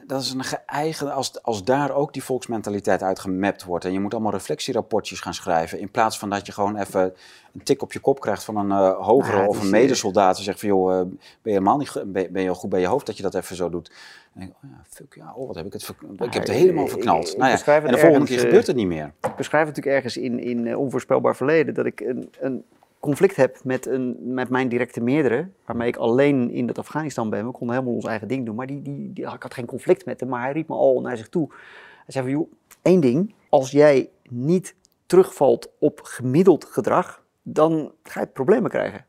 [0.06, 3.84] dat is een eigen, als, als daar ook die volksmentaliteit uitgemapt wordt.
[3.84, 5.78] En je moet allemaal reflectierapportjes gaan schrijven.
[5.80, 7.14] In plaats van dat je gewoon even
[7.54, 10.34] een tik op je kop krijgt van een eh, hogere het of een medesoldaat.
[10.36, 12.80] Die zegt van joh, eh, ben je helemaal niet ben, ben je al goed bij
[12.80, 13.92] je hoofd dat je dat even zo doet.
[14.34, 16.54] En ik, oh ja, fuck ja, oh, wat heb ik het, ik heb het ik-
[16.54, 17.28] helemaal ik- verknald.
[17.32, 19.12] ik nou ja, en het de volgende ergens, keer eh, gebeurt het niet meer.
[19.22, 22.64] Ik beschrijf natuurlijk ergens in, in onvoorspelbaar verleden dat ik een, een
[23.00, 27.46] conflict heb met, een, met mijn directe meerdere, waarmee ik alleen in dat Afghanistan ben.
[27.46, 30.04] We konden helemaal ons eigen ding doen, maar die, die, die, ik had geen conflict
[30.04, 31.46] met hem, maar hij riep me al naar zich toe.
[31.48, 32.50] Hij zei van, joh,
[32.82, 34.74] één ding, als jij niet
[35.06, 39.06] terugvalt op gemiddeld gedrag, dan ga je problemen krijgen.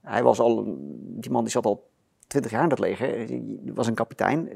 [0.00, 0.64] Hij was al,
[0.98, 1.90] die man die zat al
[2.26, 3.42] twintig jaar in dat leger, hij
[3.74, 4.48] was een kapitein.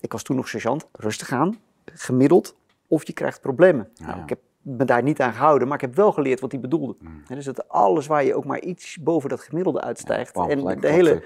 [0.00, 0.88] Ik was toen nog sergeant.
[0.92, 2.56] Rustig aan, gemiddeld,
[2.86, 3.88] of je krijgt problemen.
[3.94, 6.52] Ja, Nou, ik heb me daar niet aan gehouden, maar ik heb wel geleerd wat
[6.52, 6.96] hij bedoelde.
[6.98, 7.22] Mm.
[7.26, 10.34] Hè, Dus dat alles waar je ook maar iets boven dat gemiddelde uitstijgt.
[10.34, 11.22] Bam, en de hele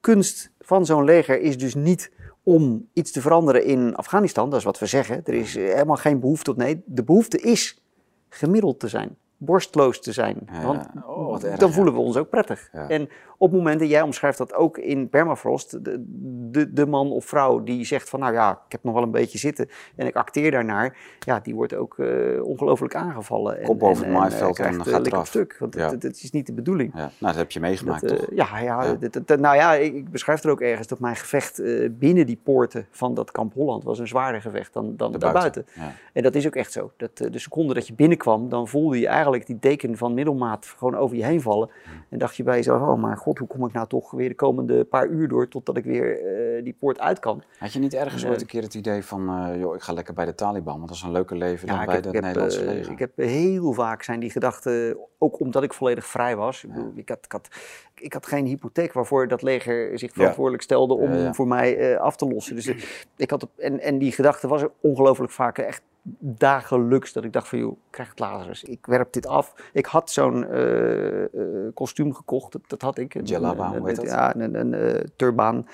[0.00, 2.12] kunst van zo'n leger is dus niet
[2.44, 4.50] om iets te veranderen in Afghanistan.
[4.50, 5.20] Dat is wat we zeggen.
[5.24, 6.56] Er is helemaal geen behoefte op.
[6.56, 7.82] Nee, de behoefte is
[8.28, 9.16] gemiddeld te zijn.
[9.44, 10.36] Borstloos te zijn.
[10.52, 12.68] Ja, Want oh, wat erg, dan voelen we ons ook prettig.
[12.88, 13.08] En
[13.38, 16.04] op het moment, en jij omschrijft dat ook in permafrost, de,
[16.50, 19.10] de, de man of vrouw die zegt van nou ja, ik heb nog wel een
[19.10, 23.58] beetje zitten en ik acteer daarnaar, ja, die wordt ook eh, ongelooflijk aangevallen.
[23.58, 25.26] En, Kop boven en, het en, maaiveld eh, en krijgt, gaat eh, eraf.
[25.26, 25.56] stuk.
[25.58, 26.92] Want dat, dat is niet de bedoeling.
[26.94, 28.28] Ja, nou, dat heb je meegemaakt, Dat, eh, toch?
[28.34, 31.88] ja, ja, dat- nou ja, ik, ik beschrijf er ook ergens dat mijn gevecht eh,
[31.90, 35.66] binnen die poorten van dat kamp Holland was een zwaarder gevecht dan, dan daarbuiten.
[35.74, 35.92] Ja.
[36.12, 36.90] En dat is ook echt zo.
[36.96, 40.66] Dat, eh, de seconde dat je binnenkwam, dan voelde je eigenlijk die deken van middelmaat
[40.66, 41.70] gewoon over je heen vallen.
[42.08, 44.34] En dacht je bij jezelf, oh maar god, hoe kom ik nou toch weer de
[44.34, 47.42] komende paar uur door totdat ik weer eh, die poort uit kan.
[47.58, 48.30] Had je niet ergens Nee.
[48.32, 50.88] ooit een keer het idee van, eh, joh, ik ga lekker bij de Taliban, want
[50.88, 52.92] dat is een leuker leven dan ik bij het Nederlandse eh, leger?
[52.92, 56.64] ik heb heel vaak zijn die gedachten, ook omdat ik volledig vrij was.
[56.64, 57.48] Ik, bedoel, ik, had, ik, had,
[57.94, 61.34] ik had geen hypotheek waarvoor dat leger zich verantwoordelijk stelde om Ja, ja.
[61.34, 62.54] voor mij eh, af te lossen.
[62.54, 62.82] Dus eh,
[63.16, 65.82] ik had, en, en die gedachte was er ongelooflijk vaak echt
[66.18, 68.62] dagelijks dat ik dacht van joh, ik krijg het Lazarus.
[68.64, 69.54] Ik werp dit af.
[69.72, 71.28] Ik had zo'n eh, eh,
[71.74, 73.14] kostuum gekocht, dat, dat had ik.
[73.14, 74.04] Een- een- hoe heet dat?
[74.14, 75.66] Ja, een, een, eh, turbaan.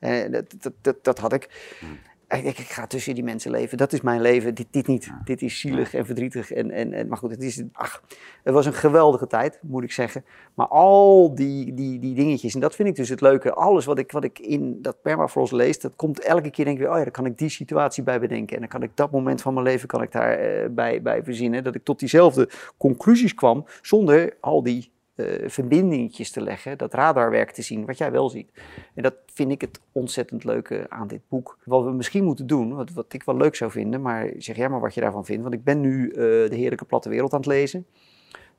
[0.00, 0.32] Ah.
[0.32, 1.76] Dat, dat, dat, dat had ik.
[1.80, 1.88] En
[2.28, 3.78] ik, ik ga tussen die mensen leven.
[3.78, 4.54] Dat is mijn leven.
[4.54, 5.10] Dit, dit niet.
[5.24, 6.52] Dit is zielig en verdrietig.
[6.52, 8.02] En, en, en, maar goed, het, is, ach,
[8.42, 10.24] het was een geweldige tijd, moet ik zeggen.
[10.54, 13.52] Maar al die, die, die dingetjes, en dat vind ik dus het leuke.
[13.54, 16.82] Alles wat ik, wat ik in dat permafrost lees, dat komt elke keer denk ik
[16.82, 18.54] weer, oh ja, dan kan ik die situatie bij bedenken.
[18.54, 21.22] En dan kan ik dat moment van mijn leven kan ik daar eh, bij, bij
[21.22, 21.64] verzinnen.
[21.64, 27.50] Dat ik tot diezelfde conclusies kwam, zonder al die eh verbindingetjes te leggen, dat radarwerk
[27.50, 28.50] te zien, wat jij wel ziet.
[28.94, 31.58] En dat vind ik het ontzettend leuke aan dit boek.
[31.64, 34.68] Wat we misschien moeten doen, wat, wat ik wel leuk zou vinden, maar zeg jij
[34.68, 35.42] maar wat je daarvan vindt.
[35.42, 37.86] Want ik ben nu eh, De Heerlijke Platte Wereld aan het lezen.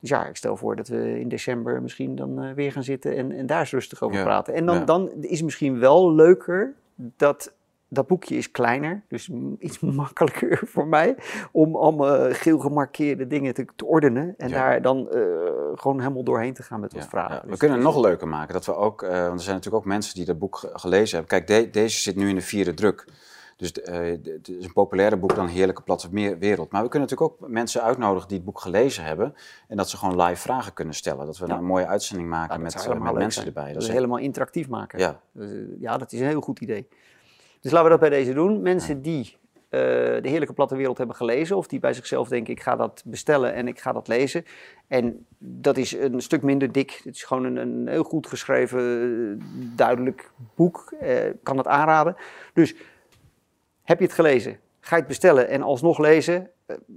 [0.00, 3.16] Dus ja, ik stel voor dat we in december misschien dan eh, weer gaan zitten
[3.16, 4.54] en, en daar eens rustig over Ja, praten.
[4.54, 4.84] En dan, ja.
[4.84, 7.55] dan is het misschien wel leuker dat
[7.88, 11.16] dat boekje is kleiner, dus iets makkelijker voor mij
[11.52, 14.54] om allemaal geel gemarkeerde dingen te, te ordenen en Ja.
[14.54, 15.20] daar dan eh,
[15.74, 17.34] gewoon helemaal doorheen te gaan met wat Ja, vragen.
[17.34, 17.42] ja.
[17.42, 18.54] We Dus kunnen het nog leuker maken.
[18.54, 21.18] Dat we ook, eh, want er zijn natuurlijk ook mensen die dat boek ge- gelezen
[21.18, 21.44] hebben.
[21.44, 23.04] Kijk, de- deze zit nu in de vierde druk.
[23.56, 26.70] Dus eh, het is een populairder boek dan Heerlijke Platte Meer- Wereld.
[26.72, 29.34] Maar we kunnen natuurlijk ook mensen uitnodigen die het boek gelezen hebben.
[29.68, 31.26] En dat ze gewoon live vragen kunnen stellen.
[31.26, 31.56] Dat we Ja.
[31.56, 33.46] een mooie uitzending maken Ja, met, eh, met mensen zijn.
[33.46, 33.64] erbij.
[33.64, 34.98] Dat Dat is helemaal interactief maken.
[34.98, 35.20] Ja.
[35.32, 36.88] Dus, eh, ja, dat is een heel goed idee.
[37.66, 38.62] Dus laten we dat bij deze doen.
[38.62, 39.36] Mensen die
[39.68, 43.02] eh, de Heerlijke Platte Wereld hebben gelezen, of die bij zichzelf denken: ik ga dat
[43.04, 44.44] bestellen en ik ga dat lezen.
[44.86, 47.00] En dat is een stuk minder dik.
[47.04, 50.92] Het is gewoon een, een heel goed geschreven, eh, duidelijk boek.
[51.00, 52.16] Eh, kan het aanraden.
[52.52, 52.74] Dus
[53.82, 54.58] heb je het gelezen?
[54.80, 56.50] Ga je het bestellen en alsnog lezen?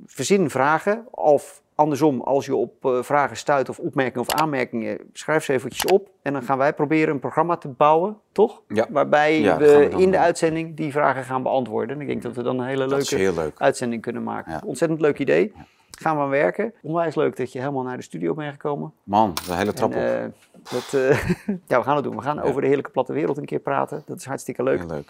[0.05, 1.05] Verzin vragen.
[1.11, 5.85] Of andersom, als je op eh, vragen stuit of opmerkingen of aanmerkingen, schrijf ze eventjes
[5.91, 6.09] op.
[6.21, 8.61] En dan gaan wij proberen een programma te bouwen, toch?
[8.67, 8.85] Ja.
[8.89, 11.95] Waarbij Ja, we, in de uitzending die vragen gaan beantwoorden.
[11.95, 13.59] En ik denk dat we dan een hele leuke leuk.
[13.61, 14.51] uitzending kunnen maken.
[14.51, 14.61] Ja.
[14.65, 15.53] Ontzettend leuk idee.
[15.99, 16.73] Gaan we aan werken.
[16.81, 18.93] Onwijs leuk dat je helemaal naar de studio bent gekomen.
[19.03, 20.33] Man, de hele trap En, op.
[20.65, 21.27] eh, dat, eh,
[21.67, 22.15] ja, we gaan het doen.
[22.15, 24.03] We gaan over de heerlijke platte wereld een keer praten.
[24.05, 24.79] Dat is hartstikke leuk.
[24.79, 25.09] Heel leuk.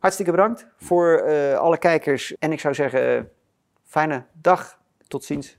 [0.00, 1.22] Hartstikke bedankt voor
[1.56, 2.38] alle kijkers.
[2.38, 3.28] En ik zou zeggen,
[3.84, 4.78] fijne dag.
[5.08, 5.58] Tot ziens.